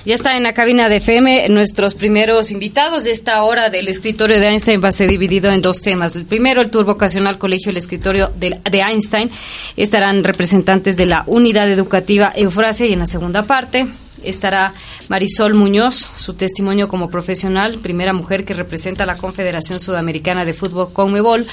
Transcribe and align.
Ya 0.04 0.16
está 0.16 0.36
en 0.36 0.42
la 0.42 0.52
cabina 0.52 0.88
de 0.88 0.96
FM 0.96 1.48
nuestros 1.50 1.94
primeros 1.94 2.50
invitados 2.50 3.06
esta 3.06 3.40
hora 3.44 3.70
del 3.70 3.86
escritorio 3.86 4.40
de 4.40 4.48
Einstein 4.48 4.82
va 4.82 4.88
a 4.88 4.92
ser 4.92 5.08
dividido 5.08 5.52
en 5.52 5.62
dos 5.62 5.80
temas. 5.80 6.16
El 6.16 6.26
primero, 6.26 6.60
el 6.60 6.70
tour 6.70 6.84
vocacional 6.84 7.38
colegio 7.38 7.70
el 7.70 7.76
escritorio 7.76 8.32
de, 8.34 8.58
de 8.68 8.80
Einstein. 8.80 9.30
Estarán 9.76 10.24
representantes 10.24 10.96
de 10.96 11.06
la 11.06 11.22
unidad 11.28 11.70
educativa 11.70 12.32
Eufrasia 12.34 12.86
y 12.86 12.94
en 12.94 12.98
la 12.98 13.06
segunda 13.06 13.44
parte 13.44 13.86
estará 14.24 14.74
Marisol 15.08 15.54
Muñoz, 15.54 16.10
su 16.16 16.34
testimonio 16.34 16.88
como 16.88 17.10
profesional, 17.10 17.78
primera 17.78 18.12
mujer 18.12 18.44
que 18.44 18.54
representa 18.54 19.04
a 19.04 19.06
la 19.06 19.16
Confederación 19.16 19.80
Sudamericana 19.80 20.44
de 20.44 20.54
Fútbol 20.54 20.92
Conmebol 20.92 21.46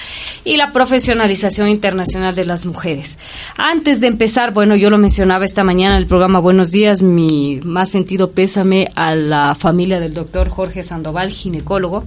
y 0.43 0.57
la 0.57 0.71
profesionalización 0.71 1.69
internacional 1.69 2.35
de 2.35 2.45
las 2.45 2.65
mujeres. 2.65 3.19
Antes 3.57 4.01
de 4.01 4.07
empezar, 4.07 4.53
bueno, 4.53 4.75
yo 4.75 4.89
lo 4.89 4.97
mencionaba 4.97 5.45
esta 5.45 5.63
mañana 5.63 5.95
en 5.95 6.01
el 6.01 6.07
programa 6.07 6.39
Buenos 6.39 6.71
Días, 6.71 7.01
mi 7.01 7.59
más 7.63 7.89
sentido 7.89 8.31
pésame 8.31 8.91
a 8.95 9.15
la 9.15 9.55
familia 9.55 9.99
del 9.99 10.13
doctor 10.13 10.49
Jorge 10.49 10.83
Sandoval, 10.83 11.31
ginecólogo, 11.31 12.05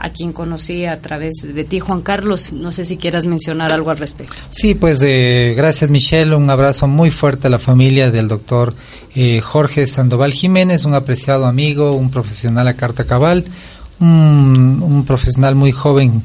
a 0.00 0.10
quien 0.10 0.32
conocí 0.32 0.86
a 0.86 1.00
través 1.00 1.46
de 1.54 1.64
ti, 1.64 1.78
Juan 1.78 2.00
Carlos. 2.00 2.52
No 2.52 2.72
sé 2.72 2.84
si 2.86 2.96
quieras 2.96 3.26
mencionar 3.26 3.72
algo 3.72 3.90
al 3.90 3.98
respecto. 3.98 4.42
Sí, 4.50 4.74
pues 4.74 5.04
eh, 5.06 5.52
gracias 5.56 5.90
Michelle, 5.90 6.34
un 6.34 6.48
abrazo 6.48 6.86
muy 6.86 7.10
fuerte 7.10 7.48
a 7.48 7.50
la 7.50 7.58
familia 7.58 8.10
del 8.10 8.26
doctor 8.26 8.74
eh, 9.14 9.40
Jorge 9.40 9.86
Sandoval 9.86 10.32
Jiménez, 10.32 10.84
un 10.84 10.94
apreciado 10.94 11.46
amigo, 11.46 11.92
un 11.92 12.10
profesional 12.10 12.66
a 12.68 12.74
carta 12.74 13.04
cabal, 13.04 13.44
un, 14.00 15.04
profesional 15.06 15.54
muy 15.54 15.72
joven 15.72 16.22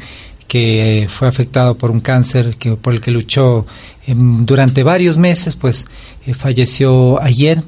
que 0.48 1.04
eh, 1.04 1.08
fue 1.10 1.28
afectado 1.28 1.76
por 1.76 1.92
un 1.92 2.00
cáncer 2.00 2.56
que, 2.56 2.78
por 2.78 2.94
el 2.94 3.02
que 3.02 3.12
luchó 3.12 3.66
em, 4.08 4.46
durante 4.46 4.84
varios 4.84 5.18
meses, 5.18 5.56
pues 5.56 5.86
falleció 6.34 7.22
ayer. 7.22 7.62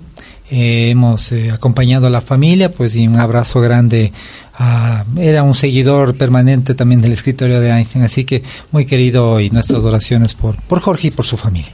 hemos 0.50 1.34
acompañado 1.52 2.08
a 2.08 2.10
la 2.10 2.22
familia, 2.22 2.72
pues 2.72 2.96
y 2.96 3.06
un 3.06 3.20
abrazo 3.20 3.60
grande 3.60 4.14
Ah, 4.60 5.04
era 5.18 5.44
un 5.44 5.54
seguidor 5.54 6.16
permanente 6.16 6.74
también 6.74 7.00
del 7.00 7.14
escritorio 7.14 7.60
de 7.60 7.70
Einstein, 7.70 8.04
así 8.04 8.26
que 8.26 8.42
muy 8.72 8.86
querido 8.86 9.40
y 9.40 9.52
nuestras 9.52 9.84
oraciones 9.84 10.34
por, 10.34 10.60
por 10.64 10.80
Jorge 10.80 11.08
y 11.08 11.12
por 11.12 11.26
su 11.26 11.38
familia. 11.38 11.72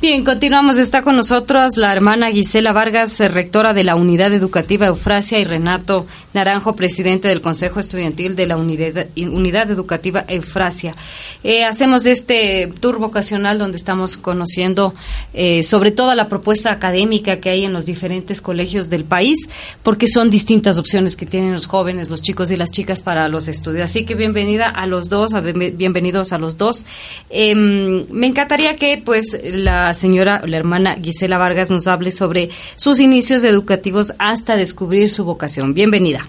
Bien, 0.00 0.24
continuamos. 0.24 0.78
Está 0.78 1.02
con 1.02 1.16
nosotros 1.16 1.76
la 1.76 1.92
hermana 1.92 2.30
Gisela 2.30 2.72
Vargas, 2.72 3.18
eh, 3.20 3.28
rectora 3.28 3.72
de 3.72 3.82
la 3.82 3.96
Unidad 3.96 4.32
Educativa 4.32 4.86
Eufrasia, 4.86 5.38
y 5.38 5.44
Renato 5.44 6.06
Naranjo, 6.34 6.76
presidente 6.76 7.28
del 7.28 7.40
Consejo 7.40 7.80
Estudiantil 7.80 8.36
de 8.36 8.46
la 8.46 8.56
Unidad, 8.56 9.06
Unidad 9.16 9.70
Educativa 9.70 10.24
Eufrasia. 10.28 10.94
Eh, 11.42 11.64
hacemos 11.64 12.06
este 12.06 12.72
tour 12.80 12.98
vocacional 12.98 13.58
donde 13.58 13.78
estamos 13.78 14.16
conociendo 14.16 14.94
eh, 15.32 15.62
sobre 15.62 15.92
toda 15.92 16.14
la 16.14 16.28
propuesta 16.28 16.70
académica 16.70 17.40
que 17.40 17.50
hay 17.50 17.64
en 17.64 17.72
los 17.72 17.86
diferentes 17.86 18.42
colegios 18.42 18.90
del 18.90 19.04
país, 19.04 19.48
porque 19.82 20.08
son 20.08 20.28
distintas 20.28 20.78
opciones 20.78 21.16
que 21.16 21.26
tienen 21.26 21.52
los 21.52 21.66
jóvenes, 21.66 22.10
los 22.10 22.22
chicos 22.22 22.50
y 22.50 22.56
las 22.56 22.70
chicas 22.70 23.00
para 23.00 23.28
los 23.28 23.48
estudios. 23.48 23.84
Así 23.84 24.04
que 24.04 24.14
bienvenida 24.14 24.68
a 24.68 24.86
los 24.86 25.08
dos, 25.08 25.32
bienvenidos 25.74 26.32
a 26.32 26.38
los 26.38 26.58
dos. 26.58 26.84
Em, 27.30 28.04
me 28.10 28.26
encantaría 28.26 28.76
que, 28.76 29.00
pues, 29.04 29.36
la 29.56 29.94
señora, 29.94 30.42
la 30.46 30.56
hermana 30.56 30.96
Gisela 31.02 31.38
Vargas 31.38 31.70
nos 31.70 31.86
hable 31.86 32.10
sobre 32.10 32.50
sus 32.76 33.00
inicios 33.00 33.44
educativos 33.44 34.14
hasta 34.18 34.56
descubrir 34.56 35.10
su 35.10 35.24
vocación. 35.24 35.74
Bienvenida. 35.74 36.28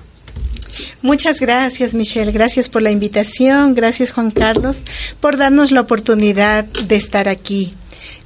Muchas 1.02 1.40
gracias, 1.40 1.94
Michelle. 1.94 2.32
Gracias 2.32 2.70
por 2.70 2.82
la 2.82 2.92
invitación. 2.92 3.74
Gracias, 3.74 4.12
Juan 4.12 4.32
Carlos, 4.32 4.84
por 5.20 5.38
darnos 5.38 5.72
la 5.72 5.82
oportunidad 5.82 6.66
de 6.66 6.96
estar 6.96 7.28
aquí 7.28 7.74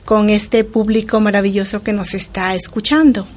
con 0.06 0.30
este 0.30 0.64
público 0.64 1.20
maravilloso 1.20 1.84
que 1.84 1.94
nos 1.94 2.14
está 2.14 2.56
escuchando. 2.56 3.28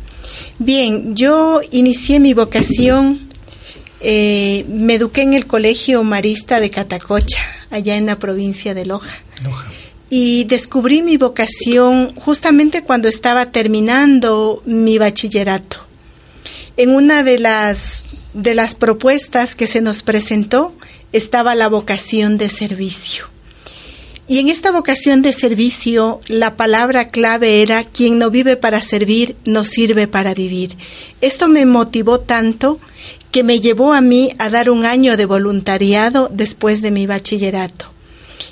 Bien, 0.59 1.15
yo 1.15 1.61
inicié 1.71 2.21
mi 2.21 2.35
vocación, 2.35 3.29
eh, 4.01 4.65
me 4.69 4.95
eduqué 4.95 5.23
en 5.23 5.35
el 5.35 5.47
Colegio 5.47 6.03
Marista 6.03 6.61
de 6.61 6.71
Catacocha, 6.71 7.39
allá 7.71 7.97
en 7.97 8.07
la 8.07 8.19
provincia 8.19 8.75
de 8.75 8.87
Loja. 8.87 9.15
Loja 9.43 9.67
y 10.17 10.45
descubrí 10.45 11.03
mi 11.03 11.17
vocación 11.17 12.15
justamente 12.15 12.85
cuando 12.85 13.09
estaba 13.09 13.47
terminando 13.47 14.63
mi 14.65 14.97
bachillerato. 14.97 15.79
En 16.77 16.91
una 16.91 17.25
de 17.25 17.41
las, 17.41 18.05
de 18.33 18.55
las 18.55 18.77
propuestas 18.77 19.57
que 19.57 19.67
se 19.67 19.81
nos 19.81 20.05
presentó 20.05 20.73
estaba 21.13 21.57
la 21.57 21.69
vocación 21.69 22.39
de 22.39 22.49
servicio. 22.49 23.27
Y 24.29 24.39
en 24.39 24.51
esta 24.51 24.71
vocación 24.71 25.21
de 25.23 25.33
servicio, 25.33 26.21
la 26.29 26.55
palabra 26.57 27.09
clave 27.09 27.61
era, 27.61 27.83
quien 27.83 28.17
no 28.17 28.31
vive 28.31 28.57
para 28.57 28.83
servir, 28.83 29.35
no 29.47 29.65
sirve 29.65 30.07
para 30.07 30.33
vivir. 30.33 30.77
Esto 31.23 31.49
me 31.49 31.67
motivó 31.67 32.21
tanto 32.21 32.79
que 33.33 33.43
me 33.43 33.59
llevó 33.59 33.93
a 33.93 34.01
mí 34.01 34.31
a 34.39 34.49
dar 34.49 34.71
un 34.71 34.87
año 34.87 35.17
de 35.17 35.27
voluntariado 35.27 36.31
después 36.33 36.83
de 36.83 36.93
mi 36.93 37.09
bachillerato. 37.09 37.94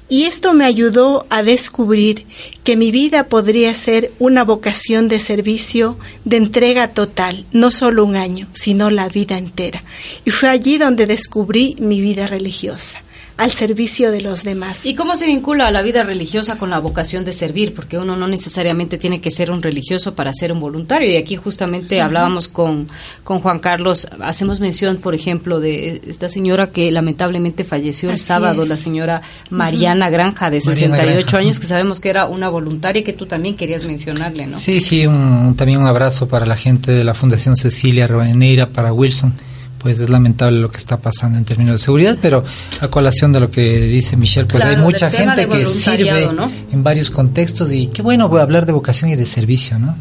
Y 0.09 0.25
esto 0.25 0.53
me 0.53 0.65
ayudó 0.65 1.27
a 1.31 1.43
descubrir 1.43 2.27
que 2.65 2.77
mi 2.77 2.91
vida 2.91 3.29
podría 3.29 3.73
ser 3.75 4.13
una 4.19 4.45
vocación 4.45 5.09
de 5.09 5.21
servicio, 5.21 5.99
de 6.25 6.37
entrega 6.37 6.89
total, 6.89 7.47
no 7.53 7.71
solo 7.71 8.05
un 8.05 8.17
año, 8.17 8.49
sino 8.53 8.91
la 8.91 9.09
vida 9.09 9.39
entera. 9.39 9.85
Y 10.25 10.31
fue 10.31 10.49
allí 10.49 10.79
donde 10.79 11.07
descubrí 11.07 11.77
mi 11.79 12.01
vida 12.01 12.27
religiosa 12.27 13.03
al 13.43 13.51
servicio 13.51 14.13
de 14.13 14.21
los 14.21 14.45
demás. 14.45 14.87
¿Y 14.87 14.95
cómo 14.95 15.17
se 15.17 15.27
vincula 15.27 15.69
la 15.73 15.83
vida 15.83 16.05
religiosa 16.05 16.59
con 16.59 16.71
la 16.71 16.79
vocación 16.79 17.25
de 17.25 17.33
servir? 17.33 17.75
Porque 17.75 17.99
uno 17.99 18.15
no 18.15 18.29
necesariamente 18.29 18.99
tiene 18.99 19.21
que 19.21 19.33
ser 19.33 19.51
un 19.51 19.61
religioso 19.61 20.15
para 20.15 20.33
ser 20.33 20.53
un 20.53 20.61
voluntario. 20.61 21.11
Y 21.11 21.17
aquí 21.17 21.35
justamente 21.35 22.01
hablábamos 22.01 22.47
con, 22.47 22.89
con 23.25 23.41
Juan 23.41 23.59
Carlos, 23.59 24.07
hacemos 24.21 24.61
mención, 24.61 24.99
por 24.99 25.17
ejemplo, 25.17 25.59
de 25.59 26.03
esta 26.07 26.29
señora 26.29 26.71
que 26.71 26.89
lamentablemente 26.93 27.65
falleció 27.65 28.13
el 28.13 28.21
sábado, 28.21 28.65
la 28.65 28.77
señora 28.77 29.23
Mariana 29.51 30.09
Granja, 30.09 30.49
de 30.49 30.61
68 30.61 31.37
años, 31.37 31.59
que 31.59 31.67
sabemos 31.67 31.99
que 31.99 32.11
era 32.11 32.27
una 32.27 32.49
voluntaria 32.49 33.03
que 33.03 33.13
tú 33.13 33.27
también 33.27 33.57
querías 33.57 33.85
mencionarle, 33.87 34.47
¿no? 34.47 34.57
Sí, 34.57 34.81
sí, 34.81 35.05
un, 35.05 35.57
también 35.57 35.81
un 35.81 35.89
abrazo 35.89 36.29
para 36.29 36.47
la 36.47 36.55
gente 36.55 36.93
de 36.93 37.03
la 37.03 37.15
Fundación 37.15 37.57
Cecilia 37.57 38.07
Roeneira, 38.07 38.69
para 38.69 38.93
Wilson 38.93 39.35
pues 39.83 39.99
es 39.99 40.09
lamentable 40.09 40.61
lo 40.61 40.71
que 40.71 40.79
está 40.79 40.99
pasando 40.99 41.37
en 41.37 41.45
términos 41.45 41.81
de 41.81 41.85
seguridad, 41.85 42.17
pero 42.23 42.45
a 42.81 42.89
colación 42.89 43.33
de 43.33 43.41
lo 43.41 43.51
que 43.51 43.81
dice 43.81 44.17
Michelle, 44.17 44.47
pues 44.47 44.65
hay 44.65 44.77
mucha 44.77 45.11
gente 45.11 45.49
que 45.49 45.67
sirve 45.67 46.29
en 46.73 46.83
varios 46.85 47.11
contextos 47.11 47.73
y 47.73 47.89
qué 47.89 48.01
bueno 48.01 48.29
voy 48.29 48.41
a 48.41 48.43
hablar 48.43 48.65
de 48.65 48.73
vocación 48.73 49.11
y 49.11 49.17
de 49.17 49.27
servicio, 49.27 49.79
¿no? 49.79 49.97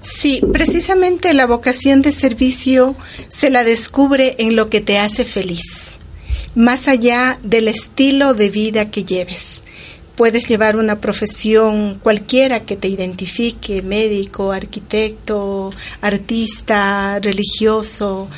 Sí, 0.00 0.42
precisamente 0.52 1.32
la 1.32 1.46
vocación 1.46 2.02
de 2.02 2.12
servicio 2.12 2.94
se 3.28 3.48
la 3.50 3.64
descubre 3.64 4.34
en 4.38 4.54
lo 4.54 4.68
que 4.68 4.82
te 4.82 4.98
hace 4.98 5.24
feliz, 5.24 5.96
más 6.54 6.88
allá 6.88 7.38
del 7.42 7.68
estilo 7.68 8.34
de 8.34 8.50
vida 8.50 8.90
que 8.90 9.04
lleves. 9.04 9.62
Puedes 10.14 10.46
llevar 10.46 10.76
una 10.76 11.00
profesión 11.00 11.98
cualquiera 12.02 12.60
que 12.60 12.76
te 12.76 12.86
identifique, 12.88 13.82
médico, 13.82 14.52
arquitecto, 14.52 15.70
artista, 16.02 17.18
religioso, 17.20 18.28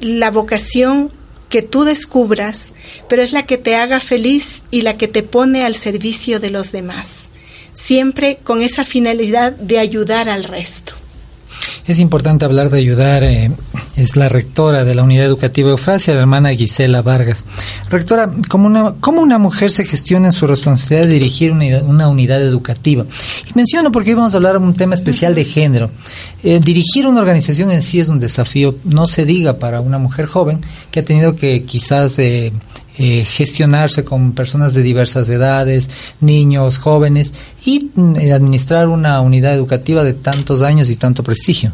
la 0.00 0.30
vocación 0.30 1.10
que 1.48 1.62
tú 1.62 1.84
descubras, 1.84 2.74
pero 3.08 3.22
es 3.22 3.32
la 3.32 3.44
que 3.44 3.58
te 3.58 3.74
haga 3.74 4.00
feliz 4.00 4.62
y 4.70 4.82
la 4.82 4.96
que 4.96 5.08
te 5.08 5.22
pone 5.22 5.64
al 5.64 5.74
servicio 5.74 6.40
de 6.40 6.50
los 6.50 6.72
demás, 6.72 7.30
siempre 7.72 8.38
con 8.42 8.62
esa 8.62 8.84
finalidad 8.84 9.52
de 9.52 9.78
ayudar 9.78 10.28
al 10.28 10.44
resto. 10.44 10.99
Es 11.86 11.98
importante 11.98 12.44
hablar 12.44 12.70
de 12.70 12.78
ayudar. 12.78 13.24
Eh, 13.24 13.50
es 13.96 14.16
la 14.16 14.28
rectora 14.28 14.84
de 14.84 14.94
la 14.94 15.02
unidad 15.02 15.26
educativa 15.26 15.70
Eufrasia, 15.70 16.14
la 16.14 16.20
hermana 16.20 16.54
Gisela 16.54 17.02
Vargas. 17.02 17.44
Rectora, 17.90 18.32
¿cómo 18.48 18.66
una, 18.66 18.94
cómo 19.00 19.20
una 19.20 19.38
mujer 19.38 19.70
se 19.70 19.84
gestiona 19.84 20.28
en 20.28 20.32
su 20.32 20.46
responsabilidad 20.46 21.06
de 21.06 21.14
dirigir 21.14 21.52
una, 21.52 21.78
una 21.82 22.08
unidad 22.08 22.40
educativa? 22.40 23.04
Y 23.48 23.52
menciono 23.54 23.92
porque 23.92 24.14
vamos 24.14 24.32
a 24.32 24.36
hablar 24.36 24.58
de 24.58 24.64
un 24.64 24.74
tema 24.74 24.94
especial 24.94 25.34
de 25.34 25.44
género. 25.44 25.90
Eh, 26.42 26.60
dirigir 26.60 27.06
una 27.06 27.20
organización 27.20 27.70
en 27.70 27.82
sí 27.82 28.00
es 28.00 28.08
un 28.08 28.18
desafío, 28.18 28.76
no 28.84 29.06
se 29.06 29.26
diga 29.26 29.58
para 29.58 29.80
una 29.80 29.98
mujer 29.98 30.26
joven 30.26 30.60
que 30.90 31.00
ha 31.00 31.04
tenido 31.04 31.36
que 31.36 31.64
quizás 31.64 32.18
eh, 32.18 32.52
eh, 32.98 33.24
gestionarse 33.24 34.04
con 34.04 34.32
personas 34.32 34.74
de 34.74 34.82
diversas 34.82 35.28
edades, 35.28 35.90
niños, 36.20 36.78
jóvenes 36.78 37.32
y 37.64 37.90
mm, 37.94 38.16
administrar 38.34 38.88
una 38.88 39.20
unidad 39.20 39.54
educativa 39.54 40.04
de 40.04 40.14
tantos 40.14 40.62
años 40.62 40.90
y 40.90 40.96
tanto 40.96 41.22
prestigio. 41.22 41.72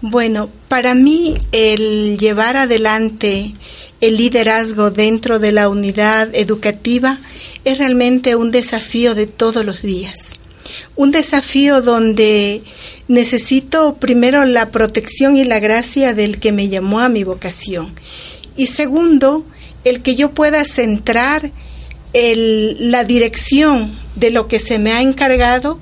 Bueno, 0.00 0.48
para 0.68 0.94
mí 0.94 1.34
el 1.50 2.18
llevar 2.18 2.56
adelante 2.56 3.54
el 4.00 4.16
liderazgo 4.16 4.90
dentro 4.92 5.40
de 5.40 5.50
la 5.50 5.68
unidad 5.68 6.34
educativa 6.34 7.18
es 7.64 7.78
realmente 7.78 8.36
un 8.36 8.52
desafío 8.52 9.16
de 9.16 9.26
todos 9.26 9.64
los 9.64 9.82
días. 9.82 10.34
Un 10.94 11.10
desafío 11.10 11.82
donde 11.82 12.62
necesito 13.08 13.96
primero 13.96 14.44
la 14.44 14.70
protección 14.70 15.36
y 15.36 15.44
la 15.44 15.58
gracia 15.58 16.14
del 16.14 16.38
que 16.38 16.52
me 16.52 16.68
llamó 16.68 17.00
a 17.00 17.08
mi 17.08 17.24
vocación. 17.24 17.92
Y 18.56 18.68
segundo, 18.68 19.44
el 19.84 20.02
que 20.02 20.14
yo 20.14 20.32
pueda 20.32 20.64
centrar 20.64 21.50
la 22.12 23.04
dirección 23.04 23.96
de 24.16 24.30
lo 24.30 24.48
que 24.48 24.60
se 24.60 24.78
me 24.78 24.92
ha 24.92 25.02
encargado 25.02 25.78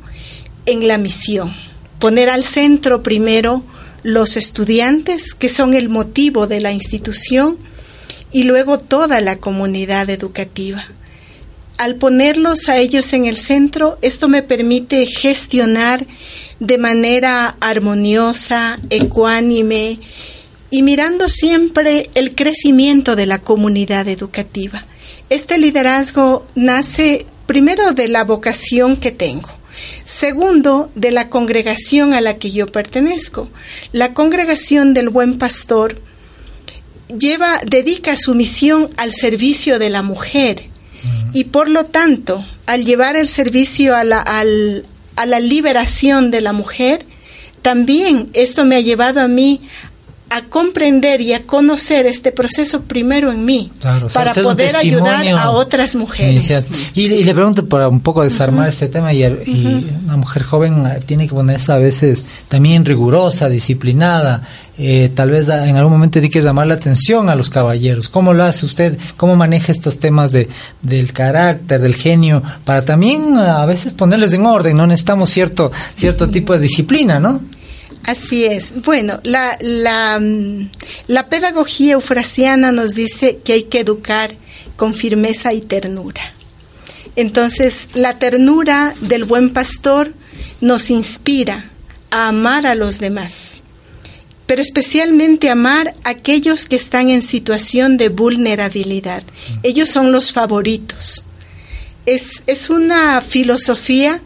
en 0.66 0.86
la 0.88 0.98
misión. 0.98 1.54
Poner 1.98 2.28
al 2.28 2.44
centro 2.44 3.02
primero 3.02 3.62
los 4.02 4.36
estudiantes, 4.36 5.34
que 5.34 5.48
son 5.48 5.74
el 5.74 5.88
motivo 5.88 6.46
de 6.46 6.60
la 6.60 6.72
institución, 6.72 7.58
y 8.32 8.42
luego 8.42 8.78
toda 8.78 9.20
la 9.20 9.38
comunidad 9.38 10.10
educativa. 10.10 10.84
Al 11.78 11.96
ponerlos 11.96 12.68
a 12.68 12.78
ellos 12.78 13.12
en 13.12 13.26
el 13.26 13.36
centro, 13.36 13.98
esto 14.02 14.28
me 14.28 14.42
permite 14.42 15.06
gestionar 15.06 16.06
de 16.60 16.78
manera 16.78 17.56
armoniosa, 17.60 18.78
ecuánime 18.90 19.98
y 20.70 20.82
mirando 20.82 21.28
siempre 21.28 22.10
el 22.14 22.34
crecimiento 22.34 23.16
de 23.16 23.26
la 23.26 23.38
comunidad 23.38 24.08
educativa. 24.08 24.86
Este 25.30 25.58
liderazgo 25.58 26.46
nace 26.54 27.26
primero 27.46 27.92
de 27.92 28.08
la 28.08 28.24
vocación 28.24 28.96
que 28.96 29.12
tengo 29.12 29.50
Segundo, 30.04 30.90
de 30.94 31.10
la 31.10 31.28
congregación 31.28 32.14
a 32.14 32.20
la 32.20 32.38
que 32.38 32.50
yo 32.50 32.66
pertenezco. 32.66 33.48
La 33.92 34.14
congregación 34.14 34.94
del 34.94 35.08
buen 35.08 35.38
pastor 35.38 36.00
lleva, 37.18 37.60
dedica 37.66 38.16
su 38.16 38.34
misión 38.34 38.90
al 38.96 39.12
servicio 39.12 39.78
de 39.78 39.90
la 39.90 40.02
mujer 40.02 40.64
y 41.32 41.44
por 41.44 41.68
lo 41.68 41.84
tanto, 41.84 42.44
al 42.66 42.84
llevar 42.84 43.16
el 43.16 43.28
servicio 43.28 43.94
a 43.94 44.04
la, 44.04 44.20
a 44.20 45.26
la 45.26 45.40
liberación 45.40 46.30
de 46.30 46.40
la 46.40 46.52
mujer, 46.52 47.04
también 47.62 48.30
esto 48.32 48.64
me 48.64 48.76
ha 48.76 48.80
llevado 48.80 49.20
a 49.20 49.28
mí 49.28 49.60
a 50.28 50.42
comprender 50.42 51.20
y 51.20 51.32
a 51.34 51.44
conocer 51.44 52.06
este 52.06 52.32
proceso 52.32 52.82
primero 52.82 53.30
en 53.30 53.44
mí 53.44 53.70
para 54.12 54.34
poder 54.34 54.76
ayudar 54.76 55.26
a 55.28 55.50
otras 55.50 55.94
mujeres. 55.94 56.68
Y, 56.94 57.22
le 57.22 57.34
pregunto 57.34 57.66
para 57.66 57.88
un 57.88 58.00
poco 58.00 58.22
desarmar 58.22 58.68
este 58.68 58.88
tema 58.88 59.12
y, 59.12 59.24
una 59.24 60.16
mujer 60.16 60.42
joven 60.42 60.84
tiene 61.06 61.28
que 61.28 61.34
ponerse 61.34 61.72
a 61.72 61.78
veces 61.78 62.26
también 62.48 62.84
rigurosa, 62.84 63.48
disciplinada, 63.48 64.42
eh, 64.78 65.10
tal 65.14 65.30
vez 65.30 65.48
en 65.48 65.76
algún 65.76 65.92
momento 65.92 66.14
tiene 66.14 66.28
que 66.28 66.42
llamar 66.42 66.66
la 66.66 66.74
atención 66.74 67.30
a 67.30 67.34
los 67.34 67.48
caballeros. 67.48 68.08
¿Cómo 68.08 68.34
lo 68.34 68.44
hace 68.44 68.66
usted? 68.66 68.98
¿Cómo 69.16 69.34
maneja 69.36 69.72
estos 69.72 69.98
temas 69.98 70.32
de, 70.32 70.48
del 70.82 71.12
carácter, 71.12 71.80
del 71.80 71.94
genio, 71.94 72.42
para 72.64 72.84
también 72.84 73.38
a 73.38 73.64
veces 73.64 73.94
ponerles 73.94 74.34
en 74.34 74.44
orden? 74.44 74.76
No 74.76 74.86
necesitamos 74.86 75.30
cierto, 75.30 75.72
cierto 75.94 76.28
tipo 76.28 76.52
de 76.52 76.58
disciplina, 76.58 77.18
¿no? 77.18 77.40
Así 78.06 78.44
es. 78.44 78.82
Bueno, 78.82 79.20
la, 79.24 79.58
la, 79.60 80.20
mm, 80.20 80.70
la 81.08 81.28
pedagogía 81.28 81.94
eufrasiana 81.94 82.70
nos 82.70 82.94
dice 82.94 83.38
que 83.44 83.54
hay 83.54 83.64
que 83.64 83.80
educar 83.80 84.36
con 84.76 84.94
firmeza 84.94 85.52
y 85.52 85.60
ternura. 85.60 86.22
Entonces, 87.16 87.88
la 87.94 88.18
ternura 88.18 88.94
del 89.00 89.24
buen 89.24 89.52
pastor 89.52 90.12
nos 90.60 90.90
inspira 90.90 91.70
a 92.10 92.28
amar 92.28 92.66
a 92.66 92.76
los 92.76 93.00
demás, 93.00 93.62
pero 94.46 94.62
especialmente 94.62 95.50
amar 95.50 95.94
a 96.04 96.10
aquellos 96.10 96.66
que 96.66 96.76
están 96.76 97.10
en 97.10 97.22
situación 97.22 97.96
de 97.96 98.08
vulnerabilidad. 98.10 99.24
Ellos 99.64 99.88
son 99.88 100.12
los 100.12 100.32
favoritos. 100.32 101.24
Es, 102.04 102.44
es 102.46 102.70
una 102.70 103.20
filosofía 103.20 104.20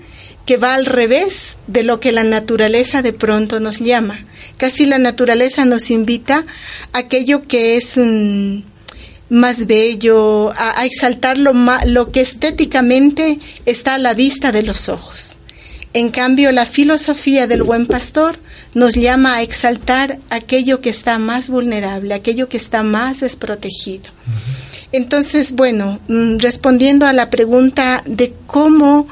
que 0.51 0.57
va 0.57 0.75
al 0.75 0.85
revés 0.85 1.57
de 1.69 1.85
lo 1.85 2.01
que 2.01 2.11
la 2.11 2.25
naturaleza 2.25 3.03
de 3.03 3.13
pronto 3.13 3.61
nos 3.61 3.79
llama. 3.79 4.19
Casi 4.57 4.85
la 4.85 4.99
naturaleza 4.99 5.65
nos 5.65 5.93
invita 5.93 6.45
a 6.93 6.99
aquello 6.99 7.43
que 7.43 7.77
es 7.77 7.93
mm, 7.97 8.63
más 9.29 9.69
bello, 9.69 10.53
a, 10.57 10.85
exaltar 10.85 11.39
lo, 11.39 11.53
lo 11.87 12.11
que 12.11 12.21
estéticamente 12.21 13.39
está 13.65 13.95
a 13.95 13.99
la 13.99 14.13
vista 14.13 14.51
de 14.51 14.65
los 14.65 14.89
ojos. 14.89 15.39
En 15.93 16.09
cambio, 16.09 16.51
la 16.51 16.67
filosofía 16.67 17.47
del 17.47 17.63
buen 17.63 17.87
pastor 17.87 18.37
nos 18.75 18.95
llama 18.95 19.37
a 19.37 19.43
exaltar 19.43 20.19
aquello 20.31 20.81
que 20.81 20.91
está 20.91 21.21
más 21.21 21.49
vulnerable, 21.49 22.13
aquello 22.13 22.49
que 22.49 22.57
está 22.57 22.83
más 22.83 23.21
desprotegido. 23.21 24.11
Entonces, 24.91 25.53
bueno, 25.53 26.01
mm, 26.09 26.39
respondiendo 26.39 27.07
a 27.07 27.13
la 27.13 27.31
pregunta 27.31 28.03
de 28.05 28.35
cómo 28.49 29.07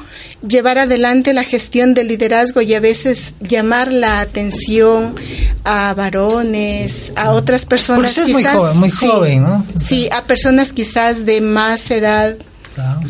llevar 0.47 0.77
adelante 0.77 1.33
la 1.33 1.43
gestión 1.43 1.93
del 1.93 2.07
liderazgo 2.07 2.61
y 2.61 2.73
a 2.73 2.79
veces 2.79 3.35
llamar 3.41 3.91
la 3.91 4.21
atención 4.21 5.15
a 5.63 5.93
varones, 5.93 7.11
a 7.15 7.31
otras 7.31 7.65
personas 7.65 8.13
quizás 8.13 8.29
muy 8.29 8.43
joven, 8.43 8.77
muy 8.77 8.89
joven, 8.89 9.43
¿no? 9.43 9.65
Sí, 9.75 10.09
a 10.11 10.25
personas 10.25 10.73
quizás 10.73 11.25
de 11.25 11.41
más 11.41 11.91
edad, 11.91 12.37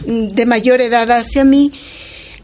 de 0.05 0.45
mayor 0.45 0.81
edad 0.81 1.11
hacia 1.11 1.43
mí. 1.43 1.71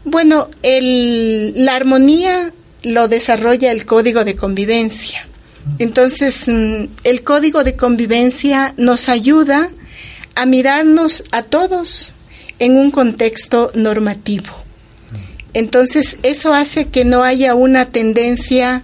Bueno, 0.04 0.48
el, 0.62 1.52
la 1.64 1.74
armonía 1.74 2.52
lo 2.82 3.08
desarrolla 3.08 3.72
el 3.72 3.84
código 3.84 4.24
de 4.24 4.36
convivencia. 4.36 5.26
Entonces, 5.80 6.44
mm, 6.46 6.84
el 7.02 7.22
código 7.24 7.64
de 7.64 7.74
convivencia 7.74 8.72
nos 8.76 9.08
ayuda 9.08 9.70
a 10.36 10.46
mirarnos 10.46 11.24
a 11.32 11.42
todos 11.42 12.14
en 12.60 12.76
un 12.76 12.92
contexto 12.92 13.72
normativo. 13.74 14.65
Entonces, 15.56 16.18
eso 16.22 16.52
hace 16.52 16.88
que 16.88 17.06
no 17.06 17.24
haya 17.24 17.54
una 17.54 17.86
tendencia 17.86 18.82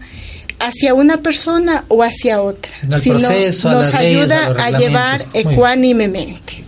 hacia 0.59 0.95
una 0.95 1.19
persona 1.19 1.85
o 1.89 2.03
hacia 2.03 2.41
otra, 2.41 2.73
sino 2.99 3.19
nos 3.19 3.95
ayuda 3.95 4.55
a, 4.57 4.71
llevar 4.71 5.23
ecuánimemente. 5.35 6.65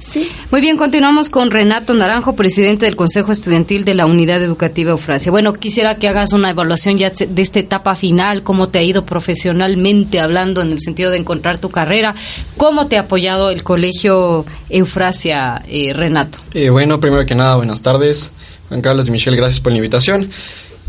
Muy 0.50 0.60
bien, 0.60 0.76
continuamos 0.76 1.30
con 1.30 1.50
Renato 1.50 1.94
Naranjo, 1.94 2.36
presidente 2.36 2.84
del 2.84 2.96
Consejo 2.96 3.32
Estudiantil 3.32 3.84
de 3.84 3.94
la 3.94 4.04
Unidad 4.04 4.42
Educativa 4.42 4.90
Eufrasia. 4.90 5.30
Bueno, 5.30 5.54
quisiera 5.54 5.96
que 5.96 6.08
hagas 6.08 6.34
una 6.34 6.50
evaluación 6.50 6.98
ya 6.98 7.10
de 7.10 7.42
esta 7.42 7.60
etapa 7.60 7.94
final, 7.94 8.42
cómo 8.42 8.68
te 8.68 8.80
ha 8.80 8.82
ido 8.82 9.06
profesionalmente 9.06 10.20
hablando 10.20 10.60
en 10.60 10.70
el 10.70 10.80
sentido 10.80 11.10
de 11.10 11.18
encontrar 11.18 11.58
tu 11.58 11.70
carrera, 11.70 12.14
cómo 12.56 12.88
te 12.88 12.98
ha 12.98 13.02
apoyado 13.02 13.50
el 13.50 13.62
Colegio 13.62 14.44
Eufrasia, 14.68 15.62
eh, 15.66 15.92
Renato. 15.94 16.38
Eh, 16.52 16.68
bueno, 16.68 17.00
primero 17.00 17.24
que 17.24 17.34
nada, 17.34 17.56
buenas 17.56 17.80
tardes. 17.80 18.32
Juan 18.68 18.80
Carlos 18.80 19.08
y 19.08 19.10
Michelle, 19.10 19.36
gracias 19.36 19.60
por 19.60 19.72
la 19.72 19.78
invitación. 19.78 20.30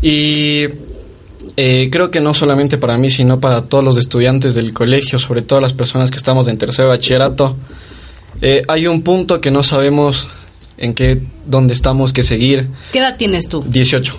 Y 0.02 0.66
eh, 1.56 1.88
creo 1.90 2.10
que 2.10 2.20
no 2.20 2.34
solamente 2.34 2.78
para 2.78 2.98
mí, 2.98 3.10
sino 3.10 3.40
para 3.40 3.62
todos 3.62 3.84
los 3.84 3.98
estudiantes 3.98 4.54
del 4.54 4.72
colegio, 4.72 5.18
sobre 5.18 5.42
todo 5.42 5.60
las 5.60 5.72
personas 5.72 6.10
que 6.10 6.16
estamos 6.16 6.48
en 6.48 6.58
tercer 6.58 6.86
bachillerato, 6.86 7.56
eh, 8.40 8.62
hay 8.68 8.86
un 8.86 9.02
punto 9.02 9.40
que 9.40 9.50
no 9.50 9.62
sabemos 9.62 10.28
en 10.78 10.94
qué, 10.94 11.22
dónde 11.46 11.74
estamos, 11.74 12.12
que 12.12 12.22
seguir. 12.22 12.68
¿Qué 12.92 12.98
edad 12.98 13.16
tienes 13.16 13.48
tú? 13.48 13.64
18. 13.66 14.14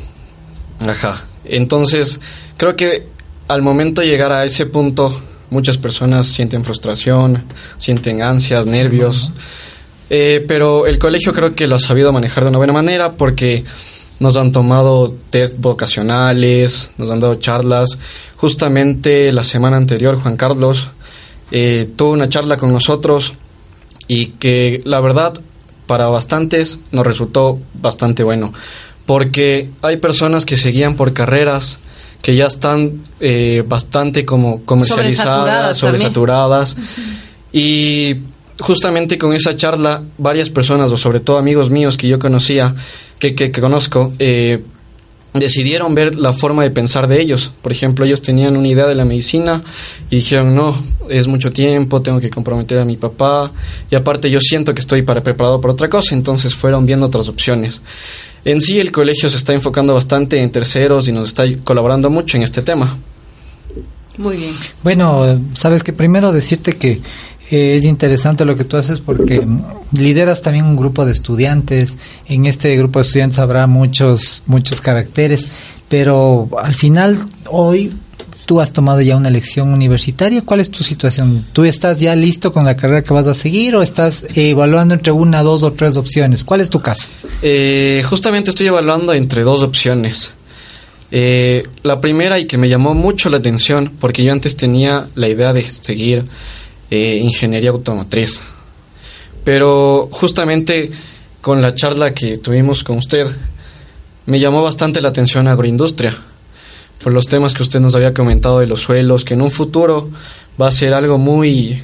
Ajá. 0.87 1.25
Entonces, 1.45 2.19
creo 2.57 2.75
que 2.75 3.07
al 3.47 3.61
momento 3.61 4.01
de 4.01 4.07
llegar 4.07 4.31
a 4.31 4.43
ese 4.43 4.65
punto, 4.65 5.21
muchas 5.49 5.77
personas 5.77 6.27
sienten 6.27 6.63
frustración, 6.63 7.43
sienten 7.77 8.21
ansias, 8.21 8.65
nervios. 8.65 9.31
Eh, 10.09 10.43
pero 10.47 10.87
el 10.87 10.99
colegio 10.99 11.33
creo 11.33 11.53
que 11.53 11.67
lo 11.67 11.75
ha 11.75 11.79
sabido 11.79 12.11
manejar 12.11 12.43
de 12.43 12.49
una 12.49 12.57
buena 12.57 12.73
manera 12.73 13.13
porque 13.13 13.65
nos 14.19 14.37
han 14.37 14.51
tomado 14.51 15.13
test 15.29 15.55
vocacionales, 15.57 16.91
nos 16.97 17.11
han 17.11 17.19
dado 17.19 17.35
charlas. 17.35 17.97
Justamente 18.37 19.31
la 19.31 19.43
semana 19.43 19.77
anterior 19.77 20.19
Juan 20.19 20.37
Carlos 20.37 20.89
eh, 21.51 21.89
tuvo 21.95 22.11
una 22.11 22.29
charla 22.29 22.57
con 22.57 22.71
nosotros 22.71 23.33
y 24.07 24.27
que 24.27 24.81
la 24.85 25.01
verdad 25.01 25.33
para 25.85 26.07
bastantes 26.07 26.79
nos 26.91 27.05
resultó 27.05 27.59
bastante 27.73 28.23
bueno 28.23 28.53
porque 29.07 29.69
hay 29.81 29.97
personas 29.97 30.45
que 30.45 30.57
seguían 30.57 30.95
por 30.95 31.13
carreras 31.13 31.79
que 32.21 32.35
ya 32.35 32.45
están 32.45 33.03
eh, 33.19 33.63
bastante 33.65 34.25
como 34.25 34.63
comercializadas, 34.65 35.77
sobresaturadas. 35.77 36.69
sobresaturadas. 36.69 36.77
Y 37.53 38.17
justamente 38.59 39.17
con 39.17 39.33
esa 39.33 39.55
charla, 39.55 40.03
varias 40.17 40.49
personas, 40.49 40.91
o 40.91 40.97
sobre 40.97 41.19
todo 41.19 41.37
amigos 41.37 41.69
míos 41.69 41.97
que 41.97 42.07
yo 42.07 42.19
conocía, 42.19 42.75
que, 43.19 43.35
que, 43.35 43.51
que 43.51 43.61
conozco, 43.61 44.13
eh, 44.19 44.61
decidieron 45.33 45.93
ver 45.95 46.15
la 46.15 46.33
forma 46.33 46.63
de 46.63 46.71
pensar 46.71 47.07
de 47.07 47.21
ellos. 47.21 47.51
Por 47.61 47.71
ejemplo, 47.71 48.05
ellos 48.05 48.21
tenían 48.21 48.57
una 48.57 48.67
idea 48.67 48.87
de 48.87 48.95
la 48.95 49.05
medicina 49.05 49.63
y 50.09 50.17
dijeron, 50.17 50.55
no, 50.55 50.75
es 51.09 51.27
mucho 51.27 51.51
tiempo, 51.51 52.01
tengo 52.01 52.19
que 52.19 52.29
comprometer 52.29 52.79
a 52.79 52.85
mi 52.85 52.97
papá 52.97 53.51
y 53.89 53.95
aparte 53.95 54.29
yo 54.29 54.39
siento 54.39 54.73
que 54.73 54.81
estoy 54.81 55.03
para 55.03 55.21
preparado 55.21 55.61
para 55.61 55.73
otra 55.73 55.89
cosa, 55.89 56.15
entonces 56.15 56.55
fueron 56.55 56.85
viendo 56.85 57.05
otras 57.05 57.27
opciones. 57.29 57.81
En 58.45 58.61
sí 58.61 58.79
el 58.79 58.91
colegio 58.91 59.29
se 59.29 59.37
está 59.37 59.53
enfocando 59.53 59.93
bastante 59.93 60.41
en 60.41 60.51
terceros 60.51 61.07
y 61.07 61.11
nos 61.11 61.29
está 61.29 61.43
colaborando 61.63 62.09
mucho 62.09 62.37
en 62.37 62.43
este 62.43 62.61
tema. 62.61 62.97
Muy 64.17 64.37
bien. 64.37 64.51
Bueno, 64.83 65.39
sabes 65.53 65.83
que 65.83 65.93
primero 65.93 66.31
decirte 66.31 66.73
que 66.73 67.01
es 67.49 67.83
interesante 67.83 68.45
lo 68.45 68.55
que 68.55 68.65
tú 68.65 68.77
haces 68.77 68.99
porque 68.99 69.45
lideras 69.91 70.41
también 70.41 70.65
un 70.65 70.75
grupo 70.75 71.05
de 71.05 71.11
estudiantes. 71.11 71.97
En 72.27 72.45
este 72.45 72.75
grupo 72.77 72.99
de 72.99 73.05
estudiantes 73.05 73.39
habrá 73.39 73.67
muchos, 73.67 74.43
muchos 74.45 74.81
caracteres, 74.81 75.47
pero 75.87 76.49
al 76.61 76.75
final 76.75 77.17
hoy 77.49 77.93
tú 78.45 78.61
has 78.61 78.71
tomado 78.71 79.01
ya 79.01 79.15
una 79.15 79.29
elección 79.29 79.73
universitaria. 79.73 80.41
¿Cuál 80.41 80.61
es 80.61 80.71
tu 80.71 80.83
situación? 80.83 81.45
¿Tú 81.53 81.65
estás 81.65 81.99
ya 81.99 82.15
listo 82.15 82.51
con 82.51 82.65
la 82.65 82.75
carrera 82.75 83.03
que 83.03 83.13
vas 83.13 83.27
a 83.27 83.33
seguir 83.33 83.75
o 83.75 83.81
estás 83.81 84.25
evaluando 84.35 84.95
entre 84.95 85.11
una, 85.11 85.43
dos 85.43 85.63
o 85.63 85.73
tres 85.73 85.97
opciones? 85.97 86.43
¿Cuál 86.43 86.61
es 86.61 86.69
tu 86.69 86.81
caso? 86.81 87.07
Eh, 87.41 88.03
justamente 88.07 88.49
estoy 88.49 88.67
evaluando 88.67 89.13
entre 89.13 89.43
dos 89.43 89.63
opciones. 89.63 90.31
Eh, 91.11 91.63
la 91.83 92.01
primera 92.01 92.39
y 92.39 92.47
que 92.47 92.57
me 92.57 92.67
llamó 92.67 92.93
mucho 92.93 93.29
la 93.29 93.37
atención 93.37 93.93
porque 93.99 94.23
yo 94.23 94.33
antes 94.33 94.57
tenía 94.57 95.07
la 95.15 95.29
idea 95.29 95.53
de 95.53 95.61
seguir 95.61 96.25
eh, 96.89 97.17
ingeniería 97.17 97.71
automotriz. 97.71 98.41
Pero 99.43 100.09
justamente 100.11 100.91
con 101.41 101.61
la 101.61 101.73
charla 101.73 102.13
que 102.13 102.37
tuvimos 102.37 102.83
con 102.83 102.97
usted, 102.97 103.27
me 104.25 104.39
llamó 104.39 104.61
bastante 104.61 105.01
la 105.01 105.09
atención 105.09 105.47
agroindustria, 105.47 106.17
por 107.01 107.13
los 107.13 107.27
temas 107.27 107.53
que 107.53 107.63
usted 107.63 107.79
nos 107.79 107.95
había 107.95 108.13
comentado 108.13 108.59
de 108.59 108.67
los 108.67 108.81
suelos, 108.81 109.23
que 109.23 109.35
en 109.35 109.41
un 109.41 109.51
futuro 109.51 110.09
va 110.61 110.67
a 110.67 110.71
ser 110.71 110.93
algo 110.93 111.17
muy, 111.17 111.81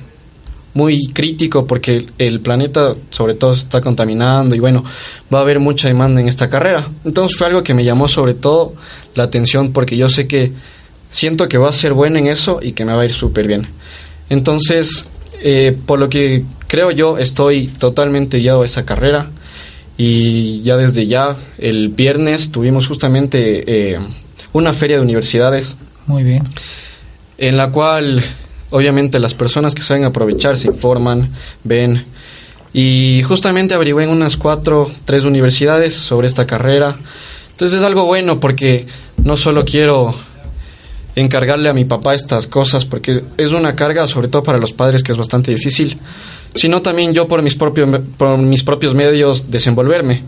muy 0.74 1.08
crítico 1.14 1.66
porque 1.66 2.06
el 2.18 2.40
planeta 2.42 2.96
sobre 3.10 3.36
todo 3.36 3.54
se 3.54 3.62
está 3.62 3.80
contaminando 3.80 4.56
y 4.56 4.60
bueno, 4.60 4.84
va 5.34 5.40
a 5.40 5.42
haber 5.44 5.60
mucha 5.60 5.88
demanda 5.88 6.20
en 6.20 6.28
esta 6.28 6.50
carrera. 6.50 6.88
Entonces 7.06 7.38
fue 7.38 7.48
algo 7.48 7.64
que 7.64 7.74
me 7.74 7.86
llamó 7.86 8.08
sobre 8.08 8.34
todo 8.34 8.74
la 9.16 9.24
atención 9.24 9.72
porque 9.72 9.96
yo 9.96 10.08
sé 10.08 10.28
que 10.28 10.52
siento 11.10 11.48
que 11.48 11.58
va 11.58 11.70
a 11.70 11.74
ser 11.74 11.94
buena 11.94 12.20
en 12.20 12.28
eso 12.28 12.60
y 12.62 12.74
que 12.74 12.84
me 12.84 12.94
va 12.94 13.04
a 13.04 13.06
ir 13.06 13.14
súper 13.14 13.48
bien. 13.48 13.68
Entonces, 14.30 15.06
eh, 15.42 15.78
por 15.86 16.00
lo 16.00 16.10
que 16.10 16.44
creo 16.68 16.92
yo, 16.92 17.18
estoy 17.18 17.68
totalmente 17.68 18.40
guiado 18.40 18.62
a 18.62 18.66
esa 18.66 18.86
carrera 18.86 19.30
y 19.98 20.62
ya 20.62 20.78
desde 20.78 21.06
ya, 21.06 21.36
el 21.58 21.90
viernes 21.90 22.52
tuvimos 22.52 22.88
justamente 22.88 23.94
eh, 23.94 24.00
una 24.52 24.74
feria 24.74 24.98
de 24.98 25.04
universidades. 25.04 25.76
Muy 26.08 26.24
bien. 26.24 26.44
En 27.38 27.58
la 27.58 27.72
cual, 27.72 28.24
obviamente, 28.72 29.20
las 29.20 29.34
personas 29.34 29.76
que 29.76 29.82
saben 29.82 30.06
aprovechar 30.06 30.58
se 30.58 30.68
informan, 30.68 31.30
ven. 31.64 32.06
Y 32.74 33.22
justamente 33.24 33.76
averigüé 33.76 34.06
en 34.06 34.10
unas 34.10 34.36
cuatro, 34.36 34.90
tres 35.06 35.26
universidades 35.26 35.94
sobre 35.94 36.28
esta 36.28 36.48
carrera. 36.48 36.98
Entonces 37.52 37.78
es 37.78 37.84
algo 37.86 38.06
bueno 38.06 38.40
porque 38.40 38.88
no 39.24 39.38
solo 39.38 39.64
quiero 39.64 40.16
encargarle 41.16 41.70
a 41.70 41.74
mi 41.74 41.86
papá 41.86 42.14
estas 42.14 42.48
cosas 42.48 42.86
porque 42.86 43.24
es 43.38 43.52
una 43.52 43.76
carga 43.76 44.08
sobre 44.08 44.28
todo 44.28 44.44
para 44.44 44.58
los 44.58 44.74
padres 44.74 45.04
que 45.04 45.12
es 45.12 45.18
bastante 45.18 45.52
difícil, 45.52 45.98
sino 46.56 46.82
también 46.82 47.14
yo 47.14 47.28
por 47.28 47.42
mis 47.42 47.56
propios 47.56 48.02
por 48.18 48.38
mis 48.38 48.64
propios 48.64 48.96
medios 48.96 49.52
desenvolverme, 49.52 50.24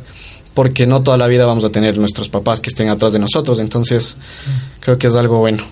porque 0.53 0.85
no 0.85 1.01
toda 1.01 1.17
la 1.17 1.27
vida 1.27 1.45
vamos 1.45 1.63
a 1.63 1.69
tener 1.69 1.97
nuestros 1.97 2.29
papás 2.29 2.61
que 2.61 2.69
estén 2.69 2.89
atrás 2.89 3.13
de 3.13 3.19
nosotros, 3.19 3.59
entonces 3.59 4.15
creo 4.79 4.97
que 4.97 5.07
es 5.07 5.15
algo 5.15 5.39
bueno. 5.39 5.63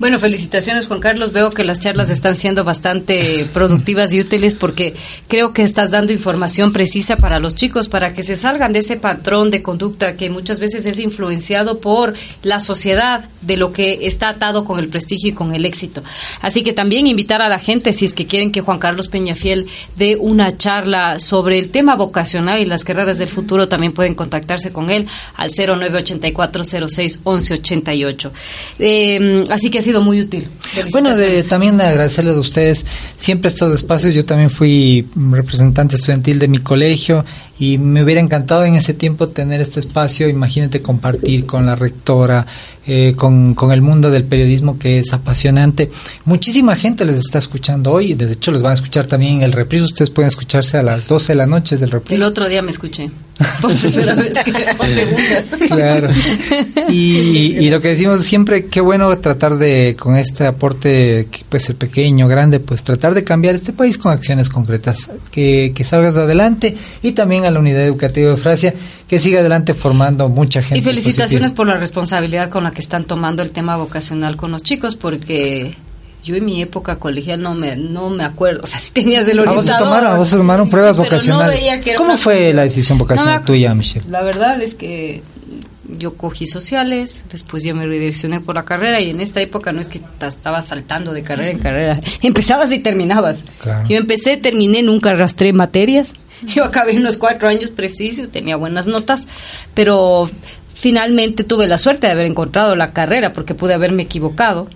Bueno, 0.00 0.18
felicitaciones 0.18 0.86
Juan 0.86 0.98
Carlos. 0.98 1.32
Veo 1.32 1.50
que 1.50 1.62
las 1.62 1.78
charlas 1.78 2.08
están 2.08 2.34
siendo 2.34 2.64
bastante 2.64 3.44
productivas 3.52 4.14
y 4.14 4.20
útiles 4.20 4.54
porque 4.54 4.96
creo 5.28 5.52
que 5.52 5.62
estás 5.62 5.90
dando 5.90 6.14
información 6.14 6.72
precisa 6.72 7.16
para 7.16 7.38
los 7.38 7.54
chicos, 7.54 7.90
para 7.90 8.14
que 8.14 8.22
se 8.22 8.36
salgan 8.36 8.72
de 8.72 8.78
ese 8.78 8.96
patrón 8.96 9.50
de 9.50 9.60
conducta 9.60 10.16
que 10.16 10.30
muchas 10.30 10.58
veces 10.58 10.86
es 10.86 10.98
influenciado 10.98 11.80
por 11.80 12.14
la 12.42 12.60
sociedad, 12.60 13.28
de 13.42 13.56
lo 13.56 13.72
que 13.72 14.00
está 14.02 14.30
atado 14.30 14.64
con 14.64 14.78
el 14.78 14.88
prestigio 14.88 15.30
y 15.30 15.32
con 15.32 15.54
el 15.54 15.64
éxito. 15.64 16.02
Así 16.40 16.62
que 16.62 16.72
también 16.72 17.06
invitar 17.06 17.42
a 17.42 17.48
la 17.48 17.58
gente, 17.58 17.92
si 17.92 18.04
es 18.04 18.14
que 18.14 18.26
quieren 18.26 18.52
que 18.52 18.60
Juan 18.60 18.78
Carlos 18.78 19.08
Peñafiel 19.08 19.66
dé 19.96 20.16
una 20.16 20.56
charla 20.56 21.20
sobre 21.20 21.58
el 21.58 21.70
tema 21.70 21.96
vocacional 21.96 22.60
y 22.60 22.66
las 22.66 22.84
carreras 22.84 23.18
del 23.18 23.28
futuro, 23.28 23.68
también 23.68 23.92
pueden 23.92 24.14
contactarse 24.14 24.72
con 24.72 24.90
él 24.90 25.08
al 25.36 25.50
0984 25.50 26.64
06 26.64 27.16
1188. 27.24 28.32
Eh, 28.78 29.44
así 29.50 29.70
que 29.70 29.78
así 29.78 29.89
muy 29.98 30.20
útil. 30.20 30.48
Bueno, 30.92 31.16
de, 31.16 31.42
también 31.42 31.80
agradecerles 31.80 32.36
a 32.36 32.40
ustedes 32.40 32.86
siempre 33.16 33.48
estos 33.48 33.74
espacios. 33.74 34.14
Yo 34.14 34.24
también 34.24 34.50
fui 34.50 35.06
representante 35.32 35.96
estudiantil 35.96 36.38
de 36.38 36.48
mi 36.48 36.58
colegio 36.58 37.24
y 37.60 37.76
me 37.76 38.02
hubiera 38.02 38.20
encantado 38.20 38.64
en 38.64 38.74
ese 38.74 38.94
tiempo 38.94 39.28
tener 39.28 39.60
este 39.60 39.80
espacio. 39.80 40.28
Imagínate 40.28 40.80
compartir 40.80 41.44
con 41.44 41.66
la 41.66 41.74
rectora, 41.74 42.46
eh, 42.86 43.12
con, 43.14 43.54
con, 43.54 43.70
el 43.70 43.82
mundo 43.82 44.10
del 44.10 44.24
periodismo 44.24 44.78
que 44.78 44.98
es 44.98 45.12
apasionante. 45.12 45.90
Muchísima 46.24 46.74
gente 46.74 47.04
les 47.04 47.18
está 47.18 47.38
escuchando 47.38 47.92
hoy, 47.92 48.14
de 48.14 48.32
hecho 48.32 48.50
les 48.50 48.62
van 48.62 48.70
a 48.70 48.74
escuchar 48.74 49.06
también 49.06 49.34
en 49.34 49.42
el 49.42 49.52
reprise, 49.52 49.84
ustedes 49.84 50.10
pueden 50.10 50.28
escucharse 50.28 50.78
a 50.78 50.82
las 50.82 51.06
12 51.06 51.34
de 51.34 51.36
la 51.36 51.46
noche 51.46 51.76
del 51.76 51.90
reprise. 51.90 52.14
El 52.14 52.22
otro 52.22 52.48
día 52.48 52.62
me 52.62 52.70
escuché, 52.70 53.10
por 53.60 53.74
primera 53.74 54.14
vez, 54.14 54.32
por 54.78 54.86
segunda. 54.86 55.44
Claro. 55.68 56.08
Y, 56.88 57.16
y, 57.60 57.70
lo 57.70 57.80
que 57.80 57.88
decimos 57.88 58.24
siempre, 58.24 58.66
qué 58.66 58.80
bueno 58.80 59.16
tratar 59.18 59.58
de, 59.58 59.94
con 59.98 60.16
este 60.16 60.46
aporte, 60.46 61.28
que 61.30 61.44
puede 61.48 61.62
ser 61.62 61.76
pequeño, 61.76 62.28
grande, 62.28 62.60
pues 62.60 62.82
tratar 62.82 63.14
de 63.14 63.24
cambiar 63.24 63.54
este 63.54 63.74
país 63.74 63.98
con 63.98 64.12
acciones 64.12 64.48
concretas, 64.48 65.10
que, 65.30 65.72
que 65.74 65.84
salgas 65.84 66.16
adelante 66.16 66.76
y 67.02 67.12
también 67.12 67.44
a 67.50 67.54
la 67.54 67.60
unidad 67.60 67.82
educativa 67.82 68.30
de 68.30 68.36
Francia, 68.36 68.74
que 69.08 69.18
siga 69.18 69.40
adelante 69.40 69.74
formando 69.74 70.28
mucha 70.28 70.62
gente. 70.62 70.78
Y 70.78 70.82
felicitaciones 70.82 71.52
por 71.52 71.66
la 71.66 71.76
responsabilidad 71.76 72.48
con 72.48 72.64
la 72.64 72.70
que 72.72 72.80
están 72.80 73.04
tomando 73.04 73.42
el 73.42 73.50
tema 73.50 73.76
vocacional 73.76 74.36
con 74.36 74.50
los 74.52 74.62
chicos, 74.62 74.96
porque 74.96 75.74
yo 76.24 76.36
en 76.36 76.44
mi 76.44 76.62
época 76.62 76.96
colegial 76.96 77.40
no 77.40 77.54
me 77.54 77.76
no 77.76 78.10
me 78.10 78.24
acuerdo, 78.24 78.62
o 78.64 78.66
sea, 78.66 78.78
si 78.80 78.92
tenías 78.92 79.26
el 79.28 79.40
orientador. 79.40 80.04
¿A 80.04 80.16
vos 80.16 80.30
tomaron, 80.30 80.68
pruebas 80.68 80.96
vocacionales? 80.96 81.60
¿Cómo 81.96 82.16
fue 82.16 82.52
la 82.52 82.62
decisión 82.62 82.98
vocacional 82.98 83.44
tuya, 83.44 83.74
Michelle? 83.74 84.06
La 84.08 84.22
verdad 84.22 84.60
es 84.62 84.74
que 84.74 85.22
yo 85.98 86.14
cogí 86.14 86.46
sociales, 86.46 87.24
después 87.30 87.64
yo 87.64 87.74
me 87.74 87.86
redireccioné 87.86 88.40
por 88.40 88.54
la 88.54 88.64
carrera 88.64 89.00
y 89.00 89.10
en 89.10 89.20
esta 89.20 89.40
época 89.40 89.72
no 89.72 89.80
es 89.80 89.88
que 89.88 90.00
estaba 90.20 90.62
saltando 90.62 91.12
de 91.12 91.22
carrera 91.22 91.50
en 91.50 91.58
carrera, 91.58 92.00
empezabas 92.22 92.70
y 92.72 92.78
terminabas. 92.78 93.44
Yo 93.88 93.96
empecé, 93.96 94.36
terminé, 94.36 94.82
nunca 94.82 95.10
arrastré 95.10 95.52
materias, 95.52 96.14
yo 96.46 96.64
acabé 96.64 96.96
unos 96.96 97.18
cuatro 97.18 97.48
años 97.48 97.70
precisos, 97.70 98.30
tenía 98.30 98.56
buenas 98.56 98.86
notas, 98.86 99.26
pero 99.74 100.28
finalmente 100.74 101.44
tuve 101.44 101.68
la 101.68 101.78
suerte 101.78 102.06
de 102.06 102.12
haber 102.12 102.26
encontrado 102.26 102.74
la 102.74 102.92
carrera 102.92 103.32
porque 103.32 103.54
pude 103.54 103.74
haberme 103.74 104.04
equivocado. 104.04 104.68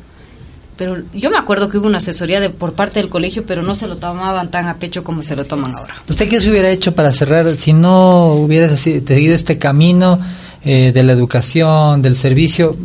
Pero 0.76 0.97
yo 1.14 1.30
me 1.30 1.38
acuerdo 1.38 1.68
que 1.68 1.78
hubo 1.78 1.87
una 1.87 1.99
asesoría 1.99 2.40
de, 2.40 2.50
por 2.50 2.73
parte 2.73 2.99
del 2.99 3.09
colegio, 3.09 3.44
pero 3.47 3.62
no 3.62 3.76
se 3.76 3.87
lo 3.87 3.97
tomaban 3.97 4.50
tan 4.50 4.66
a 4.66 4.75
pecho 4.75 5.04
como 5.04 5.23
se 5.23 5.37
lo 5.37 5.44
toman 5.44 5.73
ahora. 5.73 6.02
¿Usted 6.09 6.28
qué 6.28 6.40
se 6.40 6.50
hubiera 6.50 6.68
hecho 6.68 6.94
para 6.97 7.12
cerrar 7.12 7.47
si 7.56 7.73
no 7.73 8.33
hubieras 8.33 8.80
seguido 8.80 9.35
este 9.35 9.56
camino 9.56 10.18
eh, 10.64 10.90
de 10.92 11.02
la 11.04 11.12
educación, 11.12 12.02
del 12.02 12.16
servicio? 12.16 12.76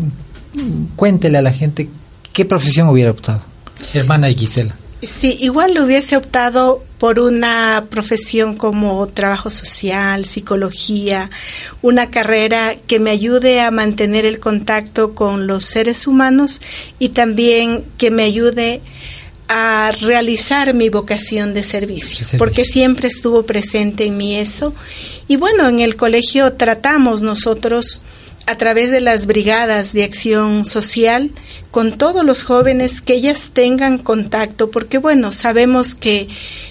Cuéntele 0.95 1.39
a 1.39 1.41
la 1.41 1.51
gente 1.51 1.89
qué 2.31 2.45
profesión 2.45 2.89
hubiera 2.89 3.09
optado, 3.09 3.41
hermana 3.93 4.29
Gisela. 4.29 4.75
Sí, 5.01 5.37
igual 5.41 5.73
lo 5.73 5.85
hubiese 5.85 6.15
optado 6.15 6.83
por 6.99 7.19
una 7.19 7.85
profesión 7.89 8.55
como 8.55 9.07
trabajo 9.07 9.49
social, 9.49 10.25
psicología, 10.25 11.31
una 11.81 12.11
carrera 12.11 12.75
que 12.87 12.99
me 12.99 13.09
ayude 13.09 13.61
a 13.61 13.71
mantener 13.71 14.25
el 14.25 14.39
contacto 14.39 15.15
con 15.15 15.47
los 15.47 15.63
seres 15.63 16.05
humanos 16.05 16.61
y 16.99 17.09
también 17.09 17.85
que 17.97 18.11
me 18.11 18.23
ayude 18.23 18.81
a 19.47 19.91
realizar 20.01 20.75
mi 20.75 20.89
vocación 20.89 21.55
de 21.55 21.63
servicio, 21.63 22.27
porque 22.37 22.63
siempre 22.63 23.07
estuvo 23.07 23.43
presente 23.43 24.05
en 24.05 24.15
mí 24.15 24.35
eso. 24.35 24.75
Y 25.27 25.37
bueno, 25.37 25.67
en 25.67 25.79
el 25.79 25.95
colegio 25.95 26.53
tratamos 26.53 27.23
nosotros 27.23 28.03
a 28.45 28.57
través 28.57 28.89
de 28.89 28.99
las 28.99 29.27
brigadas 29.27 29.93
de 29.93 30.03
acción 30.03 30.65
social 30.65 31.31
con 31.71 31.97
todos 31.97 32.25
los 32.25 32.43
jóvenes 32.43 33.01
que 33.01 33.13
ellas 33.13 33.51
tengan 33.53 33.99
contacto, 33.99 34.71
porque 34.71 34.97
bueno, 34.97 35.31
sabemos 35.31 35.93
que 35.93 36.27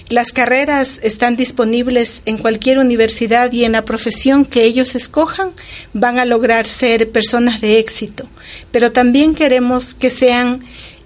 las 0.09 0.33
carreras 0.33 0.99
están 1.03 1.35
disponibles 1.37 2.21
en 2.25 2.37
cualquier 2.37 2.79
universidad 2.79 3.51
y 3.53 3.63
en 3.63 3.71
la 3.71 3.85
profesión 3.85 4.43
que 4.43 4.63
ellos 4.63 4.95
escojan 4.95 5.51
van 5.93 6.19
a 6.19 6.25
lograr 6.25 6.67
ser 6.67 7.09
personas 7.11 7.61
de 7.61 7.79
éxito, 7.79 8.27
pero 8.71 8.91
también 8.91 9.33
queremos 9.33 9.93
que 9.93 10.09
sean 10.09 10.61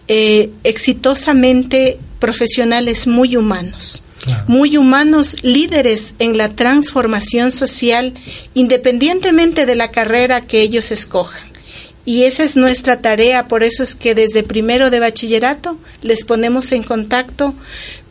eh, 0.08 0.50
exitosamente 0.64 2.00
profesionales 2.20 3.06
muy 3.06 3.38
humanos. 3.38 4.04
Muy 4.48 4.78
humanos, 4.78 5.36
líderes 5.42 6.16
en 6.20 6.38
la 6.38 6.50
transformación 6.50 7.52
social, 7.52 8.14
independientemente 8.54 9.66
de 9.66 9.76
la 9.76 9.92
carrera 9.92 10.42
que 10.42 10.62
ellos 10.62 10.92
escojan. 10.92 11.54
Y 12.06 12.24
esa 12.24 12.44
es 12.44 12.56
nuestra 12.58 13.02
tarea, 13.02 13.48
por 13.48 13.64
eso 13.64 13.82
es 13.82 13.96
que 13.96 14.14
desde 14.14 14.44
primero 14.44 14.90
de 14.90 15.00
bachillerato 15.00 15.78
les 16.02 16.26
ponemos 16.26 16.72
en 16.74 16.84
contacto 16.84 17.54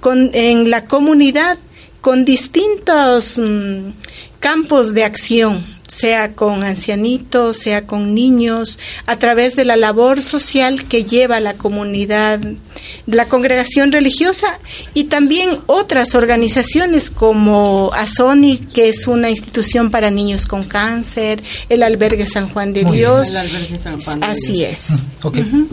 con, 0.01 0.31
en 0.33 0.71
la 0.71 0.87
comunidad 0.87 1.59
con 2.03 2.27
distintos 2.27 3.39
mm, 3.39 3.93
campos 4.41 4.93
de 4.93 5.05
acción, 5.05 5.65
sea 5.87 6.33
con 6.33 6.65
ancianitos, 6.65 7.59
sea 7.59 7.87
con 7.87 8.13
niños, 8.13 8.81
a 9.07 9.19
través 9.19 9.55
de 9.55 9.65
la 9.65 9.77
labor 9.77 10.21
social 10.23 10.89
que 10.89 11.05
lleva 11.05 11.39
la 11.39 11.55
comunidad, 11.55 12.41
la 13.07 13.29
congregación 13.29 13.93
religiosa 13.93 14.59
y 14.95 15.05
también 15.05 15.61
otras 15.67 16.17
organizaciones 16.17 17.09
como 17.09 17.93
ASONI, 17.95 18.59
que 18.59 18.89
es 18.89 19.07
una 19.07 19.31
institución 19.31 19.93
para 19.93 20.11
niños 20.11 20.47
con 20.47 20.65
cáncer, 20.65 21.41
el 21.69 21.85
albergue 21.85 22.27
San 22.27 22.49
Juan 22.49 22.73
de 22.73 22.85
Dios. 22.85 23.37
Así 24.21 24.65
es. 24.65 25.05
Mm, 25.23 25.65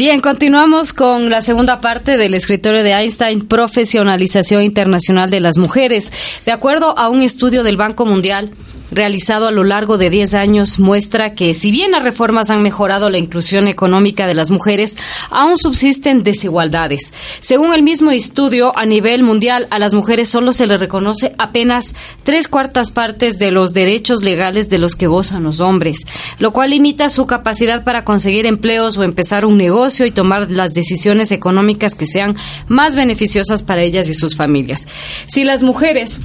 Bien, 0.00 0.22
continuamos 0.22 0.94
con 0.94 1.28
la 1.28 1.42
segunda 1.42 1.82
parte 1.82 2.16
del 2.16 2.32
escritorio 2.32 2.82
de 2.82 2.92
Einstein, 2.92 3.46
Profesionalización 3.46 4.62
Internacional 4.62 5.28
de 5.28 5.40
las 5.40 5.58
Mujeres. 5.58 6.10
De 6.46 6.52
acuerdo 6.52 6.98
a 6.98 7.10
un 7.10 7.20
estudio 7.20 7.62
del 7.62 7.76
Banco 7.76 8.06
Mundial, 8.06 8.50
realizado 8.90 9.46
a 9.46 9.50
lo 9.50 9.64
largo 9.64 9.98
de 9.98 10.10
10 10.10 10.34
años 10.34 10.78
muestra 10.78 11.34
que 11.34 11.54
si 11.54 11.70
bien 11.70 11.92
las 11.92 12.02
reformas 12.02 12.50
han 12.50 12.62
mejorado 12.62 13.10
la 13.10 13.18
inclusión 13.18 13.68
económica 13.68 14.26
de 14.26 14.34
las 14.34 14.50
mujeres, 14.50 14.96
aún 15.30 15.58
subsisten 15.58 16.22
desigualdades. 16.22 17.12
Según 17.40 17.74
el 17.74 17.82
mismo 17.82 18.10
estudio, 18.10 18.76
a 18.76 18.86
nivel 18.86 19.22
mundial 19.22 19.66
a 19.70 19.78
las 19.78 19.94
mujeres 19.94 20.28
solo 20.28 20.52
se 20.52 20.66
les 20.66 20.80
reconoce 20.80 21.34
apenas 21.38 21.94
tres 22.22 22.48
cuartas 22.48 22.90
partes 22.90 23.38
de 23.38 23.50
los 23.50 23.72
derechos 23.72 24.22
legales 24.22 24.68
de 24.68 24.78
los 24.78 24.96
que 24.96 25.06
gozan 25.06 25.44
los 25.44 25.60
hombres, 25.60 26.06
lo 26.38 26.52
cual 26.52 26.70
limita 26.70 27.08
su 27.08 27.26
capacidad 27.26 27.84
para 27.84 28.04
conseguir 28.04 28.46
empleos 28.46 28.96
o 28.98 29.04
empezar 29.04 29.46
un 29.46 29.56
negocio 29.56 30.06
y 30.06 30.10
tomar 30.10 30.50
las 30.50 30.72
decisiones 30.72 31.32
económicas 31.32 31.94
que 31.94 32.06
sean 32.06 32.36
más 32.68 32.96
beneficiosas 32.96 33.62
para 33.62 33.82
ellas 33.82 34.08
y 34.08 34.14
sus 34.14 34.36
familias. 34.36 34.86
Si 35.26 35.44
las 35.44 35.62
mujeres 35.62 36.20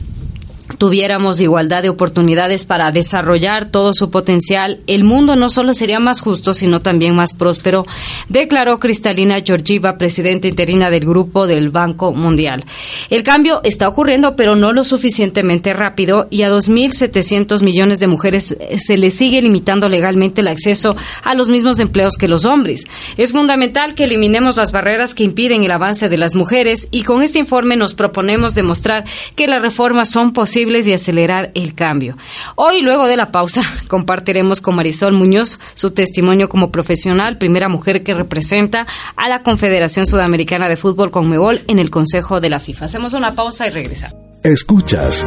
tuviéramos 0.77 1.39
igualdad 1.39 1.83
de 1.83 1.89
oportunidades 1.89 2.65
para 2.65 2.91
desarrollar 2.91 3.69
todo 3.69 3.93
su 3.93 4.09
potencial, 4.09 4.79
el 4.87 5.03
mundo 5.03 5.35
no 5.35 5.49
solo 5.49 5.73
sería 5.73 5.99
más 5.99 6.21
justo, 6.21 6.53
sino 6.53 6.81
también 6.81 7.15
más 7.15 7.33
próspero, 7.33 7.85
declaró 8.29 8.79
Cristalina 8.79 9.37
Georgieva, 9.45 9.97
presidenta 9.97 10.47
interina 10.47 10.89
del 10.89 11.05
Grupo 11.05 11.47
del 11.47 11.69
Banco 11.69 12.13
Mundial. 12.13 12.63
El 13.09 13.23
cambio 13.23 13.61
está 13.63 13.87
ocurriendo, 13.87 14.35
pero 14.35 14.55
no 14.55 14.73
lo 14.73 14.83
suficientemente 14.83 15.73
rápido, 15.73 16.27
y 16.29 16.41
a 16.41 16.49
2.700 16.49 17.63
millones 17.63 17.99
de 17.99 18.07
mujeres 18.07 18.57
se 18.77 18.97
les 18.97 19.13
sigue 19.13 19.41
limitando 19.41 19.87
legalmente 19.87 20.41
el 20.41 20.47
acceso 20.47 20.95
a 21.23 21.35
los 21.35 21.49
mismos 21.49 21.79
empleos 21.79 22.17
que 22.17 22.27
los 22.27 22.45
hombres. 22.45 22.85
Es 23.17 23.31
fundamental 23.31 23.95
que 23.95 24.05
eliminemos 24.05 24.57
las 24.57 24.71
barreras 24.71 25.13
que 25.13 25.23
impiden 25.23 25.63
el 25.63 25.71
avance 25.71 26.09
de 26.09 26.17
las 26.17 26.35
mujeres, 26.35 26.87
y 26.91 27.03
con 27.03 27.21
este 27.21 27.39
informe 27.39 27.77
nos 27.77 27.93
proponemos 27.93 28.55
demostrar 28.55 29.05
que 29.35 29.47
las 29.47 29.61
reformas 29.61 30.09
son 30.09 30.33
posibles 30.33 30.54
y 30.57 30.93
acelerar 30.93 31.51
el 31.53 31.75
cambio. 31.75 32.15
Hoy, 32.55 32.81
luego 32.81 33.07
de 33.07 33.17
la 33.17 33.31
pausa, 33.31 33.61
compartiremos 33.87 34.61
con 34.61 34.75
Marisol 34.75 35.13
Muñoz 35.13 35.59
su 35.73 35.91
testimonio 35.91 36.49
como 36.49 36.71
profesional, 36.71 37.37
primera 37.37 37.69
mujer 37.69 38.03
que 38.03 38.13
representa 38.13 38.87
a 39.15 39.29
la 39.29 39.43
Confederación 39.43 40.07
Sudamericana 40.07 40.69
de 40.69 40.77
Fútbol 40.77 41.11
Conmebol 41.11 41.61
en 41.67 41.79
el 41.79 41.89
Consejo 41.89 42.39
de 42.39 42.49
la 42.49 42.59
FIFA. 42.59 42.85
Hacemos 42.85 43.13
una 43.13 43.35
pausa 43.35 43.67
y 43.67 43.71
regresamos. 43.71 44.17
Escuchas 44.43 45.25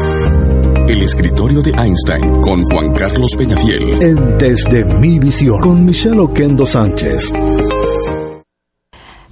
El 0.88 1.02
escritorio 1.02 1.60
de 1.60 1.72
Einstein 1.72 2.40
con 2.40 2.62
Juan 2.62 2.94
Carlos 2.94 3.34
Peñafiel. 3.36 4.00
en 4.00 4.38
Desde 4.38 4.84
mi 4.84 5.18
visión 5.18 5.60
con 5.60 5.84
Michelle 5.84 6.20
Oquendo 6.20 6.64
Sánchez. 6.64 7.32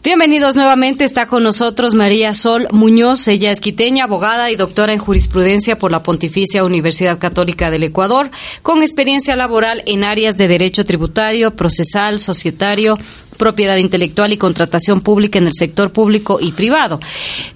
Bienvenidos 0.06 0.54
nuevamente. 0.54 1.02
Está 1.02 1.26
con 1.26 1.42
nosotros 1.42 1.96
María 1.96 2.32
Sol 2.32 2.68
Muñoz. 2.70 3.26
Ella 3.26 3.50
es 3.50 3.60
quiteña, 3.60 4.04
abogada 4.04 4.52
y 4.52 4.54
doctora 4.54 4.92
en 4.92 5.00
jurisprudencia 5.00 5.78
por 5.78 5.90
la 5.90 6.04
Pontificia 6.04 6.62
Universidad 6.62 7.18
Católica 7.18 7.72
del 7.72 7.82
Ecuador, 7.82 8.30
con 8.62 8.82
experiencia 8.82 9.34
laboral 9.34 9.82
en 9.84 10.04
áreas 10.04 10.36
de 10.36 10.46
derecho 10.46 10.84
tributario, 10.84 11.56
procesal, 11.56 12.20
societario, 12.20 12.96
propiedad 13.36 13.78
intelectual 13.78 14.32
y 14.32 14.36
contratación 14.36 15.00
pública 15.00 15.40
en 15.40 15.48
el 15.48 15.54
sector 15.54 15.90
público 15.90 16.38
y 16.40 16.52
privado. 16.52 17.00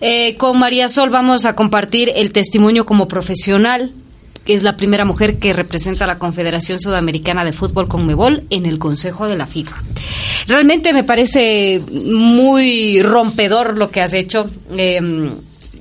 Eh, 0.01 0.35
con 0.35 0.59
María 0.59 0.89
Sol 0.89 1.09
vamos 1.09 1.47
a 1.47 1.55
compartir 1.55 2.11
el 2.17 2.33
testimonio 2.33 2.85
como 2.85 3.07
profesional 3.07 3.93
que 4.45 4.55
es 4.55 4.63
la 4.63 4.77
primera 4.77 5.05
mujer 5.05 5.39
que 5.39 5.53
representa 5.53 6.05
a 6.05 6.09
la 6.09 6.19
Confederación 6.19 6.81
Sudamericana 6.81 7.45
de 7.45 7.53
Fútbol 7.53 7.89
Conmebol 7.89 8.45
en 8.51 8.67
el 8.67 8.79
Consejo 8.79 9.29
de 9.29 9.37
la 9.37 9.47
FIFA. 9.47 9.77
Realmente 10.47 10.93
me 10.93 11.05
parece 11.05 11.81
muy 11.91 13.03
rompedor 13.03 13.77
lo 13.77 13.91
que 13.91 14.01
has 14.01 14.15
hecho. 14.15 14.49
Eh, 14.77 15.31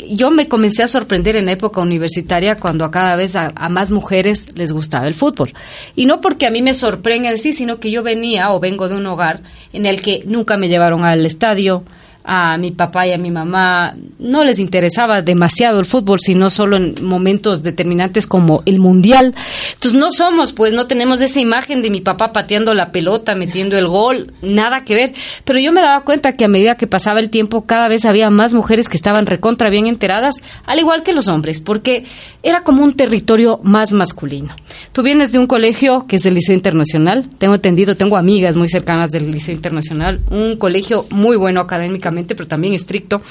yo 0.08 0.32
me 0.32 0.48
comencé 0.48 0.84
a 0.84 0.88
sorprender 0.88 1.36
en 1.36 1.50
época 1.50 1.82
universitaria 1.82 2.58
cuando 2.58 2.86
a 2.86 2.92
cada 2.92 3.16
vez 3.16 3.36
a, 3.36 3.52
más 3.70 3.92
mujeres 3.92 4.58
les 4.58 4.72
gustaba 4.72 5.08
el 5.08 5.14
fútbol. 5.14 5.54
Y 5.96 6.06
no 6.06 6.22
porque 6.22 6.48
a 6.48 6.52
mí 6.52 6.62
me 6.62 6.74
sorprenda 6.74 7.36
sí, 7.38 7.54
sino 7.54 7.80
que 7.80 7.92
yo 7.92 8.04
venía 8.04 8.50
o 8.52 8.60
vengo 8.60 8.90
de 8.90 8.96
un 8.96 9.06
hogar 9.06 9.42
en 9.74 9.86
el 9.86 10.02
que 10.02 10.22
nunca 10.26 10.58
me 10.58 10.68
llevaron 10.68 11.04
al 11.04 11.26
estadio, 11.26 11.84
a 12.32 12.60
mi 12.60 12.70
papá 12.70 13.08
y 13.08 13.12
a 13.12 13.18
mi 13.18 13.32
mamá 13.32 13.96
no 14.20 14.44
les 14.44 14.60
interesaba 14.60 15.24
demasiado 15.24 15.80
el 15.80 15.88
fútbol, 15.88 16.20
sino 16.22 16.52
solo 16.52 16.78
en 16.78 16.94
momentos 17.02 17.64
determinantes 17.64 18.28
como 18.28 18.62
el 18.68 18.78
mundial. 18.78 19.34
Entonces 19.74 20.00
no 20.00 20.12
somos, 20.12 20.54
pues 20.54 20.72
no 20.72 20.86
tenemos 20.86 21.22
esa 21.22 21.42
imagen 21.42 21.82
de 21.82 21.90
mi 21.90 22.02
papá 22.02 22.32
pateando 22.32 22.76
la 22.76 22.92
pelota, 22.92 23.34
metiendo 23.34 23.80
el 23.80 23.88
gol, 23.88 24.32
nada 24.44 24.86
que 24.86 24.94
ver. 24.94 25.14
Pero 25.44 25.58
yo 25.58 25.72
me 25.72 25.82
daba 25.82 26.02
cuenta 26.02 26.34
que 26.34 26.46
a 26.46 26.48
medida 26.48 26.76
que 26.76 26.86
pasaba 26.86 27.20
el 27.20 27.32
tiempo, 27.32 27.66
cada 27.66 27.88
vez 27.88 28.06
había 28.06 28.30
más 28.30 28.54
mujeres 28.54 28.90
que 28.90 28.98
estaban 28.98 29.26
recontra 29.26 29.72
bien 29.72 29.88
enteradas, 29.88 30.36
al 30.68 30.78
igual 30.78 31.02
que 31.02 31.14
los 31.14 31.28
hombres, 31.30 31.62
porque 31.62 32.04
era 32.44 32.62
como 32.64 32.84
un 32.84 32.94
territorio 32.94 33.60
más 33.64 33.92
masculino. 33.92 34.50
Tú 34.92 35.02
vienes 35.02 35.32
de 35.32 35.40
un 35.40 35.48
colegio 35.48 36.06
que 36.08 36.18
es 36.18 36.28
el 36.28 36.36
Liceo 36.36 36.54
Internacional, 36.54 37.28
tengo 37.40 37.56
entendido, 37.56 37.98
tengo 37.98 38.18
amigas 38.18 38.56
muy 38.56 38.70
cercanas 38.70 39.10
del 39.10 39.32
Liceo 39.32 39.56
Internacional, 39.56 40.20
un 40.30 40.58
colegio 40.58 41.08
muy 41.10 41.36
bueno 41.36 41.62
académicamente 41.62 42.19
pero 42.28 42.48
también 42.48 42.74
estricto. 42.74 43.22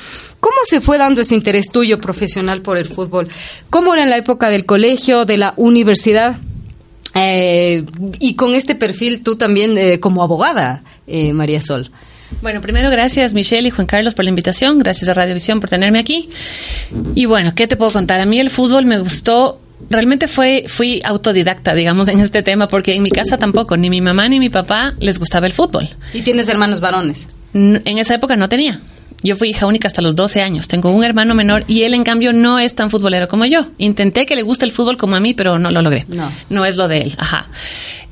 ¿Cómo 0.40 0.56
se 0.64 0.80
fue 0.80 0.98
dando 0.98 1.20
ese 1.20 1.34
interés 1.34 1.70
tuyo 1.70 1.98
profesional 1.98 2.62
por 2.62 2.78
el 2.78 2.86
fútbol? 2.86 3.28
¿Cómo 3.70 3.94
era 3.94 4.04
en 4.04 4.10
la 4.10 4.16
época 4.16 4.50
del 4.50 4.64
colegio, 4.64 5.24
de 5.24 5.36
la 5.36 5.54
universidad? 5.56 6.38
Eh, 7.14 7.84
y 8.20 8.34
con 8.34 8.54
este 8.54 8.74
perfil 8.74 9.22
tú 9.22 9.36
también 9.36 9.76
eh, 9.76 9.98
como 10.00 10.22
abogada, 10.22 10.82
eh, 11.06 11.32
María 11.32 11.60
Sol. 11.60 11.90
Bueno, 12.42 12.60
primero 12.60 12.90
gracias 12.90 13.32
Michelle 13.34 13.68
y 13.68 13.70
Juan 13.70 13.86
Carlos 13.86 14.14
por 14.14 14.24
la 14.24 14.28
invitación, 14.28 14.78
gracias 14.78 15.08
a 15.08 15.14
Radiovisión 15.14 15.60
por 15.60 15.70
tenerme 15.70 15.98
aquí. 15.98 16.28
Y 17.14 17.26
bueno, 17.26 17.54
¿qué 17.54 17.66
te 17.66 17.76
puedo 17.76 17.90
contar? 17.90 18.20
A 18.20 18.26
mí 18.26 18.38
el 18.38 18.50
fútbol 18.50 18.84
me 18.84 18.98
gustó 18.98 19.60
realmente 19.90 20.28
fue, 20.28 20.64
fui 20.68 21.00
autodidacta, 21.04 21.74
digamos, 21.74 22.08
en 22.08 22.20
este 22.20 22.42
tema, 22.42 22.68
porque 22.68 22.94
en 22.94 23.02
mi 23.02 23.10
casa 23.10 23.38
tampoco, 23.38 23.76
ni 23.76 23.90
mi 23.90 24.00
mamá 24.00 24.28
ni 24.28 24.38
mi 24.38 24.50
papá 24.50 24.94
les 24.98 25.18
gustaba 25.18 25.46
el 25.46 25.52
fútbol. 25.52 25.88
¿Y 26.12 26.22
tienes 26.22 26.48
hermanos 26.48 26.80
varones? 26.80 27.28
En 27.54 27.98
esa 27.98 28.14
época 28.14 28.36
no 28.36 28.48
tenía. 28.48 28.80
Yo 29.22 29.34
fui 29.36 29.50
hija 29.50 29.66
única 29.66 29.88
hasta 29.88 30.00
los 30.00 30.14
12 30.14 30.42
años. 30.42 30.68
Tengo 30.68 30.92
un 30.92 31.02
hermano 31.02 31.34
menor 31.34 31.64
y 31.66 31.82
él, 31.82 31.94
en 31.94 32.04
cambio, 32.04 32.32
no 32.32 32.58
es 32.58 32.74
tan 32.74 32.90
futbolero 32.90 33.26
como 33.26 33.46
yo. 33.46 33.66
Intenté 33.78 34.26
que 34.26 34.36
le 34.36 34.42
guste 34.42 34.64
el 34.64 34.70
fútbol 34.70 34.96
como 34.96 35.16
a 35.16 35.20
mí, 35.20 35.34
pero 35.34 35.58
no 35.58 35.70
lo 35.70 35.82
logré. 35.82 36.04
No. 36.08 36.30
No 36.50 36.64
es 36.64 36.76
lo 36.76 36.86
de 36.86 37.02
él. 37.02 37.14
Ajá. 37.18 37.48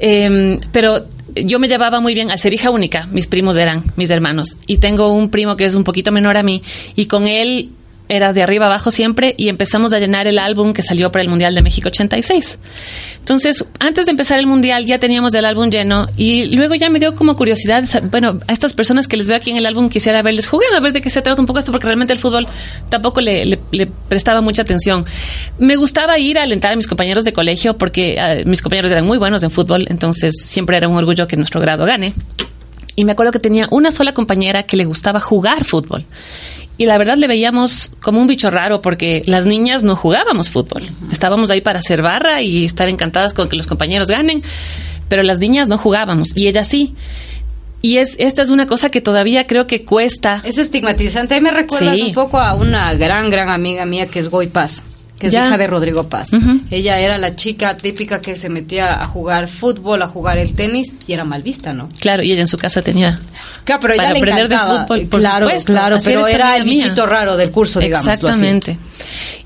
Eh, 0.01 0.59
pero 0.73 1.07
yo 1.35 1.59
me 1.59 1.69
llevaba 1.69 2.01
muy 2.01 2.15
bien 2.15 2.31
al 2.31 2.39
ser 2.39 2.53
hija 2.55 2.71
única. 2.71 3.07
Mis 3.13 3.27
primos 3.27 3.57
eran 3.57 3.85
mis 3.97 4.11
hermanos. 4.11 4.57
Y 4.67 4.79
tengo 4.79 5.13
un 5.13 5.31
primo 5.31 5.57
que 5.57 5.65
es 5.65 5.75
un 5.75 5.85
poquito 5.85 6.11
menor 6.11 6.37
a 6.37 6.43
mí. 6.43 6.63
Y 6.97 7.07
con 7.07 7.29
él 7.29 7.71
era 8.09 8.33
de 8.33 8.43
arriba 8.43 8.67
abajo 8.67 8.91
siempre 8.91 9.35
y 9.37 9.49
empezamos 9.49 9.93
a 9.93 9.99
llenar 9.99 10.27
el 10.27 10.39
álbum 10.39 10.73
que 10.73 10.83
salió 10.83 11.11
para 11.11 11.23
el 11.23 11.29
Mundial 11.29 11.55
de 11.55 11.63
México 11.63 11.89
86. 11.89 12.59
Entonces, 13.19 13.65
antes 13.81 14.07
de 14.07 14.13
empezar 14.13 14.39
el 14.39 14.47
Mundial 14.47 14.87
ya 14.87 14.99
teníamos 14.99 15.35
el 15.35 15.45
álbum 15.45 15.69
lleno 15.71 16.07
y 16.17 16.57
luego 16.57 16.75
ya 16.75 16.91
me 16.91 17.01
dio 17.01 17.15
como 17.15 17.37
curiosidad, 17.37 17.85
bueno, 18.11 18.39
a 18.47 18.53
estas 18.53 18.75
personas 18.75 19.09
que 19.09 19.17
les 19.17 19.27
veo 19.27 19.37
aquí 19.37 19.51
en 19.51 19.57
el 19.57 19.67
álbum 19.67 19.89
quisiera 19.89 20.23
verles 20.23 20.49
jugar, 20.49 20.73
a 20.75 20.81
ver 20.81 20.93
de 20.93 21.01
qué 21.01 21.11
se 21.11 21.23
trata 21.23 21.41
un 21.41 21.47
poco 21.47 21.59
esto, 21.59 21.73
porque 21.73 21.87
realmente 21.87 22.13
el 22.13 22.19
fútbol 22.19 22.47
tampoco 22.89 23.21
le, 23.21 23.45
le, 23.45 23.59
le 23.73 23.87
prestaba 23.87 24.41
mucha 24.41 24.63
atención. 24.63 25.05
Me 25.59 25.77
gustaba 25.77 26.19
ir 26.19 26.39
a 26.39 26.45
alentar 26.45 26.73
a 26.73 26.77
mis 26.77 26.87
compañeros 26.87 27.25
de 27.25 27.33
colegio 27.33 27.77
porque 27.77 28.17
uh, 28.19 28.49
mis 28.49 28.63
compañeros 28.63 28.93
eran 28.93 29.05
muy 29.05 29.19
buenos 29.19 29.43
en 29.43 29.51
fútbol, 29.51 29.87
entonces 29.89 30.33
siempre 30.45 30.77
era 30.77 30.89
un 30.89 30.97
orgullo 30.97 31.27
que 31.27 31.37
nuestro 31.37 31.61
grado 31.61 31.85
gane. 31.85 32.15
Y 32.95 33.05
me 33.05 33.13
acuerdo 33.13 33.33
que 33.33 33.41
tenía 33.41 33.69
una 33.71 33.91
sola 33.91 34.15
compañera 34.15 34.63
que 34.63 34.77
le 34.77 34.87
gustaba 34.87 35.21
jugar 35.21 35.65
fútbol 35.65 36.07
y 36.79 36.87
la 36.87 36.99
verdad 36.99 37.17
le 37.17 37.27
veíamos 37.27 37.93
como 38.01 38.21
un 38.21 38.27
bicho 38.27 38.51
raro 38.51 38.81
porque 38.81 39.23
las 39.27 39.47
niñas 39.47 39.83
no 39.83 39.97
jugábamos 39.97 40.51
fútbol. 40.51 40.91
Estábamos 41.11 41.51
ahí 41.51 41.61
para 41.61 41.79
hacer 41.79 42.03
barra 42.03 42.43
y 42.43 42.65
estar 42.65 42.89
encantadas 42.89 43.33
con 43.33 43.49
que 43.49 43.57
los 43.57 43.67
compañeros 43.67 44.09
ganen, 44.09 44.43
pero 45.09 45.23
las 45.23 45.39
niñas 45.39 45.69
no 45.69 45.79
jugábamos 45.79 46.37
y 46.37 46.49
ella 46.49 46.65
sí. 46.65 46.95
Y 47.83 47.99
es, 47.99 48.17
esta 48.19 48.43
es 48.43 48.51
una 48.51 48.67
cosa 48.67 48.89
que 48.89 49.01
todavía 49.01 49.47
creo 49.47 49.67
que 49.67 49.85
cuesta. 49.85 50.43
Es 50.45 50.59
estigmatizante. 50.59 51.41
Me 51.41 51.51
recuerdas 51.51 51.99
sí. 51.99 52.07
un 52.07 52.13
poco 52.13 52.39
a 52.39 52.55
una 52.55 52.93
gran, 52.95 53.31
gran 53.31 53.49
amiga 53.51 53.87
mía 53.87 54.07
que 54.07 54.19
es 54.19 54.29
Goy 54.29 54.49
Paz 54.49 54.83
que 55.19 55.29
es 55.29 55.33
ya. 55.33 55.47
hija 55.47 55.59
de 55.59 55.67
Rodrigo 55.67 56.09
Paz. 56.09 56.33
Uh 56.33 56.37
-huh. 56.37 56.61
Ella 56.71 56.99
era 56.99 57.19
la 57.19 57.35
chica 57.37 57.77
típica 57.77 58.21
que 58.21 58.37
se 58.37 58.49
metía 58.49 59.01
a 59.01 59.07
jugar 59.07 59.49
fútbol, 59.49 60.03
a 60.03 60.09
jugar 60.09 60.39
el 60.39 60.55
tenis 60.55 60.95
y 61.07 61.13
era 61.13 61.25
mal 61.25 61.43
vista, 61.43 61.73
¿no? 61.73 61.89
Claro, 62.01 62.23
y 62.23 62.33
ella 62.33 62.43
en 62.43 62.47
su 62.47 62.59
casa 62.59 62.83
tenía 62.83 63.19
claro, 63.65 63.81
pero 63.81 63.97
para 63.97 64.11
ella 64.11 64.19
aprender 64.19 64.49
de 64.49 64.59
fútbol, 64.59 65.07
por 65.07 65.21
claro, 65.21 65.47
supuesto. 65.47 65.73
claro, 65.73 65.97
pero 66.05 66.27
era 66.27 66.57
el 66.57 66.65
bichito 66.65 67.07
raro 67.07 67.37
del 67.37 67.51
curso, 67.51 67.81
digamos. 67.81 68.07
Exactamente. 68.07 68.79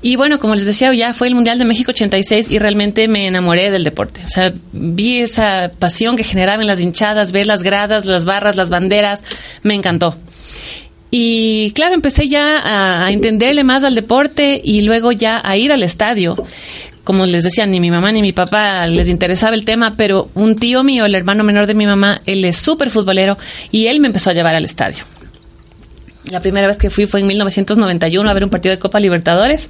Y 0.01 0.15
bueno, 0.15 0.39
como 0.39 0.55
les 0.55 0.65
decía, 0.65 0.91
ya 0.93 1.13
fue 1.13 1.27
el 1.27 1.35
Mundial 1.35 1.59
de 1.59 1.65
México 1.65 1.91
86 1.91 2.49
y 2.49 2.57
realmente 2.57 3.07
me 3.07 3.27
enamoré 3.27 3.69
del 3.69 3.83
deporte. 3.83 4.21
O 4.25 4.29
sea, 4.29 4.51
vi 4.71 5.19
esa 5.19 5.71
pasión 5.77 6.15
que 6.15 6.23
generaba 6.23 6.61
en 6.61 6.67
las 6.67 6.81
hinchadas, 6.81 7.31
ver 7.31 7.45
las 7.45 7.61
gradas, 7.61 8.05
las 8.05 8.25
barras, 8.25 8.55
las 8.55 8.69
banderas, 8.69 9.23
me 9.61 9.75
encantó. 9.75 10.15
Y 11.11 11.71
claro, 11.71 11.93
empecé 11.93 12.29
ya 12.29 12.61
a, 12.63 13.11
entenderle 13.11 13.65
más 13.65 13.83
al 13.83 13.95
deporte 13.95 14.61
y 14.63 14.81
luego 14.81 15.11
ya 15.11 15.41
a 15.43 15.57
ir 15.57 15.73
al 15.73 15.83
estadio. 15.83 16.35
Como 17.03 17.25
les 17.25 17.43
decía, 17.43 17.65
ni 17.65 17.81
mi 17.81 17.91
mamá 17.91 18.13
ni 18.13 18.21
mi 18.21 18.31
papá 18.31 18.87
les 18.87 19.09
interesaba 19.09 19.53
el 19.53 19.65
tema, 19.65 19.95
pero 19.97 20.29
un 20.35 20.55
tío 20.55 20.83
mío, 20.83 21.05
el 21.05 21.13
hermano 21.13 21.43
menor 21.43 21.67
de 21.67 21.73
mi 21.73 21.85
mamá, 21.85 22.17
él 22.25 22.45
es 22.45 22.57
súper 22.57 22.89
futbolero 22.89 23.37
y 23.71 23.87
él 23.87 23.99
me 23.99 24.07
empezó 24.07 24.29
a 24.29 24.33
llevar 24.33 24.55
al 24.55 24.63
estadio. 24.63 25.03
La 26.31 26.39
primera 26.39 26.67
vez 26.67 26.77
que 26.77 26.89
fui 26.89 27.07
fue 27.07 27.19
en 27.19 27.27
1991 27.27 28.29
a 28.29 28.33
ver 28.33 28.43
un 28.45 28.49
partido 28.49 28.73
de 28.73 28.79
Copa 28.79 28.99
Libertadores. 28.99 29.69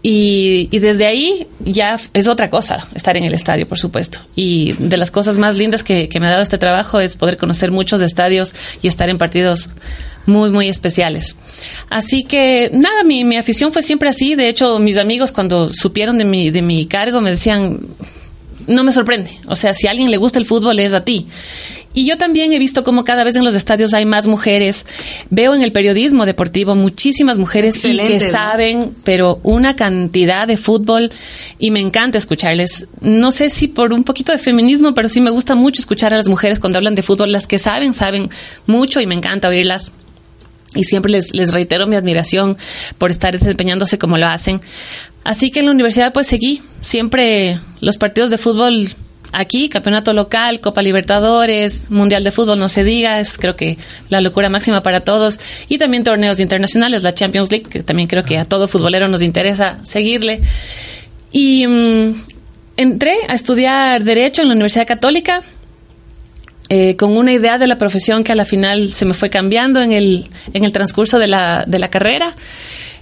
Y, 0.00 0.68
y, 0.70 0.78
desde 0.78 1.06
ahí 1.06 1.48
ya 1.64 1.98
es 2.14 2.28
otra 2.28 2.48
cosa 2.48 2.86
estar 2.94 3.16
en 3.16 3.24
el 3.24 3.34
estadio, 3.34 3.66
por 3.66 3.78
supuesto. 3.78 4.20
Y 4.36 4.74
de 4.74 4.96
las 4.96 5.10
cosas 5.10 5.38
más 5.38 5.56
lindas 5.58 5.82
que, 5.82 6.08
que 6.08 6.20
me 6.20 6.26
ha 6.28 6.30
dado 6.30 6.42
este 6.42 6.56
trabajo 6.56 7.00
es 7.00 7.16
poder 7.16 7.36
conocer 7.36 7.72
muchos 7.72 8.00
estadios 8.00 8.54
y 8.80 8.86
estar 8.86 9.10
en 9.10 9.18
partidos 9.18 9.70
muy, 10.28 10.50
muy 10.50 10.68
especiales. 10.68 11.36
Así 11.90 12.22
que 12.22 12.70
nada, 12.72 13.02
mi, 13.02 13.24
mi, 13.24 13.36
afición 13.36 13.72
fue 13.72 13.82
siempre 13.82 14.08
así. 14.08 14.36
De 14.36 14.48
hecho, 14.48 14.78
mis 14.78 14.98
amigos 14.98 15.32
cuando 15.32 15.72
supieron 15.72 16.16
de 16.18 16.24
mi, 16.24 16.50
de 16.50 16.62
mi 16.62 16.86
cargo 16.86 17.20
me 17.20 17.30
decían, 17.30 17.80
no 18.68 18.84
me 18.84 18.92
sorprende. 18.92 19.30
O 19.48 19.56
sea, 19.56 19.74
si 19.74 19.88
a 19.88 19.90
alguien 19.90 20.10
le 20.10 20.18
gusta 20.18 20.38
el 20.38 20.46
fútbol 20.46 20.78
es 20.78 20.92
a 20.92 21.04
ti. 21.04 21.26
Y 21.98 22.04
yo 22.04 22.16
también 22.16 22.52
he 22.52 22.60
visto 22.60 22.84
cómo 22.84 23.02
cada 23.02 23.24
vez 23.24 23.34
en 23.34 23.44
los 23.44 23.56
estadios 23.56 23.92
hay 23.92 24.06
más 24.06 24.28
mujeres. 24.28 24.86
Veo 25.30 25.52
en 25.52 25.62
el 25.62 25.72
periodismo 25.72 26.26
deportivo 26.26 26.76
muchísimas 26.76 27.38
mujeres 27.38 27.84
y 27.84 27.96
que 27.96 28.20
saben, 28.20 28.94
pero 29.02 29.40
una 29.42 29.74
cantidad 29.74 30.46
de 30.46 30.56
fútbol 30.56 31.10
y 31.58 31.72
me 31.72 31.80
encanta 31.80 32.16
escucharles. 32.16 32.86
No 33.00 33.32
sé 33.32 33.48
si 33.48 33.66
por 33.66 33.92
un 33.92 34.04
poquito 34.04 34.30
de 34.30 34.38
feminismo, 34.38 34.94
pero 34.94 35.08
sí 35.08 35.20
me 35.20 35.32
gusta 35.32 35.56
mucho 35.56 35.80
escuchar 35.80 36.14
a 36.14 36.18
las 36.18 36.28
mujeres 36.28 36.60
cuando 36.60 36.78
hablan 36.78 36.94
de 36.94 37.02
fútbol. 37.02 37.32
Las 37.32 37.48
que 37.48 37.58
saben, 37.58 37.92
saben 37.92 38.30
mucho 38.64 39.00
y 39.00 39.08
me 39.08 39.16
encanta 39.16 39.48
oírlas 39.48 39.90
y 40.76 40.84
siempre 40.84 41.10
les, 41.10 41.34
les, 41.34 41.52
reitero 41.52 41.88
mi 41.88 41.96
admiración 41.96 42.56
por 42.98 43.10
estar 43.10 43.36
desempeñándose 43.36 43.98
como 43.98 44.18
lo 44.18 44.28
hacen. 44.28 44.60
Así 45.24 45.50
que 45.50 45.58
en 45.58 45.66
la 45.66 45.72
universidad 45.72 46.12
pues 46.12 46.28
seguí 46.28 46.62
siempre 46.80 47.58
los 47.80 47.98
partidos 47.98 48.30
de 48.30 48.38
fútbol 48.38 48.86
aquí, 49.32 49.68
campeonato 49.68 50.12
local, 50.12 50.60
Copa 50.60 50.82
Libertadores, 50.82 51.90
Mundial 51.90 52.24
de 52.24 52.32
Fútbol, 52.32 52.58
no 52.58 52.68
se 52.68 52.84
diga, 52.84 53.20
es 53.20 53.38
creo 53.38 53.56
que 53.56 53.78
la 54.08 54.20
locura 54.20 54.48
máxima 54.48 54.82
para 54.82 55.00
todos, 55.00 55.38
y 55.68 55.78
también 55.78 56.04
torneos 56.04 56.40
internacionales, 56.40 57.02
la 57.02 57.14
Champions 57.14 57.50
League, 57.50 57.66
que 57.68 57.82
también 57.82 58.08
creo 58.08 58.24
que 58.24 58.38
a 58.38 58.44
todo 58.44 58.68
futbolero 58.68 59.08
nos 59.08 59.22
interesa 59.22 59.78
seguirle. 59.82 60.40
Y 61.32 61.66
um, 61.66 62.14
entré 62.76 63.18
a 63.28 63.34
estudiar 63.34 64.04
Derecho 64.04 64.42
en 64.42 64.48
la 64.48 64.54
Universidad 64.54 64.86
Católica, 64.86 65.42
eh, 66.70 66.96
con 66.96 67.16
una 67.16 67.32
idea 67.32 67.56
de 67.56 67.66
la 67.66 67.78
profesión 67.78 68.24
que 68.24 68.32
a 68.32 68.34
la 68.34 68.44
final 68.44 68.88
se 68.88 69.06
me 69.06 69.14
fue 69.14 69.30
cambiando 69.30 69.80
en 69.80 69.92
el, 69.92 70.28
en 70.52 70.64
el 70.64 70.72
transcurso 70.72 71.18
de 71.18 71.26
la, 71.26 71.64
de 71.66 71.78
la 71.78 71.88
carrera. 71.88 72.34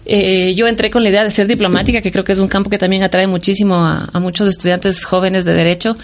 Eh, 0.09 0.55
yo 0.55 0.69
entré 0.69 0.89
con 0.91 1.03
la 1.03 1.09
idea 1.09 1.25
de 1.25 1.31
ser 1.31 1.49
diplomática, 1.49 2.01
que 2.01 2.13
creo 2.13 2.25
que 2.25 2.33
es 2.33 2.39
un 2.39 2.47
campo 2.47 2.71
que 2.71 2.79
también 2.79 3.03
atrae 3.03 3.27
muchísimo 3.27 3.75
a, 3.75 4.09
a, 4.13 4.21
muchos 4.21 4.47
estudiantes 4.47 5.05
jóvenes 5.05 5.45
de 5.45 5.53
derecho, 5.53 5.97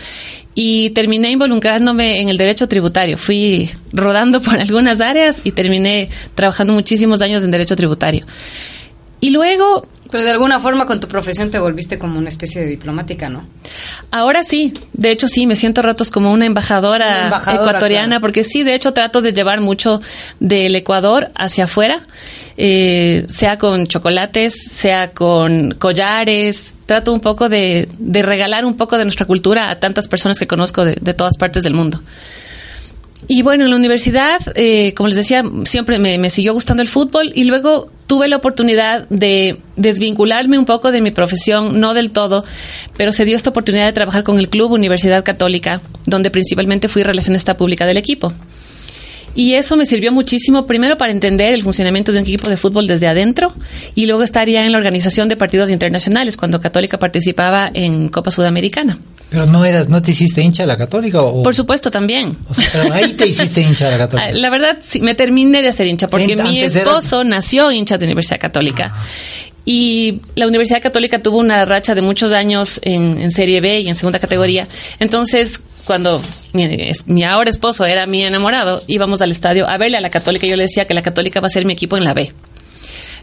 y 0.55 0.91
terminé 0.91 1.31
involucrándome 1.31 2.21
en 2.21 2.29
el 2.29 2.37
derecho 2.37 2.67
tributario. 2.67 3.17
Fui 3.17 3.71
rodando 3.93 4.43
por 4.43 4.59
algunas 4.61 5.01
áreas 5.01 5.41
y 5.45 5.53
terminé 5.53 6.09
trabajando 6.35 6.73
muchísimos 6.73 7.23
años 7.23 7.45
en 7.45 7.53
derecho 7.53 7.77
tributario. 7.77 8.25
Y 9.23 9.31
luego 9.31 9.83
pero 10.13 10.25
de 10.25 10.31
alguna 10.31 10.61
forma 10.61 10.85
con 10.85 11.01
tu 11.01 11.09
profesión 11.09 11.51
te 11.51 11.59
volviste 11.59 11.99
como 11.99 12.19
una 12.19 12.29
especie 12.29 12.61
de 12.61 12.67
diplomática, 12.67 13.31
¿no? 13.31 13.47
Ahora 14.11 14.43
sí, 14.43 14.75
de 14.93 15.11
hecho 15.11 15.27
sí, 15.27 15.47
me 15.47 15.57
siento 15.57 15.81
ratos 15.81 16.11
como 16.11 16.31
una 16.31 16.45
embajadora, 16.45 17.07
una 17.07 17.25
embajadora 17.25 17.65
ecuatoriana, 17.71 18.07
claro. 18.09 18.21
porque 18.21 18.45
sí, 18.45 18.63
de 18.63 18.75
hecho 18.75 18.93
trato 18.93 19.23
de 19.23 19.33
llevar 19.33 19.63
mucho 19.63 20.03
del 20.39 20.77
Ecuador 20.77 21.31
hacia 21.35 21.65
afuera, 21.65 22.03
eh, 22.59 23.25
sea 23.29 23.57
con 23.57 23.87
chocolates, 23.87 24.53
sea 24.71 25.13
con 25.13 25.77
collares, 25.79 26.77
trato 26.85 27.15
un 27.15 27.21
poco 27.21 27.49
de, 27.49 27.89
de, 27.99 28.21
regalar 28.21 28.67
un 28.67 28.75
poco 28.75 28.99
de 28.99 29.05
nuestra 29.05 29.25
cultura 29.25 29.71
a 29.71 29.77
tantas 29.77 30.09
personas 30.09 30.39
que 30.39 30.47
conozco 30.47 30.85
de, 30.85 30.99
de 31.01 31.15
todas 31.15 31.39
partes 31.39 31.63
del 31.63 31.73
mundo. 31.73 32.03
Y 33.29 33.43
bueno, 33.43 33.65
en 33.65 33.71
la 33.71 33.77
universidad, 33.77 34.41
eh, 34.55 34.95
como 34.95 35.09
les 35.09 35.17
decía, 35.17 35.45
siempre 35.65 35.99
me, 35.99 36.19
me, 36.19 36.29
siguió 36.29 36.53
gustando 36.53 36.83
el 36.83 36.89
fútbol 36.89 37.31
y 37.35 37.45
luego 37.45 37.91
tuve 38.07 38.29
la 38.29 38.37
oportunidad 38.37 39.09
de 39.09 39.59
desvincularme 39.77 40.59
un 40.59 40.65
poco 40.65 40.91
de 40.91 41.01
mi 41.01 41.13
profesión, 41.13 41.81
no 41.81 41.95
del 41.95 42.11
todo, 42.11 42.45
pero 42.97 43.13
se 43.13 43.25
dio 43.25 43.37
esta 43.37 43.51
oportunidad 43.51 43.87
de 43.87 43.93
trabajar 43.93 44.25
con 44.25 44.39
el 44.39 44.49
Club 44.49 44.73
Universidad 44.73 45.25
Católica, 45.25 45.81
donde 46.05 46.31
principalmente 46.31 46.89
fui 46.89 47.05
relacionista 47.05 47.57
pública 47.57 47.87
del 47.87 47.97
equipo. 47.97 48.33
Y 49.35 49.55
eso 49.55 49.77
me 49.77 49.87
sirvió 49.87 50.13
muchísimo, 50.13 50.67
primero 50.67 50.99
para 50.99 51.13
entender 51.13 51.55
el 51.55 51.63
funcionamiento 51.63 52.13
de 52.13 52.19
un 52.19 52.25
equipo 52.25 52.51
de 52.51 52.57
fútbol 52.57 52.87
desde 52.87 53.07
adentro 53.07 53.53
y 53.95 54.07
luego 54.07 54.23
estar 54.23 54.47
ya 54.49 54.67
en 54.67 54.73
la 54.73 54.79
organización 54.79 55.29
de 55.29 55.37
partidos 55.37 55.71
internacionales 55.71 56.37
cuando 56.37 56.61
Católica 56.61 56.99
participaba 56.99 57.71
en 57.73 58.09
Copa 58.09 58.31
Sudamericana. 58.31 58.99
Pero 59.33 59.47
no 59.47 59.64
eras, 59.64 59.88
no 59.88 60.03
te 60.03 60.11
hiciste 60.11 60.42
hincha 60.42 60.64
de 60.64 60.66
la 60.66 60.77
Católica 60.77 61.23
o 61.23 61.42
Por 61.42 61.55
supuesto 61.55 61.90
también. 61.90 62.37
O 62.51 62.53
sea, 62.53 62.68
pero 62.71 62.92
ahí 62.92 63.14
te 63.14 63.27
hiciste 63.27 63.62
hincha 63.62 63.87
de 63.87 63.92
la 63.92 63.99
Católica. 63.99 64.31
La 64.35 64.51
verdad 64.51 64.77
sí, 64.81 65.01
me 65.01 65.14
terminé 65.14 65.62
de 65.62 65.68
hacer 65.68 65.87
hincha 65.87 66.09
porque 66.09 66.37
mi 66.37 66.61
esposo 66.61 67.23
eras... 67.23 67.31
nació 67.31 67.73
hincha 67.73 67.97
de 67.97 68.05
Universidad 68.05 68.38
Católica. 68.38 68.92
Ah. 68.95 69.03
Y 69.64 70.21
la 70.35 70.47
Universidad 70.47 70.83
Católica 70.83 71.23
tuvo 71.23 71.38
una 71.38 71.64
racha 71.64 71.95
de 71.95 72.03
muchos 72.03 72.33
años 72.33 72.79
en, 72.83 73.18
en 73.23 73.31
Serie 73.31 73.62
B 73.62 73.81
y 73.81 73.88
en 73.88 73.95
segunda 73.95 74.18
categoría. 74.18 74.68
Entonces, 74.99 75.61
cuando 75.87 76.21
mi, 76.53 76.68
mi, 77.07 77.25
ahora 77.25 77.49
esposo 77.49 77.87
era 77.87 78.05
mi 78.05 78.23
enamorado, 78.25 78.83
íbamos 78.87 79.23
al 79.23 79.31
estadio 79.31 79.66
a 79.66 79.79
verle 79.79 79.97
a 79.97 80.03
la 80.03 80.11
Católica. 80.11 80.47
Yo 80.47 80.57
le 80.57 80.64
decía 80.64 80.85
que 80.85 80.92
la 80.92 81.03
Católica 81.03 81.40
va 81.40 81.47
a 81.47 81.51
ser 81.51 81.64
mi 81.64 81.73
equipo 81.73 81.97
en 81.97 82.05
la 82.05 82.12
B. 82.12 82.33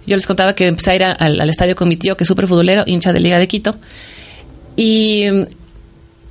Yo 0.07 0.15
les 0.15 0.25
contaba 0.25 0.55
que 0.55 0.65
empecé 0.65 0.91
a 0.91 0.95
ir 0.95 1.03
a, 1.03 1.11
al, 1.11 1.39
al, 1.39 1.49
estadio 1.51 1.75
con 1.75 1.87
mi 1.87 1.97
tío, 1.97 2.15
que 2.15 2.23
es 2.23 2.27
súper 2.27 2.47
futbolero, 2.47 2.83
hincha 2.87 3.13
de 3.13 3.19
Liga 3.19 3.37
de 3.37 3.47
Quito. 3.47 3.75
Y, 4.75 5.25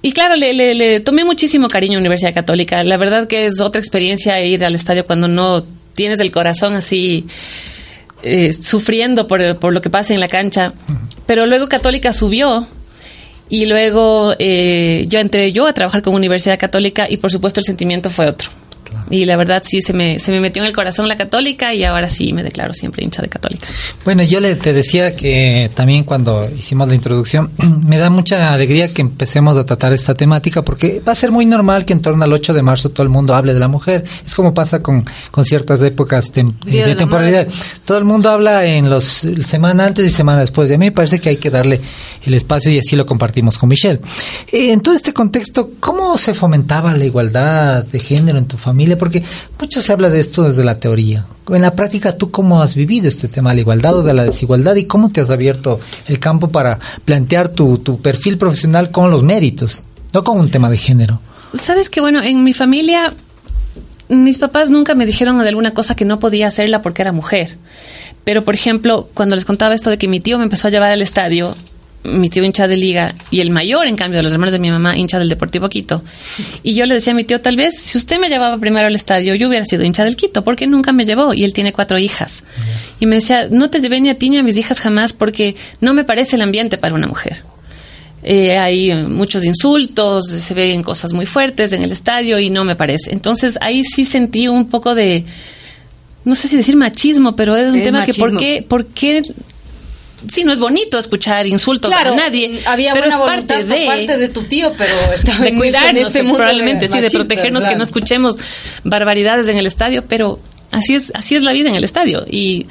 y 0.01 0.13
claro, 0.13 0.37
le, 0.37 0.53
le, 0.53 0.75
le, 0.75 1.01
tomé 1.01 1.25
muchísimo 1.25 1.69
cariño 1.69 1.97
a 1.97 2.01
Universidad 2.01 2.33
Católica. 2.33 2.85
La 2.85 2.97
verdad 2.97 3.27
que 3.27 3.47
es 3.47 3.61
otra 3.61 3.81
experiencia 3.81 4.41
ir 4.45 4.65
al 4.65 4.75
estadio 4.75 5.07
cuando 5.07 5.27
no 5.27 5.65
tienes 5.95 6.21
el 6.21 6.31
corazón 6.31 6.75
así 6.75 7.27
eh, 8.23 8.53
sufriendo 8.53 9.27
por, 9.27 9.59
por, 9.59 9.73
lo 9.73 9.81
que 9.81 9.91
pasa 9.91 10.15
en 10.15 10.21
la 10.21 10.29
cancha. 10.29 10.73
Pero 11.27 11.47
luego 11.47 11.69
Católica 11.69 12.13
subió 12.13 12.67
y 13.49 13.67
luego 13.67 14.35
eh, 14.39 15.03
yo 15.09 15.19
entré 15.19 15.53
yo 15.53 15.67
a 15.67 15.73
trabajar 15.73 16.03
con 16.03 16.15
Universidad 16.15 16.59
Católica 16.59 17.07
y 17.09 17.17
por 17.17 17.31
supuesto 17.31 17.61
el 17.61 17.65
sentimiento 17.65 18.11
fue 18.11 18.29
otro. 18.29 18.51
Y 19.11 19.24
la 19.24 19.37
verdad 19.37 19.62
sí 19.64 19.81
se 19.81 19.92
me, 19.92 20.18
se 20.18 20.33
me 20.33 20.40
metió 20.40 20.62
en 20.62 20.68
el 20.68 20.74
corazón 20.74 21.09
la 21.09 21.16
católica 21.16 21.74
y 21.74 21.85
ahora 21.85 22.09
sí 22.09 22.33
me 22.33 22.42
declaro 22.42 22.72
siempre 22.74 23.05
hincha 23.05 23.22
de 23.22 23.29
católica. 23.29 23.66
Bueno, 24.05 24.22
yo 24.22 24.40
le, 24.40 24.55
te 24.57 24.72
decía 24.72 25.14
que 25.16 25.70
también 25.74 26.05
cuando 26.05 26.48
hicimos 26.59 26.88
la 26.88 26.94
introducción, 26.94 27.51
me 27.87 27.98
da 27.98 28.11
mucha 28.11 28.53
alegría 28.53 28.92
que 28.92 29.03
empecemos 29.03 29.57
a 29.57 29.64
tratar 29.64 29.92
esta 29.92 30.14
temática 30.14 30.62
porque 30.62 31.01
va 31.07 31.12
a 31.12 31.14
ser 31.14 31.31
muy 31.31 31.46
normal 31.46 31.85
que 31.85 31.92
en 31.92 32.01
torno 32.03 32.24
al 32.24 32.33
8 32.33 32.53
de 32.55 32.62
marzo 32.62 32.90
todo 32.90 33.03
el 33.03 33.09
mundo 33.09 33.35
hable 33.35 33.55
de 33.55 33.61
la 33.61 33.68
mujer. 33.68 34.05
Es 34.27 34.35
como 34.35 34.53
pasa 34.55 34.81
con, 34.83 35.05
con 35.31 35.44
ciertas 35.44 35.81
épocas 35.83 36.33
tem- 36.33 36.55
Día 36.64 36.85
de 36.85 36.90
de 36.90 36.96
temporalidad. 36.96 37.48
Todo 37.85 37.98
el 37.98 38.05
mundo 38.05 38.31
habla 38.31 38.64
en 38.66 38.88
los 38.90 39.05
semana 39.46 39.87
antes 39.87 40.07
y 40.07 40.11
semana 40.11 40.40
después. 40.40 40.70
Y 40.70 40.74
a 40.74 40.79
mí 40.79 40.87
me 40.87 40.92
parece 40.92 41.18
que 41.20 41.29
hay 41.31 41.37
que 41.37 41.51
darle 41.51 41.81
el 42.24 42.35
espacio 42.35 42.70
y 42.72 42.79
así 42.79 42.96
lo 42.96 43.07
compartimos 43.07 43.57
con 43.59 43.68
Michelle. 43.68 44.01
Eh, 44.53 44.72
en 44.72 44.81
todo 44.81 44.94
este 44.94 45.12
contexto, 45.12 45.70
¿cómo 45.81 46.16
se 46.18 46.35
fomentaba 46.35 46.92
la 46.96 47.05
igualdad 47.05 47.85
de 47.85 47.98
género 48.01 48.38
en 48.38 48.46
tu 48.46 48.57
familia? 48.57 48.78
Porque 48.97 49.23
mucho 49.61 49.81
se 49.81 49.93
habla 49.93 50.09
de 50.09 50.21
esto 50.21 50.43
desde 50.43 50.64
la 50.64 50.79
teoría. 50.79 51.27
En 51.49 51.62
la 51.62 51.75
práctica, 51.75 52.17
¿tú 52.17 52.31
cómo 52.31 52.62
has 52.62 52.75
vivido 52.75 53.09
este 53.09 53.29
tema 53.29 53.51
de 53.51 53.57
la 53.57 53.61
igualdad 53.62 53.99
o 53.99 54.03
de 54.03 54.14
la 54.14 54.25
desigualdad 54.25 54.77
y 54.77 54.85
cómo 54.85 55.11
te 55.11 55.21
has 55.21 55.31
abierto 55.31 55.81
el 56.07 56.19
campo 56.19 56.49
para 56.49 56.79
plantear 57.05 57.49
tu, 57.49 57.79
tu 57.79 58.01
perfil 58.01 58.38
profesional 58.38 58.91
con 58.91 59.11
los 59.11 59.23
méritos, 59.23 59.85
no 60.12 60.25
con 60.25 60.38
un 60.38 60.51
tema 60.51 60.71
de 60.71 60.79
género? 60.79 61.21
Sabes 61.55 61.88
que 61.88 62.01
bueno, 62.01 62.23
en 62.23 62.45
mi 62.45 62.53
familia 62.53 63.14
mis 64.09 64.38
papás 64.38 64.71
nunca 64.71 64.95
me 64.95 65.07
dijeron 65.07 65.38
de 65.38 65.49
alguna 65.49 65.75
cosa 65.75 65.95
que 65.95 66.05
no 66.05 66.19
podía 66.19 66.47
hacerla 66.47 66.83
porque 66.83 67.03
era 67.03 67.12
mujer. 67.12 67.57
Pero 68.25 68.43
por 68.43 68.55
ejemplo, 68.55 69.09
cuando 69.14 69.37
les 69.37 69.45
contaba 69.45 69.75
esto 69.75 69.91
de 69.91 69.99
que 69.99 70.09
mi 70.09 70.21
tío 70.21 70.38
me 70.38 70.45
empezó 70.45 70.69
a 70.69 70.71
llevar 70.71 70.91
al 70.91 71.03
estadio, 71.03 71.55
mi 72.09 72.31
tío 72.31 72.44
hincha 72.44 72.66
de 72.66 72.77
liga 72.77 73.14
y 73.31 73.40
el 73.40 73.51
mayor, 73.51 73.87
en 73.87 73.97
cambio, 73.97 74.18
de 74.18 74.23
los 74.23 74.33
hermanos 74.33 74.53
de 74.53 74.59
mi 74.59 74.71
mamá, 74.71 74.97
hincha 74.97 75.18
del 75.18 75.29
Deportivo 75.29 75.68
Quito. 75.68 76.03
Y 76.62 76.75
yo 76.75 76.87
le 76.87 76.94
decía 76.94 77.12
a 77.12 77.16
mi 77.16 77.25
tío, 77.25 77.40
tal 77.40 77.57
vez 77.57 77.79
si 77.79 77.97
usted 77.97 78.18
me 78.18 78.29
llevaba 78.29 78.59
primero 78.59 78.87
al 78.87 78.94
estadio, 78.94 79.35
yo 79.35 79.49
hubiera 79.49 79.64
sido 79.64 79.85
hincha 79.85 80.05
del 80.05 80.16
Quito, 80.16 80.42
porque 80.42 80.66
nunca 80.66 80.92
me 80.92 81.05
llevó 81.05 81.35
y 81.35 81.44
él 81.44 81.53
tiene 81.53 81.73
cuatro 81.73 81.99
hijas. 81.99 82.44
Y 83.01 83.07
me 83.07 83.16
decía, 83.16 83.49
no 83.51 83.71
te 83.71 83.81
llevé 83.81 84.01
ni 84.01 84.09
a 84.09 84.14
ti 84.14 84.31
ni 84.31 84.38
a 84.38 84.42
mis 84.42 84.59
hijas 84.59 84.81
jamás 84.81 85.12
porque 85.12 85.57
no 85.81 85.94
me 85.94 86.05
parece 86.05 86.37
el 86.37 86.42
ambiente 86.42 86.79
para 86.79 86.94
una 86.94 87.07
mujer. 87.07 87.42
Eh, 88.23 88.59
hay 88.59 88.92
muchos 88.94 89.44
insultos, 89.44 90.27
se 90.27 90.55
ven 90.55 90.83
cosas 90.83 91.12
muy 91.12 91.25
fuertes 91.25 91.73
en 91.73 91.83
el 91.83 91.92
estadio 91.92 92.38
y 92.38 92.51
no 92.51 92.64
me 92.64 92.75
parece. 92.75 93.12
Entonces 93.12 93.59
ahí 93.61 93.85
sí 93.85 94.05
sentí 94.05 94.49
un 94.49 94.68
poco 94.68 94.94
de, 94.94 95.25
no 96.25 96.35
sé 96.35 96.49
si 96.49 96.57
decir 96.57 96.77
machismo, 96.77 97.37
pero 97.37 97.57
es 97.57 97.73
un 97.73 97.79
es 97.79 97.85
tema 97.85 98.05
que 98.05 98.14
por 98.14 98.37
qué, 98.37 98.64
por 98.66 98.87
qué, 98.87 99.23
sí, 100.27 100.43
no 100.45 100.53
es 100.53 100.59
bonito 100.59 100.99
escuchar 100.99 101.47
insultos 101.47 101.91
Claro, 101.93 102.13
a 102.15 102.17
nadie, 102.17 102.61
había 102.67 102.93
pero 102.93 103.07
buena 103.07 103.15
es 103.17 103.21
parte 103.41 103.65
por 103.65 103.77
de, 103.79 103.87
parte 103.87 104.17
de 104.19 104.29
tu 104.29 104.43
tío, 104.45 104.73
pero 104.77 104.93
de 105.41 105.49
en 105.49 105.57
cuidarnos, 105.59 105.91
en 105.91 106.07
este 106.07 106.23
mundo 106.23 106.39
probablemente, 106.39 106.89
sí, 106.89 107.01
de 107.01 107.11
protegernos, 107.11 107.65
que 107.67 107.77
no 107.77 107.83
escuchemos 107.85 108.37
barbaridades 108.85 109.49
en 109.49 109.57
el 109.59 109.67
estadio, 109.67 110.05
pero 110.09 110.41
así 110.71 110.95
es, 110.95 111.13
así 111.15 111.37
es 111.37 111.43
la 111.43 111.53
vida 111.53 111.69
en 111.71 111.77
el 111.77 111.85
estadio. 111.85 112.25
Y 112.29 112.67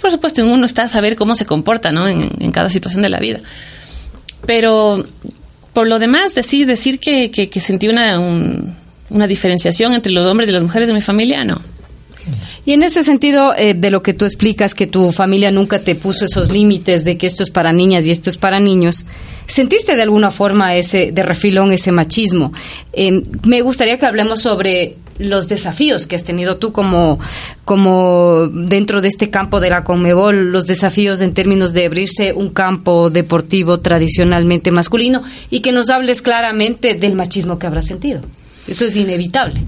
por 0.00 0.10
supuesto, 0.10 0.44
uno 0.44 0.64
está 0.64 0.84
a 0.84 0.88
saber 0.88 1.16
cómo 1.16 1.34
se 1.34 1.44
comporta, 1.46 1.90
¿no? 1.90 2.06
En, 2.06 2.30
en 2.38 2.52
cada 2.52 2.68
situación 2.70 3.02
de 3.02 3.08
la 3.08 3.18
vida. 3.18 3.40
Pero 4.46 5.04
por 5.72 5.86
lo 5.88 5.98
demás, 5.98 6.34
decir, 6.34 6.66
decir 6.66 6.98
que, 7.00 7.30
que, 7.30 7.48
que 7.48 7.60
sentí 7.60 7.88
una, 7.88 8.18
un- 8.18 8.74
una 9.10 9.26
diferenciación 9.26 9.94
entre 9.94 10.12
los 10.12 10.26
hombres 10.26 10.48
y 10.48 10.52
las 10.52 10.62
mujeres 10.62 10.88
de 10.88 10.94
mi 10.94 11.00
familia, 11.00 11.44
no. 11.44 11.60
Y 12.64 12.72
en 12.72 12.82
ese 12.82 13.02
sentido, 13.02 13.54
eh, 13.56 13.74
de 13.74 13.90
lo 13.90 14.02
que 14.02 14.14
tú 14.14 14.24
explicas, 14.24 14.74
que 14.74 14.86
tu 14.86 15.12
familia 15.12 15.50
nunca 15.50 15.78
te 15.78 15.94
puso 15.94 16.24
esos 16.24 16.50
límites 16.50 17.04
de 17.04 17.16
que 17.16 17.26
esto 17.26 17.42
es 17.42 17.50
para 17.50 17.72
niñas 17.72 18.06
y 18.06 18.10
esto 18.10 18.30
es 18.30 18.36
para 18.36 18.60
niños, 18.60 19.06
¿sentiste 19.46 19.94
de 19.96 20.02
alguna 20.02 20.30
forma 20.30 20.74
ese, 20.74 21.12
de 21.12 21.22
refilón, 21.22 21.72
ese 21.72 21.92
machismo? 21.92 22.52
Eh, 22.92 23.22
me 23.44 23.62
gustaría 23.62 23.98
que 23.98 24.06
hablemos 24.06 24.42
sobre 24.42 24.96
los 25.18 25.48
desafíos 25.48 26.06
que 26.06 26.16
has 26.16 26.24
tenido 26.24 26.56
tú 26.58 26.72
como, 26.72 27.18
como 27.64 28.48
dentro 28.48 29.00
de 29.00 29.08
este 29.08 29.30
campo 29.30 29.60
de 29.60 29.70
la 29.70 29.84
Conmebol, 29.84 30.52
los 30.52 30.66
desafíos 30.66 31.20
en 31.20 31.34
términos 31.34 31.72
de 31.72 31.86
abrirse 31.86 32.32
un 32.32 32.50
campo 32.50 33.10
deportivo 33.10 33.80
tradicionalmente 33.80 34.70
masculino 34.70 35.22
y 35.50 35.60
que 35.60 35.72
nos 35.72 35.90
hables 35.90 36.22
claramente 36.22 36.94
del 36.94 37.14
machismo 37.14 37.58
que 37.58 37.66
habrás 37.66 37.86
sentido. 37.86 38.20
Eso 38.66 38.84
es 38.84 38.96
inevitable. 38.96 39.60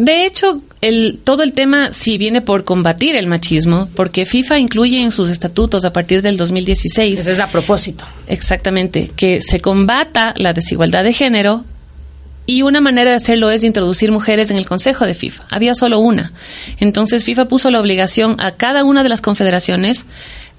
De 0.00 0.24
hecho, 0.24 0.62
el, 0.80 1.20
todo 1.22 1.42
el 1.42 1.52
tema 1.52 1.92
sí 1.92 2.16
viene 2.16 2.40
por 2.40 2.64
combatir 2.64 3.16
el 3.16 3.26
machismo, 3.26 3.90
porque 3.94 4.24
FIFA 4.24 4.58
incluye 4.58 5.02
en 5.02 5.12
sus 5.12 5.28
estatutos 5.28 5.84
a 5.84 5.92
partir 5.92 6.22
del 6.22 6.38
2016 6.38 7.20
Eso 7.20 7.30
es 7.30 7.38
a 7.38 7.48
propósito. 7.48 8.06
Exactamente, 8.26 9.10
que 9.14 9.42
se 9.42 9.60
combata 9.60 10.32
la 10.38 10.54
desigualdad 10.54 11.04
de 11.04 11.12
género 11.12 11.66
y 12.46 12.62
una 12.62 12.80
manera 12.80 13.10
de 13.10 13.16
hacerlo 13.18 13.50
es 13.50 13.62
introducir 13.62 14.10
mujeres 14.10 14.50
en 14.50 14.56
el 14.56 14.66
Consejo 14.66 15.04
de 15.04 15.12
FIFA. 15.12 15.44
Había 15.50 15.74
solo 15.74 15.98
una. 15.98 16.32
Entonces 16.78 17.22
FIFA 17.24 17.44
puso 17.44 17.70
la 17.70 17.78
obligación 17.78 18.36
a 18.38 18.52
cada 18.52 18.84
una 18.84 19.02
de 19.02 19.10
las 19.10 19.20
confederaciones 19.20 20.06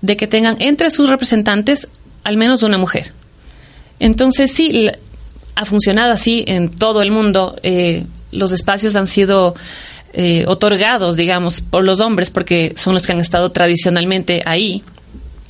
de 0.02 0.18
que 0.18 0.28
tengan 0.28 0.58
entre 0.60 0.92
sus 0.92 1.10
representantes 1.10 1.88
al 2.24 2.38
menos 2.38 2.62
una 2.62 2.78
mujer. 2.78 3.12
Entonces 4.00 4.52
sí, 4.52 4.88
ha 5.56 5.66
funcionado 5.66 6.12
así 6.12 6.44
en 6.46 6.70
todo 6.70 7.02
el 7.02 7.10
mundo. 7.10 7.56
Eh, 7.64 8.06
los 8.32 8.52
espacios 8.52 8.96
han 8.96 9.08
sido 9.08 9.56
eh, 10.14 10.44
otorgados, 10.48 11.16
digamos, 11.16 11.62
por 11.62 11.84
los 11.84 12.02
hombres 12.02 12.32
porque 12.32 12.74
son 12.76 12.94
los 12.94 13.06
que 13.06 13.14
han 13.14 13.20
estado 13.20 13.50
tradicionalmente 13.50 14.42
ahí. 14.46 14.84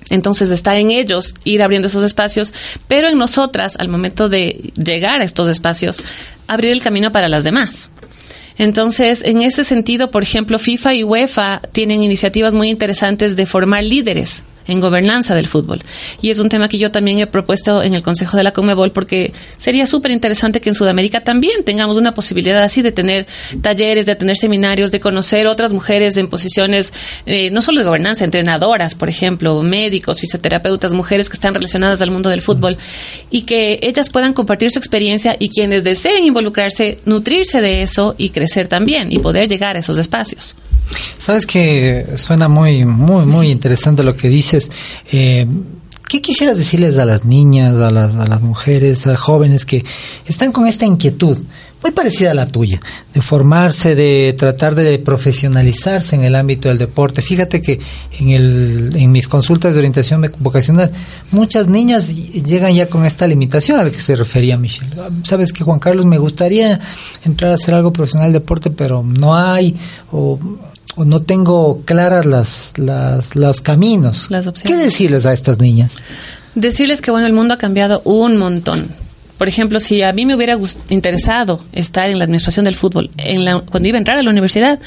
Entonces 0.09 0.51
está 0.51 0.77
en 0.77 0.91
ellos 0.91 1.33
ir 1.45 1.63
abriendo 1.63 1.87
esos 1.87 2.03
espacios, 2.03 2.53
pero 2.87 3.07
en 3.07 3.17
nosotras, 3.17 3.75
al 3.79 3.87
momento 3.87 4.29
de 4.29 4.71
llegar 4.75 5.21
a 5.21 5.23
estos 5.23 5.47
espacios, 5.47 6.03
abrir 6.47 6.71
el 6.71 6.81
camino 6.81 7.11
para 7.11 7.29
las 7.29 7.43
demás. 7.43 7.91
Entonces, 8.57 9.23
en 9.25 9.41
ese 9.41 9.63
sentido, 9.63 10.11
por 10.11 10.23
ejemplo, 10.23 10.59
FIFA 10.59 10.93
y 10.95 11.03
UEFA 11.03 11.61
tienen 11.71 12.03
iniciativas 12.03 12.53
muy 12.53 12.69
interesantes 12.69 13.35
de 13.35 13.45
formar 13.45 13.83
líderes 13.83 14.43
en 14.67 14.79
gobernanza 14.79 15.35
del 15.35 15.47
fútbol. 15.47 15.81
Y 16.21 16.29
es 16.29 16.39
un 16.39 16.49
tema 16.49 16.67
que 16.67 16.77
yo 16.77 16.91
también 16.91 17.19
he 17.19 17.27
propuesto 17.27 17.83
en 17.83 17.93
el 17.93 18.03
Consejo 18.03 18.37
de 18.37 18.43
la 18.43 18.51
Conmebol 18.51 18.91
porque 18.91 19.33
sería 19.57 19.85
súper 19.85 20.11
interesante 20.11 20.61
que 20.61 20.69
en 20.69 20.75
Sudamérica 20.75 21.23
también 21.23 21.63
tengamos 21.63 21.97
una 21.97 22.13
posibilidad 22.13 22.61
así 22.61 22.81
de 22.81 22.91
tener 22.91 23.27
talleres, 23.61 24.05
de 24.05 24.15
tener 24.15 24.37
seminarios, 24.37 24.91
de 24.91 24.99
conocer 24.99 25.47
otras 25.47 25.73
mujeres 25.73 26.17
en 26.17 26.27
posiciones 26.27 26.93
eh, 27.25 27.49
no 27.51 27.61
solo 27.61 27.79
de 27.79 27.85
gobernanza, 27.85 28.25
entrenadoras, 28.25 28.95
por 28.95 29.09
ejemplo, 29.09 29.61
médicos, 29.63 30.19
fisioterapeutas, 30.19 30.93
mujeres 30.93 31.29
que 31.29 31.35
están 31.35 31.53
relacionadas 31.53 32.01
al 32.01 32.11
mundo 32.11 32.29
del 32.29 32.41
fútbol 32.41 32.77
y 33.29 33.43
que 33.43 33.79
ellas 33.81 34.09
puedan 34.09 34.33
compartir 34.33 34.71
su 34.71 34.79
experiencia 34.79 35.35
y 35.39 35.49
quienes 35.49 35.83
deseen 35.83 36.23
involucrarse, 36.23 36.99
nutrirse 37.05 37.61
de 37.61 37.81
eso 37.83 38.15
y 38.17 38.29
crecer 38.29 38.67
también 38.67 39.11
y 39.11 39.19
poder 39.19 39.47
llegar 39.49 39.75
a 39.75 39.79
esos 39.79 39.97
espacios. 39.97 40.55
Sabes 41.17 41.45
que 41.45 42.05
suena 42.15 42.47
muy, 42.47 42.85
muy, 42.85 43.25
muy 43.25 43.49
interesante 43.49 44.03
lo 44.03 44.15
que 44.15 44.29
Eh, 45.11 45.47
¿Qué 46.11 46.21
quisieras 46.21 46.57
decirles 46.57 46.97
a 46.97 47.05
las 47.05 47.23
niñas, 47.23 47.73
a 47.77 47.89
las, 47.89 48.13
a 48.15 48.27
las 48.27 48.41
mujeres, 48.41 49.07
a 49.07 49.15
jóvenes 49.15 49.65
que 49.65 49.85
están 50.25 50.51
con 50.51 50.67
esta 50.67 50.85
inquietud, 50.85 51.37
muy 51.81 51.91
parecida 51.91 52.31
a 52.31 52.33
la 52.33 52.47
tuya, 52.47 52.81
de 53.13 53.21
formarse, 53.21 53.95
de 53.95 54.35
tratar 54.37 54.75
de 54.75 54.99
profesionalizarse 54.99 56.17
en 56.17 56.25
el 56.25 56.35
ámbito 56.35 56.67
del 56.67 56.79
deporte? 56.79 57.21
Fíjate 57.21 57.61
que 57.61 57.79
en, 58.19 58.29
el, 58.31 58.89
en 58.93 59.09
mis 59.09 59.29
consultas 59.29 59.73
de 59.73 59.79
orientación 59.79 60.29
vocacional, 60.39 60.91
muchas 61.31 61.69
niñas 61.69 62.09
llegan 62.09 62.75
ya 62.75 62.89
con 62.89 63.05
esta 63.05 63.25
limitación 63.25 63.79
a 63.79 63.83
la 63.83 63.89
que 63.89 64.01
se 64.01 64.17
refería 64.17 64.57
Michelle. 64.57 64.91
Sabes 65.23 65.53
que 65.53 65.63
Juan 65.63 65.79
Carlos, 65.79 66.05
me 66.05 66.17
gustaría 66.17 66.77
entrar 67.23 67.51
a 67.51 67.55
hacer 67.55 67.73
algo 67.73 67.93
profesional 67.93 68.33
de 68.33 68.39
deporte, 68.39 68.69
pero 68.69 69.01
no 69.01 69.33
hay, 69.33 69.77
o 70.11 70.37
o 71.01 71.05
no 71.05 71.21
tengo 71.21 71.81
claras 71.83 72.25
las, 72.25 72.73
las 72.77 73.35
los 73.35 73.59
caminos. 73.59 74.27
Las 74.29 74.45
opciones. 74.45 74.77
¿Qué 74.77 74.83
decirles 74.83 75.25
a 75.25 75.33
estas 75.33 75.59
niñas? 75.59 75.95
Decirles 76.53 77.01
que 77.01 77.09
bueno, 77.09 77.25
el 77.25 77.33
mundo 77.33 77.55
ha 77.55 77.57
cambiado 77.57 78.01
un 78.05 78.37
montón. 78.37 78.89
Por 79.39 79.47
ejemplo, 79.47 79.79
si 79.79 80.03
a 80.03 80.13
mí 80.13 80.27
me 80.27 80.35
hubiera 80.35 80.59
interesado 80.89 81.65
estar 81.71 82.09
en 82.09 82.19
la 82.19 82.25
administración 82.25 82.65
del 82.65 82.75
fútbol, 82.75 83.09
en 83.17 83.43
la, 83.43 83.61
cuando 83.61 83.89
iba 83.89 83.97
a 83.97 83.99
entrar 83.99 84.17
a 84.17 84.21
la 84.21 84.29
universidad, 84.29 84.79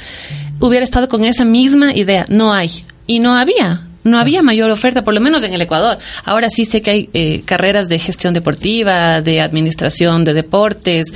hubiera 0.61 0.85
estado 0.85 1.09
con 1.09 1.25
esa 1.25 1.45
misma 1.45 1.93
idea. 1.93 2.27
No 2.29 2.53
hay. 2.53 2.85
Y 3.09 3.19
no 3.19 3.35
había. 3.35 3.83
No 4.05 4.19
había 4.19 4.43
mayor 4.43 4.71
oferta, 4.71 5.03
por 5.03 5.15
lo 5.15 5.21
menos 5.21 5.45
en 5.45 5.55
el 5.55 5.63
Ecuador. 5.63 5.99
Ahora 6.25 6.49
sí 6.51 6.65
sé 6.65 6.83
que 6.83 6.91
hay 6.91 7.11
eh, 7.15 7.43
carreras 7.45 7.89
de 7.89 7.99
gestión 7.99 8.35
deportiva, 8.35 9.23
de 9.23 9.41
administración 9.41 10.25
de 10.25 10.35
deportes, 10.35 11.13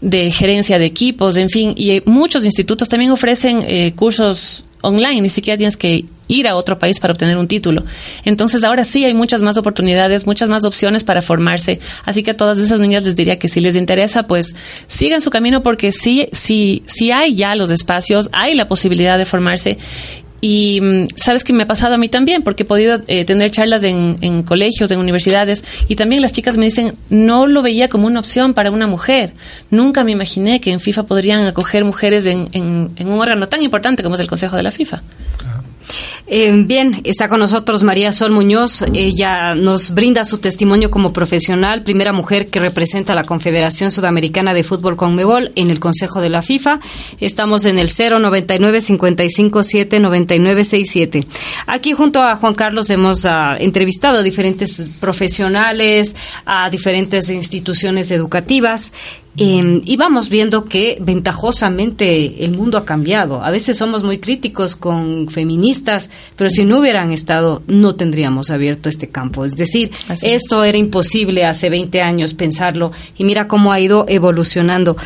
de 0.00 0.30
gerencia 0.30 0.78
de 0.78 0.86
equipos, 0.86 1.36
en 1.36 1.48
fin. 1.48 1.72
Y 1.76 1.92
eh, 1.92 2.02
muchos 2.04 2.44
institutos 2.44 2.88
también 2.88 3.12
ofrecen 3.12 3.64
eh, 3.66 3.92
cursos 3.94 4.64
online, 4.82 5.20
ni 5.20 5.28
siquiera 5.28 5.56
tienes 5.56 5.76
que 5.76 6.04
ir 6.28 6.48
a 6.48 6.56
otro 6.56 6.78
país 6.78 7.00
para 7.00 7.12
obtener 7.12 7.36
un 7.36 7.48
título. 7.48 7.84
Entonces 8.24 8.64
ahora 8.64 8.84
sí 8.84 9.04
hay 9.04 9.14
muchas 9.14 9.42
más 9.42 9.56
oportunidades, 9.56 10.26
muchas 10.26 10.48
más 10.48 10.64
opciones 10.64 11.04
para 11.04 11.22
formarse. 11.22 11.78
Así 12.04 12.22
que 12.22 12.32
a 12.32 12.36
todas 12.36 12.58
esas 12.58 12.80
niñas 12.80 13.04
les 13.04 13.16
diría 13.16 13.38
que 13.38 13.48
si 13.48 13.60
les 13.60 13.76
interesa, 13.76 14.26
pues 14.26 14.54
sigan 14.86 15.20
su 15.20 15.30
camino 15.30 15.62
porque 15.62 15.92
sí, 15.92 16.28
sí, 16.32 16.82
sí 16.86 17.10
hay 17.10 17.34
ya 17.34 17.54
los 17.54 17.70
espacios, 17.70 18.28
hay 18.32 18.54
la 18.54 18.66
posibilidad 18.66 19.18
de 19.18 19.24
formarse 19.24 19.78
Y 20.40 20.80
mm, 20.80 21.06
sabes 21.16 21.44
que 21.44 21.52
me 21.52 21.62
ha 21.64 21.66
pasado 21.66 21.94
a 21.94 21.98
mí 21.98 22.08
también, 22.08 22.42
porque 22.42 22.62
he 22.62 22.66
podido 22.66 23.00
eh, 23.06 23.24
tener 23.24 23.50
charlas 23.50 23.84
en, 23.84 24.16
en, 24.20 24.42
colegios, 24.42 24.90
en 24.90 24.98
universidades, 24.98 25.64
y 25.88 25.96
también 25.96 26.22
las 26.22 26.32
chicas 26.32 26.56
me 26.56 26.64
dicen, 26.66 26.94
no 27.10 27.46
lo 27.46 27.62
veía 27.62 27.88
como 27.88 28.06
una 28.06 28.20
opción 28.20 28.54
para 28.54 28.70
una 28.70 28.86
mujer. 28.86 29.32
Nunca 29.70 30.04
me 30.04 30.12
imaginé 30.12 30.60
que 30.60 30.72
en 30.72 30.80
FIFA 30.80 31.04
podrían 31.04 31.46
acoger 31.46 31.84
mujeres 31.84 32.26
en, 32.26 32.48
en, 32.52 32.90
en 32.96 33.08
un 33.08 33.20
órgano 33.20 33.46
tan 33.46 33.62
importante 33.62 34.02
como 34.02 34.14
es 34.14 34.20
el 34.20 34.28
Consejo 34.28 34.56
de 34.56 34.62
la 34.62 34.70
FIFA. 34.70 35.02
Eh, 36.26 36.50
bien, 36.64 37.00
está 37.04 37.28
con 37.28 37.40
nosotros 37.40 37.82
María 37.82 38.12
Sol 38.12 38.32
Muñoz. 38.32 38.84
Ella 38.94 39.54
nos 39.54 39.92
brinda 39.92 40.24
su 40.24 40.38
testimonio 40.38 40.90
como 40.90 41.12
profesional, 41.12 41.82
primera 41.82 42.12
mujer 42.12 42.48
que 42.48 42.58
representa 42.58 43.12
a 43.12 43.16
la 43.16 43.24
Confederación 43.24 43.90
Sudamericana 43.90 44.52
de 44.52 44.64
Fútbol 44.64 44.96
Conmebol 44.96 45.52
en 45.54 45.70
el 45.70 45.78
Consejo 45.78 46.20
de 46.20 46.30
la 46.30 46.42
FIFA. 46.42 46.80
Estamos 47.20 47.64
en 47.64 47.78
el 47.78 47.88
099 47.88 48.80
557 48.80 50.00
9967. 50.00 51.26
Aquí 51.66 51.92
junto 51.92 52.22
a 52.22 52.36
Juan 52.36 52.54
Carlos 52.54 52.90
hemos 52.90 53.24
uh, 53.24 53.56
entrevistado 53.58 54.18
a 54.18 54.22
diferentes 54.22 54.82
profesionales, 55.00 56.16
a 56.44 56.68
diferentes 56.70 57.30
instituciones 57.30 58.10
educativas 58.10 58.92
eh, 59.38 59.82
y 59.84 59.96
vamos 59.96 60.28
viendo 60.28 60.64
que 60.64 60.98
ventajosamente 61.00 62.44
el 62.44 62.56
mundo 62.56 62.78
ha 62.78 62.84
cambiado. 62.84 63.42
A 63.44 63.50
veces 63.50 63.76
somos 63.76 64.02
muy 64.02 64.18
críticos 64.18 64.76
con 64.76 65.28
feministas, 65.28 66.10
pero 66.36 66.48
si 66.50 66.64
no 66.64 66.80
hubieran 66.80 67.12
estado, 67.12 67.62
no 67.66 67.94
tendríamos 67.94 68.50
abierto 68.50 68.88
este 68.88 69.08
campo. 69.08 69.44
Es 69.44 69.56
decir, 69.56 69.90
Así 70.08 70.30
esto 70.30 70.64
es. 70.64 70.70
era 70.70 70.78
imposible 70.78 71.44
hace 71.44 71.68
20 71.68 72.00
años 72.00 72.34
pensarlo 72.34 72.92
y 73.16 73.24
mira 73.24 73.46
cómo 73.46 73.72
ha 73.72 73.80
ido 73.80 74.06
evolucionando. 74.08 74.96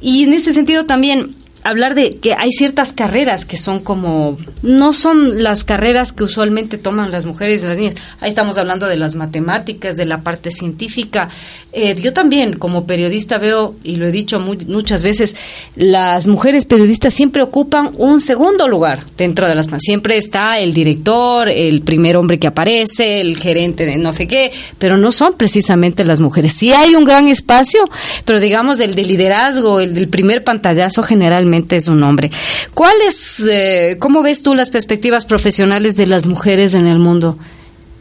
Y 0.00 0.24
en 0.24 0.34
ese 0.34 0.52
sentido 0.52 0.84
también 0.84 1.34
hablar 1.64 1.94
de 1.94 2.10
que 2.20 2.34
hay 2.34 2.52
ciertas 2.52 2.92
carreras 2.92 3.44
que 3.44 3.56
son 3.56 3.80
como 3.80 4.36
no 4.62 4.92
son 4.92 5.42
las 5.42 5.64
carreras 5.64 6.12
que 6.12 6.24
usualmente 6.24 6.78
toman 6.78 7.10
las 7.10 7.26
mujeres 7.26 7.64
y 7.64 7.66
las 7.66 7.78
niñas. 7.78 7.96
Ahí 8.20 8.28
estamos 8.28 8.56
hablando 8.58 8.86
de 8.86 8.96
las 8.96 9.16
matemáticas, 9.16 9.96
de 9.96 10.04
la 10.06 10.22
parte 10.22 10.50
científica. 10.50 11.30
Eh, 11.72 11.96
yo 12.00 12.12
también 12.12 12.52
como 12.52 12.86
periodista 12.86 13.38
veo 13.38 13.74
y 13.82 13.96
lo 13.96 14.06
he 14.06 14.12
dicho 14.12 14.38
muchas 14.38 15.02
veces, 15.02 15.34
las 15.74 16.28
mujeres 16.28 16.66
periodistas 16.66 17.14
siempre 17.14 17.42
ocupan 17.42 17.90
un 17.98 18.20
segundo 18.20 18.68
lugar 18.68 19.04
dentro 19.16 19.48
de 19.48 19.54
las 19.54 19.64
siempre 19.78 20.16
está 20.16 20.58
el 20.58 20.72
director, 20.72 21.48
el 21.48 21.80
primer 21.80 22.16
hombre 22.16 22.38
que 22.38 22.46
aparece, 22.46 23.20
el 23.20 23.36
gerente 23.36 23.84
de 23.84 23.96
no 23.96 24.12
sé 24.12 24.28
qué, 24.28 24.52
pero 24.78 24.96
no 24.96 25.10
son 25.10 25.32
precisamente 25.34 26.04
las 26.04 26.20
mujeres. 26.20 26.52
Sí 26.52 26.72
hay 26.72 26.94
un 26.94 27.04
gran 27.04 27.28
espacio, 27.28 27.80
pero 28.24 28.38
digamos 28.38 28.80
el 28.80 28.94
de 28.94 29.04
liderazgo, 29.04 29.80
el 29.80 29.94
del 29.94 30.08
primer 30.08 30.44
pantallazo 30.44 31.02
generalmente 31.02 31.53
es 31.56 31.88
un 31.88 32.02
hombre. 32.02 32.30
¿Cuál 32.74 32.94
es, 33.06 33.46
eh, 33.50 33.96
cómo 33.98 34.22
ves 34.22 34.42
tú 34.42 34.54
las 34.54 34.70
perspectivas 34.70 35.24
profesionales 35.24 35.96
de 35.96 36.06
las 36.06 36.26
mujeres 36.26 36.74
en 36.74 36.86
el 36.86 36.98
mundo? 36.98 37.38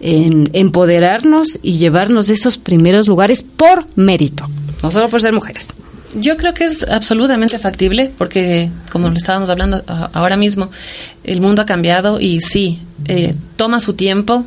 En 0.01 0.49
empoderarnos 0.53 1.59
y 1.61 1.77
llevarnos 1.77 2.29
esos 2.29 2.57
primeros 2.57 3.07
lugares 3.07 3.43
por 3.43 3.87
mérito, 3.95 4.49
no 4.81 4.91
solo 4.91 5.09
por 5.09 5.21
ser 5.21 5.33
mujeres. 5.33 5.73
Yo 6.15 6.37
creo 6.37 6.53
que 6.53 6.65
es 6.65 6.83
absolutamente 6.87 7.57
factible 7.57 8.11
porque, 8.17 8.69
como 8.91 9.09
lo 9.09 9.17
estábamos 9.17 9.49
hablando 9.49 9.83
ahora 9.87 10.37
mismo, 10.37 10.69
el 11.23 11.41
mundo 11.41 11.61
ha 11.63 11.65
cambiado 11.65 12.19
y 12.19 12.39
sí, 12.41 12.79
eh, 13.05 13.33
toma 13.55 13.79
su 13.79 13.93
tiempo, 13.93 14.45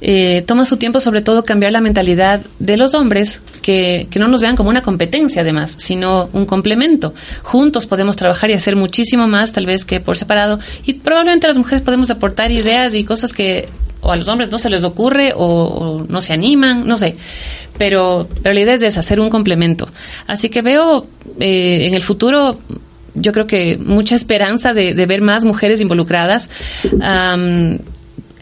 eh, 0.00 0.44
toma 0.46 0.64
su 0.64 0.76
tiempo 0.76 1.00
sobre 1.00 1.22
todo 1.22 1.42
cambiar 1.42 1.72
la 1.72 1.80
mentalidad 1.80 2.42
de 2.58 2.76
los 2.76 2.94
hombres, 2.94 3.40
que, 3.62 4.08
que, 4.10 4.18
no 4.18 4.28
nos 4.28 4.42
vean 4.42 4.56
como 4.56 4.68
una 4.68 4.82
competencia 4.82 5.42
además, 5.42 5.76
sino 5.78 6.28
un 6.32 6.44
complemento. 6.44 7.14
Juntos 7.42 7.86
podemos 7.86 8.16
trabajar 8.16 8.50
y 8.50 8.54
hacer 8.54 8.76
muchísimo 8.76 9.26
más 9.26 9.52
tal 9.52 9.66
vez 9.66 9.84
que 9.84 10.00
por 10.00 10.16
separado 10.16 10.58
y 10.84 10.94
probablemente 10.94 11.48
las 11.48 11.58
mujeres 11.58 11.82
podemos 11.82 12.10
aportar 12.10 12.52
ideas 12.52 12.94
y 12.94 13.04
cosas 13.04 13.32
que 13.32 13.66
o 14.06 14.12
a 14.12 14.16
los 14.16 14.28
hombres 14.28 14.50
no 14.50 14.58
se 14.58 14.70
les 14.70 14.84
ocurre 14.84 15.32
o, 15.34 16.04
no 16.08 16.20
se 16.20 16.32
animan, 16.32 16.86
no 16.86 16.96
sé. 16.96 17.16
Pero, 17.76 18.28
pero 18.42 18.54
la 18.54 18.60
idea 18.60 18.74
es 18.74 18.80
deshacer 18.80 19.20
un 19.20 19.28
complemento. 19.28 19.88
Así 20.26 20.48
que 20.48 20.62
veo 20.62 21.06
eh, 21.40 21.86
en 21.86 21.94
el 21.94 22.02
futuro 22.02 22.58
yo 23.14 23.32
creo 23.32 23.46
que 23.46 23.78
mucha 23.78 24.14
esperanza 24.14 24.74
de, 24.74 24.92
ver 25.06 25.22
más 25.22 25.44
mujeres 25.44 25.80
involucradas. 25.80 26.50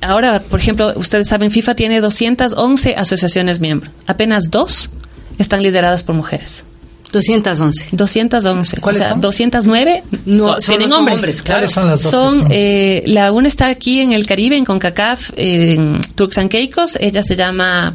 Ahora, 0.03 0.40
por 0.40 0.61
ejemplo, 0.61 0.92
ustedes 0.96 1.29
saben, 1.29 1.50
FIFA 1.50 1.74
tiene 1.74 2.00
211 2.00 2.94
asociaciones 2.94 3.61
miembros. 3.61 3.92
Apenas 4.07 4.50
dos 4.50 4.90
están 5.38 5.62
lideradas 5.62 6.05
por 6.05 6.14
mujeres. 6.14 6.66
211. 7.12 7.88
211. 7.92 8.80
¿Cuáles 8.80 9.00
o 9.00 9.04
sea, 9.04 9.12
son? 9.12 9.20
209 9.20 10.02
No, 10.26 10.44
son, 10.46 10.58
tienen 10.66 10.88
son 10.88 10.98
hombres. 11.00 11.16
hombres, 11.16 11.42
claro. 11.42 11.58
¿Cuáles 11.60 11.72
son 11.72 11.86
las 11.88 12.02
dos? 12.02 12.10
Son, 12.12 12.34
que 12.38 12.42
son? 12.44 12.52
eh, 12.52 13.02
la 13.06 13.32
una 13.32 13.48
está 13.48 13.66
aquí 13.66 14.00
en 14.00 14.12
el 14.12 14.26
Caribe, 14.26 14.56
en 14.56 14.64
CONCACAF, 14.64 15.30
en 15.36 15.98
Turks 16.14 16.38
and 16.38 16.50
Caicos. 16.50 16.96
Ella 17.00 17.22
se 17.22 17.36
llama 17.36 17.94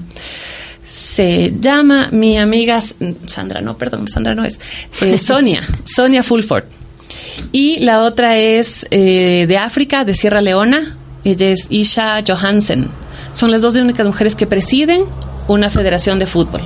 se 0.84 1.54
llama 1.60 2.10
mi 2.12 2.38
amiga 2.38 2.80
Sandra, 3.26 3.62
no, 3.62 3.78
perdón, 3.78 4.08
Sandra 4.08 4.34
no 4.34 4.44
es, 4.44 4.60
eh, 5.02 5.18
Sonia, 5.20 5.64
Sonia 5.84 6.24
Fulford. 6.24 6.64
Y 7.52 7.80
la 7.82 8.04
otra 8.04 8.38
es 8.38 8.88
eh, 8.90 9.46
de 9.48 9.58
África, 9.58 10.04
de 10.04 10.14
Sierra 10.14 10.42
Leona, 10.42 10.98
ella 11.24 11.50
es 11.50 11.68
Isha 11.70 12.24
Johansen. 12.26 12.88
Son 13.34 13.52
las 13.52 13.62
dos 13.62 13.76
únicas 13.76 14.08
mujeres 14.08 14.36
que 14.36 14.48
presiden 14.48 15.04
una 15.48 15.70
federación 15.70 16.18
de 16.18 16.26
fútbol. 16.26 16.62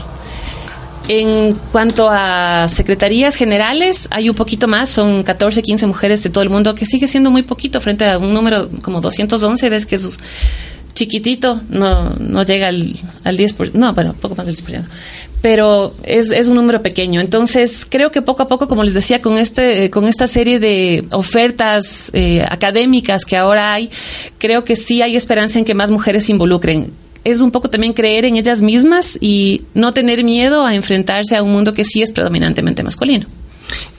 En 1.08 1.54
cuanto 1.72 2.08
a 2.10 2.68
secretarías 2.70 3.36
generales, 3.36 4.08
hay 4.10 4.30
un 4.30 4.36
poquito 4.36 4.68
más, 4.70 4.90
son 4.90 5.24
14, 5.24 5.62
15 5.62 5.86
mujeres 5.88 6.24
de 6.24 6.30
todo 6.30 6.44
el 6.44 6.50
mundo, 6.50 6.76
que 6.76 6.86
sigue 6.86 7.08
siendo 7.08 7.30
muy 7.30 7.44
poquito 7.44 7.82
frente 7.82 8.06
a 8.06 8.18
un 8.18 8.34
número 8.34 8.70
como 8.82 9.02
211, 9.02 9.70
ves 9.70 9.86
que 9.86 9.96
es 9.96 10.10
chiquitito, 10.94 11.60
no, 11.70 12.12
no 12.12 12.44
llega 12.44 12.68
al, 12.68 12.94
al 13.24 13.38
10%, 13.38 13.74
no, 13.74 13.94
bueno, 13.94 14.14
poco 14.14 14.36
más 14.36 14.46
del 14.46 14.56
10%, 14.56 14.86
pero 15.42 15.94
es, 16.04 16.32
es 16.32 16.48
un 16.48 16.56
número 16.56 16.82
pequeño. 16.82 17.20
Entonces, 17.20 17.86
creo 17.90 18.10
que 18.12 18.22
poco 18.22 18.44
a 18.44 18.48
poco, 18.48 18.70
como 18.70 18.84
les 18.84 18.94
decía, 18.94 19.22
con, 19.22 19.38
este, 19.38 19.90
con 19.90 20.08
esta 20.08 20.28
serie 20.28 20.60
de 20.60 21.06
ofertas 21.12 22.12
eh, 22.14 22.46
académicas 22.50 23.26
que 23.26 23.36
ahora 23.36 23.74
hay, 23.74 23.90
creo 24.38 24.64
que 24.64 24.78
sí 24.78 25.02
hay 25.02 25.18
esperanza 25.18 25.60
en 25.60 25.66
que 25.66 25.74
más 25.74 25.92
mujeres 25.92 26.28
se 26.28 26.32
involucren 26.32 27.03
es 27.24 27.42
un 27.42 27.52
poco 27.52 27.70
también 27.70 27.94
creer 27.94 28.26
en 28.26 28.36
ellas 28.36 28.62
mismas 28.62 29.18
y 29.20 29.64
no 29.74 29.94
tener 29.94 30.24
miedo 30.24 30.66
a 30.66 30.76
enfrentarse 30.76 31.36
a 31.36 31.44
un 31.44 31.52
mundo 31.52 31.74
que 31.74 31.84
sí 31.84 32.02
es 32.02 32.12
predominantemente 32.12 32.84
masculino. 32.84 33.28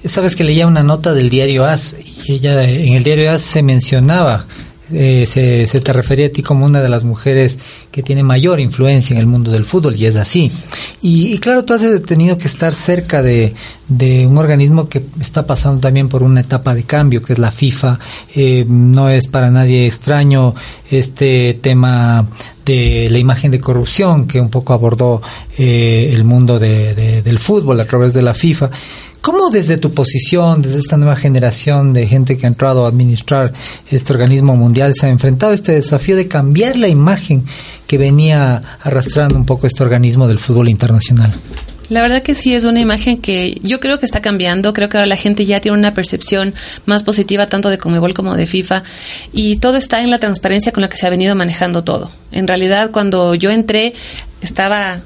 Sabes 0.05 0.37
que 0.37 0.45
leía 0.45 0.67
una 0.67 0.83
nota 0.83 1.15
del 1.15 1.31
diario 1.31 1.65
AS 1.65 1.97
y 2.27 2.33
ella 2.33 2.63
en 2.65 2.95
el 2.95 3.03
diario 3.03 3.31
AS 3.31 3.43
se 3.43 3.63
mencionaba 3.63 4.47
eh, 4.93 5.25
se, 5.27 5.81
te 5.81 5.93
refería 5.95 6.27
a 6.27 6.29
ti 6.29 6.43
como 6.43 6.67
una 6.67 6.83
de 6.83 6.91
las 6.91 7.05
mujeres 7.05 7.59
que 7.91 8.03
tiene 8.03 8.23
mayor 8.23 8.61
influencia 8.61 9.15
en 9.15 9.21
el 9.21 9.27
mundo 9.27 9.51
del 9.51 9.65
fútbol 9.65 9.97
y 9.97 10.07
es 10.07 10.17
así. 10.17 10.53
Y, 11.01 11.33
y 11.33 11.39
claro, 11.39 11.65
tú 11.65 11.73
has 11.73 11.83
tenido 12.03 12.37
que 12.37 12.49
estar 12.49 12.75
cerca 12.75 13.23
de, 13.23 13.55
un 14.27 14.37
organismo 14.37 14.89
que 14.89 15.03
está 15.21 15.47
pasando 15.47 15.81
también 15.81 16.09
por 16.09 16.23
una 16.23 16.41
etapa 16.41 16.75
de 16.75 16.85
cambio, 16.85 17.23
que 17.23 17.33
es 17.33 17.39
la 17.39 17.51
FIFA. 17.51 17.99
Eh, 18.35 18.67
no 18.69 19.09
es 19.09 19.27
para 19.29 19.49
nadie 19.49 19.87
extraño 19.87 20.55
este 20.91 21.55
tema 21.55 22.27
de 22.65 23.09
la 23.11 23.19
imagen 23.19 23.51
de 23.51 23.61
corrupción 23.61 24.27
que 24.27 24.41
un 24.41 24.49
poco 24.49 24.73
abordó 24.73 25.21
eh, 25.57 26.11
el 26.13 26.25
mundo 26.25 26.59
de, 26.59 27.23
del 27.23 27.39
fútbol 27.39 27.81
a 27.81 27.87
través 27.87 28.13
de 28.13 28.23
la 28.23 28.35
FIFA. 28.35 28.71
¿Cómo 29.25 29.49
desde 29.49 29.79
tu 29.79 29.95
posición, 29.95 30.61
desde 30.61 30.81
esta 30.81 30.99
nueva 30.99 31.17
generación 31.17 31.95
de 31.95 32.07
gente 32.07 32.37
que 32.37 32.45
ha 32.45 32.49
entrado 32.51 32.85
a 32.85 32.89
administrar 32.91 33.55
este 33.91 34.13
organismo 34.13 34.55
mundial, 34.55 34.93
se 34.95 35.07
ha 35.07 35.09
enfrentado 35.09 35.53
a 35.53 35.55
este 35.55 35.73
desafío 35.73 36.15
de 36.15 36.29
cambiar 36.29 36.77
la 36.77 36.89
imagen 36.89 37.43
que 37.87 37.97
venía 37.97 38.61
arrastrando 38.83 39.37
un 39.37 39.47
poco 39.47 39.67
este 39.67 39.83
organismo 39.83 40.29
del 40.29 40.39
fútbol 40.39 40.69
internacional? 40.69 41.33
La 41.89 42.03
verdad 42.03 42.23
que 42.23 42.35
sí 42.35 42.55
es 42.55 42.65
una 42.65 42.81
imagen 42.81 43.23
que 43.23 43.59
yo 43.63 43.81
creo 43.81 43.99
que 43.99 44.05
está 44.05 44.21
cambiando. 44.21 44.75
Creo 44.75 44.91
que 44.91 44.99
ahora 44.99 45.07
la 45.07 45.17
gente 45.17 45.47
ya 45.47 45.59
tiene 45.59 45.79
una 45.79 45.95
percepción 45.95 46.53
más 46.85 47.03
positiva 47.03 47.47
tanto 47.47 47.71
de 47.71 47.79
Comebol 47.79 48.13
como 48.13 48.35
de 48.35 48.45
FIFA 48.45 48.83
y 49.33 49.57
todo 49.57 49.79
está 49.79 50.03
en 50.03 50.11
la 50.11 50.19
transparencia 50.19 50.71
con 50.71 50.83
la 50.83 50.91
que 50.91 50.99
se 50.99 51.07
ha 51.07 51.11
venido 51.11 51.35
manejando 51.35 51.83
todo. 51.83 52.11
En 52.31 52.47
realidad, 52.47 52.91
cuando 52.91 53.35
yo 53.35 53.49
entré 53.49 53.95
estaba 54.43 55.01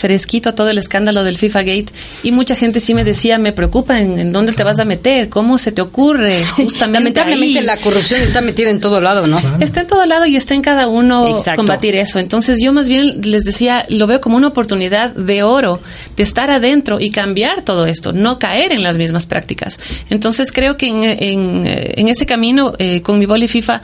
fresquito 0.00 0.54
todo 0.54 0.70
el 0.70 0.78
escándalo 0.78 1.22
del 1.24 1.36
FIFA 1.36 1.60
Gate 1.60 1.86
y 2.22 2.32
mucha 2.32 2.56
gente 2.56 2.80
sí 2.80 2.94
me 2.94 3.04
decía, 3.04 3.38
me 3.38 3.52
preocupa 3.52 4.00
en, 4.00 4.18
en 4.18 4.32
dónde 4.32 4.52
te 4.52 4.64
vas 4.64 4.80
a 4.80 4.84
meter, 4.84 5.28
cómo 5.28 5.58
se 5.58 5.72
te 5.72 5.82
ocurre, 5.82 6.42
justamente 6.56 7.00
Lamentablemente 7.00 7.58
ahí. 7.58 7.64
la 7.64 7.76
corrupción 7.76 8.22
está 8.22 8.40
metida 8.40 8.70
en 8.70 8.80
todo 8.80 9.00
lado, 9.00 9.26
¿no? 9.26 9.36
Claro. 9.38 9.58
Está 9.60 9.82
en 9.82 9.86
todo 9.86 10.06
lado 10.06 10.24
y 10.24 10.36
está 10.36 10.54
en 10.54 10.62
cada 10.62 10.88
uno 10.88 11.28
Exacto. 11.38 11.58
combatir 11.58 11.94
eso. 11.96 12.18
Entonces 12.18 12.58
yo 12.62 12.72
más 12.72 12.88
bien 12.88 13.20
les 13.24 13.44
decía, 13.44 13.84
lo 13.90 14.06
veo 14.06 14.20
como 14.20 14.36
una 14.36 14.48
oportunidad 14.48 15.14
de 15.14 15.42
oro 15.42 15.80
de 16.16 16.22
estar 16.22 16.50
adentro 16.50 16.98
y 16.98 17.10
cambiar 17.10 17.62
todo 17.64 17.84
esto, 17.86 18.12
no 18.12 18.38
caer 18.38 18.72
en 18.72 18.82
las 18.82 18.96
mismas 18.96 19.26
prácticas. 19.26 19.78
Entonces 20.08 20.50
creo 20.50 20.76
que 20.76 20.86
en, 20.88 21.04
en, 21.04 21.66
en 21.66 22.08
ese 22.08 22.24
camino 22.24 22.72
eh, 22.78 23.02
con 23.02 23.18
mi 23.18 23.26
boli 23.26 23.48
FIFA, 23.48 23.82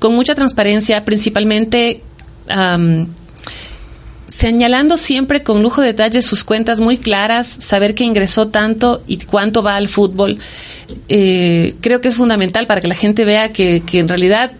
con 0.00 0.14
mucha 0.14 0.34
transparencia, 0.34 1.04
principalmente... 1.04 2.02
Um, 2.48 3.06
señalando 4.32 4.96
siempre 4.96 5.42
con 5.42 5.62
lujo 5.62 5.82
de 5.82 5.88
detalle 5.88 6.22
sus 6.22 6.42
cuentas 6.42 6.80
muy 6.80 6.96
claras, 6.96 7.46
saber 7.46 7.94
que 7.94 8.04
ingresó 8.04 8.48
tanto 8.48 9.02
y 9.06 9.18
cuánto 9.18 9.62
va 9.62 9.76
al 9.76 9.88
fútbol, 9.88 10.38
eh, 11.08 11.74
creo 11.82 12.00
que 12.00 12.08
es 12.08 12.16
fundamental 12.16 12.66
para 12.66 12.80
que 12.80 12.88
la 12.88 12.94
gente 12.94 13.26
vea 13.26 13.52
que, 13.52 13.82
que 13.84 13.98
en 13.98 14.08
realidad 14.08 14.52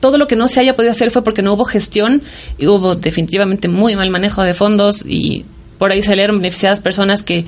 todo 0.00 0.16
lo 0.16 0.26
que 0.26 0.36
no 0.36 0.48
se 0.48 0.60
haya 0.60 0.74
podido 0.74 0.90
hacer 0.90 1.10
fue 1.10 1.22
porque 1.22 1.42
no 1.42 1.52
hubo 1.52 1.66
gestión 1.66 2.22
y 2.56 2.66
hubo 2.66 2.94
definitivamente 2.94 3.68
muy 3.68 3.94
mal 3.94 4.08
manejo 4.08 4.42
de 4.42 4.54
fondos 4.54 5.04
y 5.06 5.44
por 5.76 5.92
ahí 5.92 6.00
salieron 6.00 6.38
beneficiadas 6.38 6.80
personas 6.80 7.22
que 7.22 7.44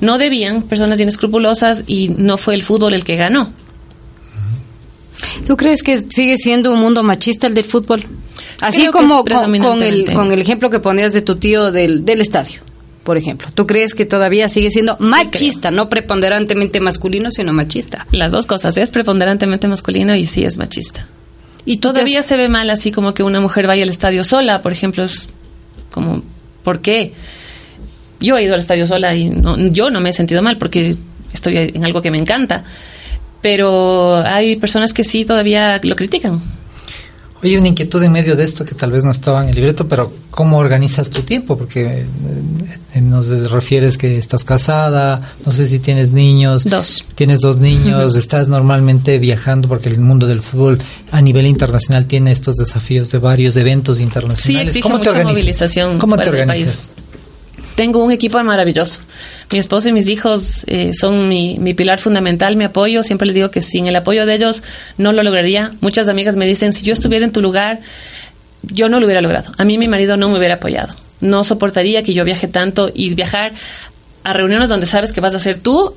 no 0.00 0.16
debían, 0.16 0.62
personas 0.62 1.00
inescrupulosas 1.00 1.82
y 1.88 2.10
no 2.10 2.36
fue 2.36 2.54
el 2.54 2.62
fútbol 2.62 2.94
el 2.94 3.02
que 3.02 3.16
ganó. 3.16 3.52
¿Tú 5.46 5.56
crees 5.56 5.82
que 5.82 5.98
sigue 6.10 6.36
siendo 6.36 6.70
un 6.72 6.78
mundo 6.80 7.02
machista 7.02 7.46
el 7.46 7.54
del 7.54 7.64
fútbol? 7.64 8.02
Así 8.60 8.80
Creo 8.82 8.92
como 8.92 9.24
con, 9.24 9.58
con 9.60 9.82
el, 9.82 10.04
con 10.14 10.32
el 10.32 10.40
ejemplo 10.40 10.70
que 10.70 10.80
ponías 10.80 11.12
de 11.12 11.22
tu 11.22 11.36
tío 11.36 11.70
del, 11.70 12.04
del 12.04 12.20
estadio, 12.20 12.60
por 13.04 13.16
ejemplo. 13.16 13.48
¿Tú 13.54 13.66
crees 13.66 13.94
que 13.94 14.04
todavía 14.04 14.48
sigue 14.48 14.70
siendo 14.70 14.96
machista, 15.00 15.70
no 15.70 15.88
preponderantemente 15.88 16.80
masculino, 16.80 17.30
sino 17.30 17.52
machista? 17.52 18.06
Las 18.12 18.32
dos 18.32 18.46
cosas, 18.46 18.76
es 18.78 18.90
preponderantemente 18.90 19.66
masculino 19.68 20.14
y 20.16 20.24
sí 20.24 20.44
es 20.44 20.58
machista. 20.58 21.06
Y 21.64 21.78
Todavía 21.78 22.20
has- 22.20 22.26
se 22.26 22.36
ve 22.36 22.48
mal 22.48 22.70
así 22.70 22.90
como 22.92 23.12
que 23.14 23.22
una 23.22 23.40
mujer 23.40 23.66
vaya 23.66 23.82
al 23.82 23.90
estadio 23.90 24.24
sola, 24.24 24.60
por 24.62 24.72
ejemplo, 24.72 25.04
es 25.04 25.28
como, 25.90 26.22
¿por 26.62 26.80
qué? 26.80 27.12
Yo 28.20 28.36
he 28.36 28.44
ido 28.44 28.54
al 28.54 28.60
estadio 28.60 28.86
sola 28.86 29.14
y 29.14 29.28
no- 29.30 29.56
yo 29.68 29.90
no 29.90 30.00
me 30.00 30.10
he 30.10 30.12
sentido 30.12 30.42
mal 30.42 30.56
porque 30.58 30.96
estoy 31.32 31.56
en 31.56 31.84
algo 31.84 32.02
que 32.02 32.10
me 32.10 32.18
encanta, 32.18 32.64
pero 33.40 34.16
hay 34.16 34.56
personas 34.56 34.92
que 34.92 35.04
sí 35.04 35.24
todavía 35.24 35.80
lo 35.82 35.96
critican. 35.96 36.40
Oye, 37.40 37.56
una 37.56 37.68
inquietud 37.68 38.02
en 38.02 38.10
medio 38.10 38.34
de 38.34 38.42
esto 38.42 38.64
que 38.64 38.74
tal 38.74 38.90
vez 38.90 39.04
no 39.04 39.12
estaba 39.12 39.42
en 39.44 39.50
el 39.50 39.54
libreto, 39.54 39.86
pero 39.86 40.12
¿cómo 40.32 40.58
organizas 40.58 41.08
tu 41.08 41.22
tiempo? 41.22 41.56
Porque 41.56 42.04
eh, 42.94 43.00
nos 43.00 43.28
refieres 43.52 43.96
que 43.96 44.18
estás 44.18 44.42
casada, 44.42 45.34
no 45.46 45.52
sé 45.52 45.68
si 45.68 45.78
tienes 45.78 46.10
niños. 46.10 46.64
Dos. 46.64 47.04
Tienes 47.14 47.40
dos 47.40 47.58
niños, 47.58 48.16
estás 48.16 48.48
normalmente 48.48 49.20
viajando 49.20 49.68
porque 49.68 49.88
el 49.88 50.00
mundo 50.00 50.26
del 50.26 50.42
fútbol 50.42 50.80
a 51.12 51.22
nivel 51.22 51.46
internacional 51.46 52.06
tiene 52.06 52.32
estos 52.32 52.56
desafíos 52.56 53.12
de 53.12 53.18
varios 53.18 53.54
eventos 53.54 54.00
internacionales. 54.00 54.70
exige 54.70 54.82
¿Cómo 54.82 54.96
te 54.96 54.98
mucha 54.98 55.10
organizas? 55.10 55.34
movilización 55.34 55.98
¿Cómo 55.98 56.18
te 56.18 56.28
organizas? 56.28 56.90
Tengo 57.76 58.04
un 58.04 58.10
equipo 58.10 58.42
maravilloso. 58.42 58.98
Mi 59.50 59.58
esposo 59.58 59.88
y 59.88 59.92
mis 59.92 60.08
hijos 60.08 60.64
eh, 60.66 60.90
son 60.92 61.28
mi, 61.28 61.58
mi 61.58 61.72
pilar 61.74 62.00
fundamental, 62.00 62.56
mi 62.56 62.64
apoyo. 62.64 63.02
Siempre 63.02 63.26
les 63.26 63.34
digo 63.34 63.50
que 63.50 63.62
sin 63.62 63.86
el 63.86 63.96
apoyo 63.96 64.26
de 64.26 64.34
ellos 64.34 64.62
no 64.98 65.12
lo 65.12 65.22
lograría. 65.22 65.70
Muchas 65.80 66.08
amigas 66.08 66.36
me 66.36 66.46
dicen, 66.46 66.72
si 66.72 66.84
yo 66.84 66.92
estuviera 66.92 67.24
en 67.24 67.32
tu 67.32 67.40
lugar, 67.40 67.80
yo 68.62 68.88
no 68.88 69.00
lo 69.00 69.06
hubiera 69.06 69.20
logrado. 69.20 69.52
A 69.56 69.64
mí 69.64 69.78
mi 69.78 69.88
marido 69.88 70.16
no 70.16 70.28
me 70.28 70.38
hubiera 70.38 70.56
apoyado. 70.56 70.94
No 71.20 71.44
soportaría 71.44 72.02
que 72.02 72.14
yo 72.14 72.24
viaje 72.24 72.48
tanto 72.48 72.90
y 72.92 73.14
viajar 73.14 73.52
a 74.22 74.32
reuniones 74.32 74.68
donde 74.68 74.86
sabes 74.86 75.12
que 75.12 75.20
vas 75.20 75.34
a 75.34 75.38
ser 75.38 75.58
tú 75.58 75.94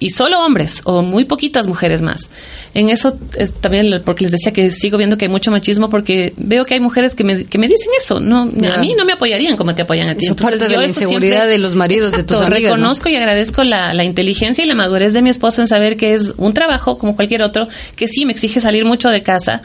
y 0.00 0.10
solo 0.10 0.40
hombres 0.44 0.80
o 0.84 1.02
muy 1.02 1.24
poquitas 1.24 1.66
mujeres 1.66 2.02
más. 2.02 2.30
En 2.74 2.88
eso 2.90 3.16
es 3.36 3.52
también 3.52 4.02
porque 4.04 4.24
les 4.24 4.32
decía 4.32 4.52
que 4.52 4.70
sigo 4.70 4.96
viendo 4.98 5.16
que 5.18 5.24
hay 5.24 5.30
mucho 5.30 5.50
machismo 5.50 5.90
porque 5.90 6.32
veo 6.36 6.64
que 6.64 6.74
hay 6.74 6.80
mujeres 6.80 7.14
que 7.16 7.24
me, 7.24 7.44
que 7.46 7.58
me 7.58 7.66
dicen 7.66 7.88
eso. 7.98 8.20
No, 8.20 8.48
Ya. 8.52 8.74
a 8.74 8.78
mí 8.78 8.94
no 8.96 9.04
me 9.04 9.14
apoyarían 9.14 9.56
como 9.56 9.74
te 9.74 9.82
apoyan 9.82 10.08
a 10.08 10.14
ti. 10.14 10.26
Eso 10.26 10.36
parte 10.36 10.68
de 10.68 10.76
la 10.76 10.84
inseguridad 10.84 11.48
de 11.48 11.58
los 11.58 11.74
maridos 11.74 12.12
de 12.12 12.22
tus 12.22 12.36
amigas, 12.40 12.62
¿no? 12.62 12.76
Reconozco 12.76 13.08
y 13.08 13.16
agradezco 13.16 13.64
la, 13.64 13.92
la 13.94 14.04
inteligencia 14.04 14.64
y 14.64 14.68
la 14.68 14.74
madurez 14.74 15.12
de 15.14 15.22
mi 15.22 15.30
esposo 15.30 15.60
en 15.62 15.66
saber 15.66 15.96
que 15.96 16.12
es 16.12 16.34
un 16.36 16.54
trabajo 16.54 16.96
como 16.98 17.16
cualquier 17.16 17.42
otro, 17.42 17.66
que 17.96 18.06
sí 18.06 18.24
me 18.24 18.32
exige 18.32 18.60
salir 18.60 18.84
mucho 18.84 19.08
de 19.10 19.22
casa, 19.22 19.62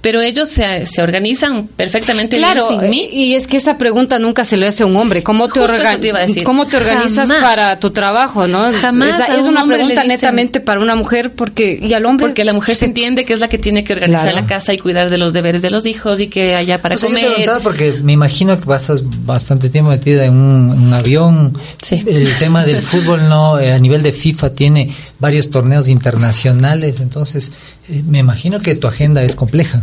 pero 0.00 0.22
ellos 0.22 0.48
se, 0.48 0.86
se 0.86 1.02
organizan 1.02 1.66
perfectamente 1.68 2.36
bien 2.38 2.48
Claro, 2.52 2.68
sin 2.68 2.88
mí. 2.88 3.08
y 3.12 3.34
es 3.34 3.46
que 3.46 3.56
esa 3.58 3.76
pregunta 3.76 4.18
nunca 4.18 4.44
se 4.44 4.56
le 4.56 4.66
hace 4.66 4.82
a 4.82 4.86
un 4.86 4.96
hombre. 4.96 5.22
¿Cómo 5.22 5.48
te, 5.48 5.60
te 6.00 6.08
iba 6.08 6.18
a 6.18 6.22
decir. 6.22 6.44
¿cómo 6.44 6.66
te 6.66 6.76
organizas 6.76 7.28
Jamás. 7.28 7.42
para 7.42 7.78
tu 7.80 7.90
trabajo? 7.90 8.46
no 8.46 8.72
Jamás 8.72 9.20
Es, 9.28 9.46
una 9.46 9.64
pregunta 9.76 10.02
dicen- 10.02 10.08
netamente 10.08 10.60
para 10.60 10.80
una 10.80 10.94
mujer 10.96 11.32
porque 11.32 11.78
y 11.80 11.92
al 11.94 12.06
hombre 12.06 12.26
Porque 12.26 12.44
la 12.44 12.52
mujer 12.52 12.76
se 12.76 12.84
entiende 12.86 13.24
que 13.24 13.32
es 13.32 13.40
la 13.40 13.48
que 13.48 13.58
tiene 13.58 13.84
que 13.84 13.92
organizar 13.92 14.24
Claro. 14.30 14.40
la 14.40 14.46
casa 14.46 14.72
y 14.72 14.78
cuidar 14.78 15.10
de 15.10 15.18
los 15.18 15.32
deberes 15.32 15.62
de 15.62 15.70
los 15.70 15.86
hijos 15.86 16.20
y 16.20 16.28
que 16.28 16.54
haya 16.54 16.80
para 16.80 16.94
O 16.94 16.98
sea, 16.98 17.08
yo 17.08 17.14
te 17.14 17.20
comer. 17.20 17.34
preguntaba 17.36 17.60
porque 17.62 17.98
me 18.02 18.12
imagino 18.12 18.58
que 18.58 18.66
pasas 18.66 19.02
bastante 19.24 19.68
tiempo 19.70 19.90
metida 19.90 20.24
en 20.24 20.32
un, 20.34 20.72
en 20.72 20.82
un 20.86 20.92
avión. 20.94 21.58
Sí. 21.82 22.02
El 22.06 22.28
tema 22.38 22.64
del 22.64 22.80
fútbol 22.82 23.28
no 23.28 23.58
eh, 23.60 23.72
a 23.72 23.78
nivel 23.78 24.02
de 24.02 24.12
FIFA 24.12 24.50
tiene 24.54 24.90
varios 25.18 25.50
torneos 25.50 25.88
internacionales, 25.88 27.00
entonces 27.00 27.52
eh, 27.88 28.02
me 28.06 28.18
imagino 28.18 28.60
que 28.60 28.74
tu 28.76 28.86
agenda 28.86 29.22
es 29.22 29.34
compleja. 29.34 29.82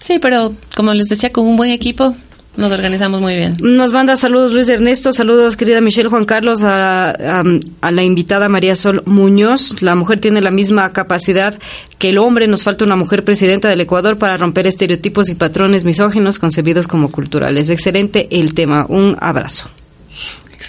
Sí, 0.00 0.18
pero 0.20 0.52
como 0.74 0.92
les 0.94 1.06
decía, 1.08 1.30
con 1.30 1.46
un 1.46 1.56
buen 1.56 1.70
equipo 1.70 2.14
nos 2.56 2.70
organizamos 2.70 3.20
muy 3.20 3.36
bien. 3.36 3.52
Nos 3.62 3.92
manda 3.92 4.14
saludos 4.16 4.52
Luis 4.52 4.68
Ernesto, 4.68 5.12
saludos 5.12 5.56
querida 5.56 5.80
Michelle 5.80 6.08
Juan 6.10 6.24
Carlos, 6.26 6.64
a, 6.64 7.10
a- 7.10 7.42
a 7.80 7.90
la 7.90 8.02
invitada 8.02 8.48
María 8.48 8.76
Sol 8.76 9.02
Muñoz. 9.06 9.80
La 9.82 9.94
mujer 9.94 10.20
tiene 10.20 10.40
la 10.42 10.50
misma 10.50 10.92
capacidad 10.92 11.58
que 11.98 12.10
el 12.10 12.18
hombre. 12.18 12.46
Nos 12.48 12.62
falta 12.64 12.84
una 12.84 12.96
mujer 12.96 13.24
presidenta 13.24 13.68
del 13.68 13.80
Ecuador 13.80 14.18
para 14.18 14.36
romper 14.36 14.66
estereotipos 14.66 15.30
y 15.30 15.34
patrones 15.34 15.84
misóginos 15.84 16.38
concebidos 16.38 16.86
como 16.86 17.10
culturales. 17.10 17.70
Excelente 17.70 18.28
el 18.30 18.52
tema. 18.54 18.84
Un 18.88 19.16
abrazo. 19.20 19.70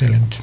Excelente. 0.04 0.38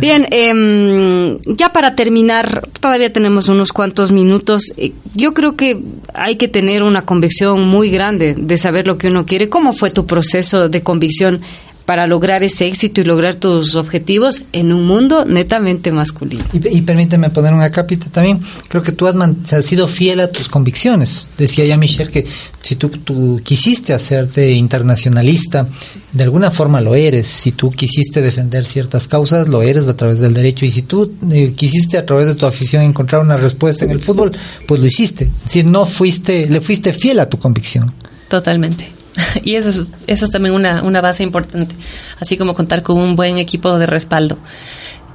Bien, 0.00 0.26
em, 0.30 1.38
ya 1.56 1.72
para 1.72 1.94
terminar, 1.94 2.68
todavía 2.80 3.12
tenemos 3.12 3.48
unos 3.48 3.72
cuantos 3.72 4.12
minutos. 4.12 4.72
Eh, 4.76 4.92
Yo 5.14 5.34
creo 5.34 5.56
que 5.56 5.78
hay 6.14 6.36
que 6.36 6.48
tener 6.48 6.82
una 6.82 7.02
convicción 7.04 7.68
muy 7.68 7.90
grande 7.90 8.34
de 8.36 8.56
saber 8.56 8.86
lo 8.86 8.96
que 8.96 9.08
uno 9.08 9.26
quiere. 9.26 9.48
¿Cómo 9.50 9.72
fue 9.72 9.90
tu 9.90 10.06
proceso 10.06 10.68
de 10.70 10.82
convicción 10.82 11.42
para 11.84 12.06
lograr 12.06 12.42
ese 12.42 12.66
éxito 12.66 13.00
y 13.00 13.04
lograr 13.04 13.34
tus 13.34 13.74
objetivos 13.74 14.42
en 14.52 14.72
un 14.72 14.86
mundo 14.86 15.24
netamente 15.24 15.90
masculino? 15.90 16.44
Y, 16.52 16.78
y 16.78 16.80
permíteme 16.82 17.30
poner 17.30 17.52
una 17.52 17.70
cápita 17.70 18.06
también. 18.10 18.40
Creo 18.68 18.82
que 18.82 18.92
tú 18.92 19.06
has, 19.06 19.14
man- 19.14 19.36
has 19.50 19.64
sido 19.64 19.88
fiel 19.88 20.20
a 20.20 20.28
tus 20.30 20.48
convicciones. 20.48 21.26
Decía 21.36 21.64
ya 21.64 21.76
Michelle 21.76 22.10
que 22.10 22.26
si 22.62 22.76
tú, 22.76 22.88
tú 22.88 23.40
quisiste 23.42 23.92
hacerte 23.94 24.52
internacionalista, 24.52 25.66
de 26.12 26.22
alguna 26.24 26.50
forma 26.50 26.80
lo 26.80 26.94
eres. 26.94 27.26
Si 27.26 27.52
tú 27.52 27.70
quisiste 27.70 28.20
defender 28.22 28.64
ciertas 28.64 29.08
causas, 29.08 29.48
lo 29.48 29.62
eres 29.62 29.88
a 29.88 29.96
través 29.96 30.20
del 30.20 30.34
derecho. 30.34 30.64
Y 30.64 30.70
si 30.70 30.82
tú 30.82 31.12
eh, 31.30 31.52
quisiste 31.56 31.98
a 31.98 32.06
través 32.06 32.26
de 32.28 32.34
tu 32.34 32.46
afición 32.46 32.82
encontrar 32.82 33.22
una 33.22 33.36
respuesta 33.36 33.84
en 33.84 33.90
el 33.90 34.00
fútbol, 34.00 34.30
pues 34.66 34.80
lo 34.80 34.86
hiciste. 34.86 35.24
Es 35.24 35.44
decir, 35.44 35.64
no 35.64 35.84
fuiste, 35.86 36.46
le 36.46 36.60
fuiste 36.60 36.92
fiel 36.92 37.18
a 37.20 37.28
tu 37.28 37.38
convicción. 37.38 37.92
Totalmente. 38.28 38.86
Y 39.42 39.54
eso 39.56 39.68
es, 39.68 39.82
eso 40.06 40.24
es 40.24 40.30
también 40.30 40.54
una, 40.54 40.82
una 40.82 41.00
base 41.00 41.22
importante, 41.22 41.74
así 42.20 42.36
como 42.36 42.54
contar 42.54 42.82
con 42.82 42.98
un 42.98 43.16
buen 43.16 43.38
equipo 43.38 43.78
de 43.78 43.86
respaldo. 43.86 44.38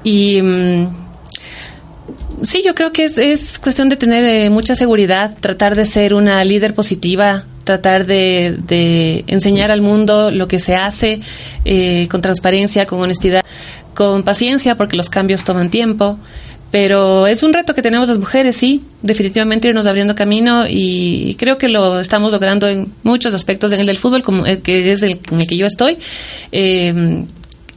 Y 0.04 0.42
mm, 0.42 0.88
sí, 2.42 2.62
yo 2.66 2.76
creo 2.76 2.92
que 2.92 3.06
es, 3.06 3.18
es 3.18 3.60
cuestión 3.60 3.90
de 3.90 3.98
tener 3.98 4.26
eh, 4.26 4.50
mucha 4.50 4.76
seguridad, 4.76 5.38
tratar 5.40 5.76
de 5.76 5.86
ser 5.86 6.14
una 6.14 6.44
líder 6.44 6.74
positiva, 6.74 7.46
tratar 7.64 8.06
de, 8.06 8.58
de 8.66 9.24
enseñar 9.28 9.72
al 9.72 9.82
mundo 9.82 10.32
lo 10.32 10.48
que 10.48 10.60
se 10.60 10.76
hace 10.76 11.20
eh, 11.66 12.08
con 12.08 12.22
transparencia, 12.22 12.86
con 12.86 13.02
honestidad, 13.02 13.44
con 13.94 14.24
paciencia, 14.24 14.76
porque 14.76 14.96
los 14.96 15.10
cambios 15.10 15.44
toman 15.44 15.70
tiempo. 15.70 16.18
Pero 16.72 17.28
es 17.28 17.44
un 17.44 17.54
reto 17.54 17.74
que 17.74 17.82
tenemos 17.82 18.10
las 18.10 18.18
mujeres, 18.18 18.58
sí, 18.58 18.82
definitivamente 19.02 19.70
irnos 19.70 19.88
abriendo 19.88 20.16
camino 20.16 20.66
y 20.68 21.36
creo 21.40 21.58
que 21.58 21.70
lo 21.70 22.00
estamos 22.00 22.34
logrando 22.34 22.68
en 22.68 22.92
muchos 23.04 23.34
aspectos 23.34 23.72
en 23.72 23.80
el 23.80 23.86
del 23.86 23.98
fútbol, 23.98 24.22
como 24.22 24.46
el 24.46 24.62
que 24.62 24.92
es 24.92 25.02
el, 25.02 25.20
en 25.32 25.40
el 25.40 25.48
que 25.48 25.58
yo 25.58 25.66
estoy. 25.66 25.98
Eh, 26.52 27.24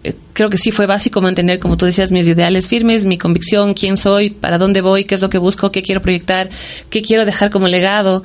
eh, 0.03 0.15
creo 0.33 0.49
que 0.49 0.57
sí 0.57 0.71
fue 0.71 0.87
básico 0.87 1.21
mantener, 1.21 1.59
como 1.59 1.77
tú 1.77 1.85
decías, 1.85 2.11
mis 2.11 2.27
ideales 2.27 2.69
firmes, 2.69 3.05
mi 3.05 3.19
convicción, 3.19 3.75
quién 3.75 3.97
soy, 3.97 4.31
para 4.31 4.57
dónde 4.57 4.81
voy, 4.81 5.05
qué 5.05 5.15
es 5.15 5.21
lo 5.21 5.29
que 5.29 5.39
busco, 5.39 5.71
qué 5.71 5.83
quiero 5.83 6.01
proyectar, 6.01 6.49
qué 6.89 7.03
quiero 7.03 7.25
dejar 7.25 7.51
como 7.51 7.69
legado. 7.69 8.23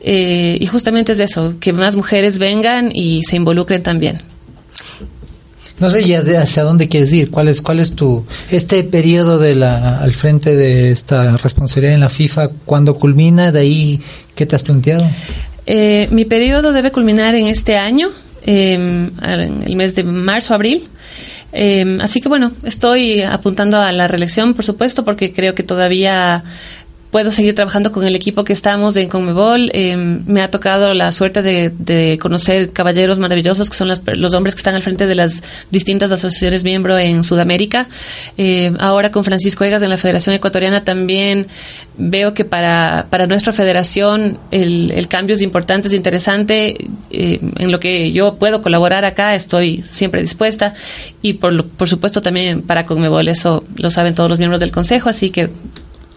Eh, 0.00 0.56
y 0.60 0.66
justamente 0.66 1.12
es 1.12 1.20
eso, 1.20 1.54
que 1.58 1.72
más 1.72 1.96
mujeres 1.96 2.38
vengan 2.38 2.92
y 2.94 3.22
se 3.24 3.36
involucren 3.36 3.82
también. 3.82 4.18
No 5.78 5.90
sé 5.90 6.04
ya 6.04 6.22
hacia 6.40 6.62
dónde 6.62 6.88
quieres 6.88 7.12
ir, 7.12 7.30
cuál 7.30 7.48
es 7.48 7.60
cuál 7.60 7.80
es 7.80 7.94
tu 7.94 8.24
este 8.50 8.82
periodo 8.82 9.38
de 9.38 9.54
la 9.54 9.98
al 9.98 10.12
frente 10.12 10.56
de 10.56 10.90
esta 10.90 11.32
responsabilidad 11.32 11.94
en 11.94 12.00
la 12.00 12.08
FIFA, 12.08 12.48
cuándo 12.64 12.98
culmina, 12.98 13.52
de 13.52 13.60
ahí 13.60 14.00
qué 14.34 14.46
te 14.46 14.56
has 14.56 14.62
planteado? 14.62 15.04
Eh, 15.66 16.08
mi 16.10 16.24
periodo 16.24 16.72
debe 16.72 16.90
culminar 16.92 17.34
en 17.34 17.48
este 17.48 17.76
año, 17.76 18.10
eh, 18.44 18.74
en 18.74 19.62
el 19.66 19.76
mes 19.76 19.94
de 19.94 20.04
marzo, 20.04 20.54
abril. 20.54 20.88
Eh, 21.52 21.98
así 22.00 22.20
que 22.20 22.28
bueno, 22.28 22.52
estoy 22.64 23.22
apuntando 23.22 23.78
a 23.78 23.92
la 23.92 24.06
reelección, 24.06 24.54
por 24.54 24.64
supuesto, 24.64 25.04
porque 25.04 25.32
creo 25.32 25.54
que 25.54 25.62
todavía 25.62 26.44
puedo 27.10 27.30
seguir 27.30 27.54
trabajando 27.54 27.92
con 27.92 28.04
el 28.04 28.14
equipo 28.16 28.44
que 28.44 28.52
estamos 28.52 28.96
en 28.96 29.08
Conmebol. 29.08 29.70
Eh, 29.72 29.96
me 29.96 30.42
ha 30.42 30.48
tocado 30.48 30.92
la 30.92 31.12
suerte 31.12 31.40
de, 31.42 32.18
conocer 32.18 32.72
caballeros 32.72 33.18
maravillosos 33.18 33.70
que 33.70 33.76
son 33.76 33.88
las- 33.88 34.02
los 34.16 34.34
hombres 34.34 34.54
que 34.54 34.58
están 34.58 34.74
al 34.74 34.82
frente 34.82 35.06
de 35.06 35.14
las 35.14 35.42
distintas 35.70 36.12
asociaciones 36.12 36.64
miembro 36.64 36.98
en 36.98 37.22
Sudamérica. 37.24 37.88
Eh, 38.36 38.72
ahora 38.78 39.10
con 39.10 39.24
Francisco 39.24 39.64
Egas 39.64 39.82
en 39.82 39.90
la 39.90 39.96
Federación 39.96 40.34
Ecuatoriana 40.34 40.84
también 40.84 41.46
veo 41.96 42.34
que 42.34 42.44
para, 42.44 43.06
para 43.08 43.26
nuestra 43.26 43.52
federación 43.52 44.38
el, 44.50 44.90
el 44.90 45.08
cambio 45.08 45.34
es 45.34 45.42
importante, 45.42 45.88
es 45.88 45.94
interesante. 45.94 46.76
Eh, 47.10 47.38
en 47.58 47.70
lo 47.72 47.78
que 47.78 48.12
yo 48.12 48.34
puedo 48.34 48.60
colaborar 48.60 49.04
acá 49.04 49.34
estoy 49.34 49.82
siempre 49.88 50.20
dispuesta 50.20 50.74
y 51.22 51.34
por, 51.34 51.64
por 51.66 51.88
supuesto 51.88 52.20
también 52.20 52.62
para 52.62 52.84
Conmebol 52.84 53.28
eso 53.28 53.64
lo 53.76 53.90
saben 53.90 54.14
todos 54.14 54.28
los 54.28 54.38
miembros 54.38 54.60
del 54.60 54.70
Consejo, 54.72 55.08
así 55.08 55.30
que 55.30 55.48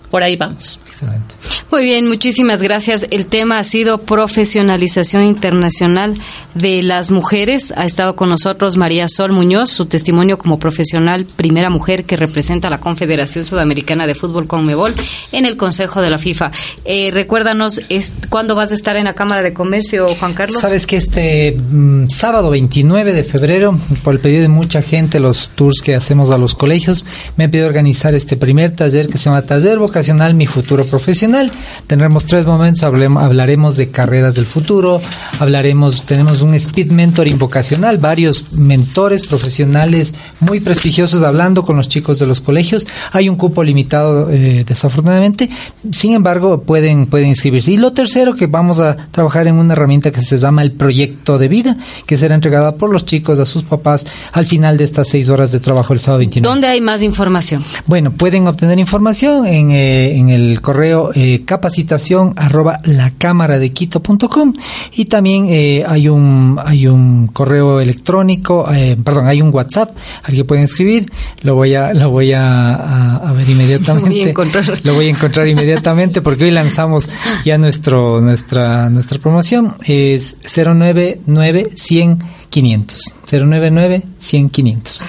por 0.10 0.24
ahí 0.24 0.36
vamos. 0.36 0.80
Excelente. 0.86 1.36
Muy 1.72 1.84
bien, 1.84 2.08
muchísimas 2.08 2.62
gracias. 2.62 3.08
El 3.12 3.28
tema 3.28 3.60
ha 3.60 3.64
sido 3.64 4.00
profesionalización 4.00 5.26
internacional 5.26 6.16
de 6.56 6.82
las 6.82 7.12
mujeres. 7.12 7.74
Ha 7.78 7.86
estado 7.86 8.16
con 8.16 8.30
nosotros 8.30 8.76
María 8.76 9.08
Sol 9.08 9.32
Muñoz, 9.32 9.70
su 9.70 9.86
testimonio 9.86 10.38
como 10.38 10.58
profesional, 10.58 11.26
primera 11.36 11.70
mujer 11.70 12.06
que 12.06 12.16
representa 12.16 12.68
a 12.68 12.72
la 12.72 12.80
Confederación 12.80 13.44
Sudamericana 13.44 14.08
de 14.08 14.16
Fútbol 14.16 14.48
Conmebol 14.48 14.96
en 15.32 15.46
el 15.46 15.58
Consejo 15.58 16.02
de 16.02 16.10
la 16.10 16.18
FIFA. 16.18 16.52
Eh, 16.86 17.12
recuérdanos, 17.14 17.82
es, 17.90 18.12
¿cuándo 18.30 18.56
vas 18.56 18.72
a 18.72 18.76
estar 18.76 18.96
en 18.96 19.06
la 19.06 19.14
Cámara 19.14 19.44
de 19.44 19.54
Comercio, 19.54 20.08
Juan 20.16 20.34
Carlos? 20.34 20.60
Sabes 20.60 20.88
que 20.88 20.98
este 20.98 21.52
mm, 21.52 22.10
sábado 22.10 22.50
29 22.50 23.14
de 23.14 23.24
febrero, 23.24 23.78
por 24.04 24.16
el 24.16 24.20
pedido 24.20 24.42
de 24.42 24.48
mucha 24.48 24.82
gente, 24.82 25.20
los 25.20 25.52
tours 25.52 25.82
que 25.82 25.96
hacemos 25.96 26.32
a 26.32 26.38
los 26.38 26.56
colegios, 26.56 27.06
me 27.38 27.46
han 27.46 27.52
pedido 27.52 27.68
organizar 27.68 28.16
este 28.16 28.38
primer 28.38 28.76
taller 28.76 29.08
que 29.08 29.18
se 29.18 29.26
llama 29.26 29.44
Taller 29.44 29.78
Vocacional 30.00 30.34
Mi 30.34 30.46
Futuro 30.48 30.86
Profesional. 30.86 31.52
Tendremos 31.86 32.26
tres 32.26 32.46
momentos, 32.46 32.84
hablem- 32.84 33.22
hablaremos 33.22 33.76
de 33.76 33.90
carreras 33.90 34.34
del 34.34 34.46
futuro, 34.46 35.02
hablaremos, 35.42 36.06
tenemos 36.06 36.42
un 36.42 36.54
speed 36.54 36.90
mentoring 36.92 37.38
vocacional, 37.38 37.98
varios 37.98 38.54
mentores 38.54 39.28
profesionales 39.28 40.16
muy 40.40 40.62
prestigiosos 40.62 41.22
hablando 41.22 41.64
con 41.64 41.76
los 41.76 41.90
chicos 41.90 42.18
de 42.18 42.28
los 42.28 42.40
colegios. 42.40 42.88
Hay 43.12 43.28
un 43.28 43.36
cupo 43.36 43.62
limitado, 43.62 44.30
eh, 44.32 44.64
desafortunadamente, 44.66 45.50
sin 45.92 46.14
embargo, 46.14 46.62
pueden, 46.62 47.08
pueden 47.08 47.28
inscribirse. 47.28 47.74
Y 47.74 47.78
lo 47.78 47.92
tercero, 47.92 48.36
que 48.36 48.48
vamos 48.48 48.80
a 48.80 48.96
trabajar 49.12 49.48
en 49.48 49.56
una 49.56 49.74
herramienta 49.74 50.12
que 50.12 50.22
se 50.22 50.38
llama 50.38 50.62
el 50.62 50.72
proyecto 50.72 51.38
de 51.38 51.50
vida, 51.50 51.76
que 52.06 52.18
será 52.18 52.36
entregada 52.36 52.76
por 52.76 52.90
los 52.90 53.04
chicos 53.06 53.38
a 53.40 53.46
sus 53.46 53.64
papás 53.64 54.06
al 54.32 54.46
final 54.46 54.78
de 54.78 54.86
estas 54.86 55.10
seis 55.10 55.28
horas 55.28 55.52
de 55.52 55.60
trabajo 55.60 55.92
el 55.92 56.00
sábado 56.00 56.20
29. 56.20 56.50
¿Dónde 56.54 56.68
hay 56.70 56.80
más 56.80 57.04
información? 57.04 57.66
Bueno, 57.86 58.12
pueden 58.12 58.48
obtener 58.48 58.80
información 58.80 59.46
en, 59.46 59.72
eh, 59.72 59.89
en 60.18 60.30
el 60.30 60.62
correo 60.62 61.12
eh, 61.14 61.44
capacitación 61.46 62.34
arroba 62.36 62.80
lacamaradequito.com 62.84 64.54
y 64.96 65.06
también 65.06 65.48
eh, 65.50 65.84
hay 65.88 66.08
un 66.08 66.60
hay 66.64 66.88
un 66.88 67.28
correo 67.28 67.80
electrónico, 67.82 68.68
eh, 68.72 68.96
perdón, 69.04 69.28
hay 69.28 69.42
un 69.42 69.54
WhatsApp 69.54 69.96
al 70.24 70.34
que 70.36 70.44
pueden 70.46 70.64
escribir. 70.66 71.06
Lo 71.42 71.56
voy 71.56 71.76
a 71.76 71.94
lo 71.94 72.10
voy 72.10 72.34
a, 72.34 72.74
a- 72.76 73.16
a 73.30 73.34
ver 73.34 73.50
inmediatamente. 73.50 74.10
Lo 74.10 74.16
voy 74.16 74.22
a 74.26 74.30
encontrar. 74.30 74.80
Lo 74.84 74.94
voy 74.94 75.06
a 75.08 75.10
encontrar 75.10 75.48
inmediatamente 75.48 76.22
porque 76.22 76.46
hoy 76.46 76.52
lanzamos 76.52 77.10
ya 77.46 77.58
nuestro 77.58 78.22
nuestra 78.22 78.90
nuestra 78.90 79.20
promoción 79.20 79.76
es 79.86 80.38
099 80.56 81.70
100 81.76 82.20
500 82.50 83.14
099 83.32 84.04
100 84.20 84.50
500. 84.50 85.04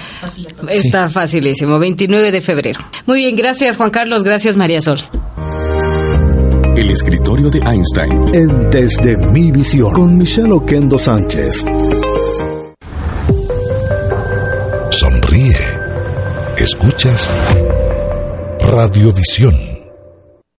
Está 0.69 1.09
facilísimo, 1.09 1.79
29 1.79 2.31
de 2.31 2.41
febrero. 2.41 2.79
Muy 3.05 3.19
bien, 3.19 3.35
gracias 3.35 3.77
Juan 3.77 3.89
Carlos, 3.89 4.23
gracias 4.23 4.57
María 4.57 4.81
Sol. 4.81 4.99
El 6.75 6.89
escritorio 6.89 7.49
de 7.49 7.59
Einstein. 7.59 8.23
En 8.33 8.69
Desde 8.69 9.17
mi 9.17 9.51
visión 9.51 9.93
con 9.93 10.17
Michelle 10.17 10.53
Oquendo 10.53 10.97
Sánchez. 10.97 11.65
Sonríe. 14.89 15.55
Escuchas 16.57 17.35
Radiovisión. 18.61 19.70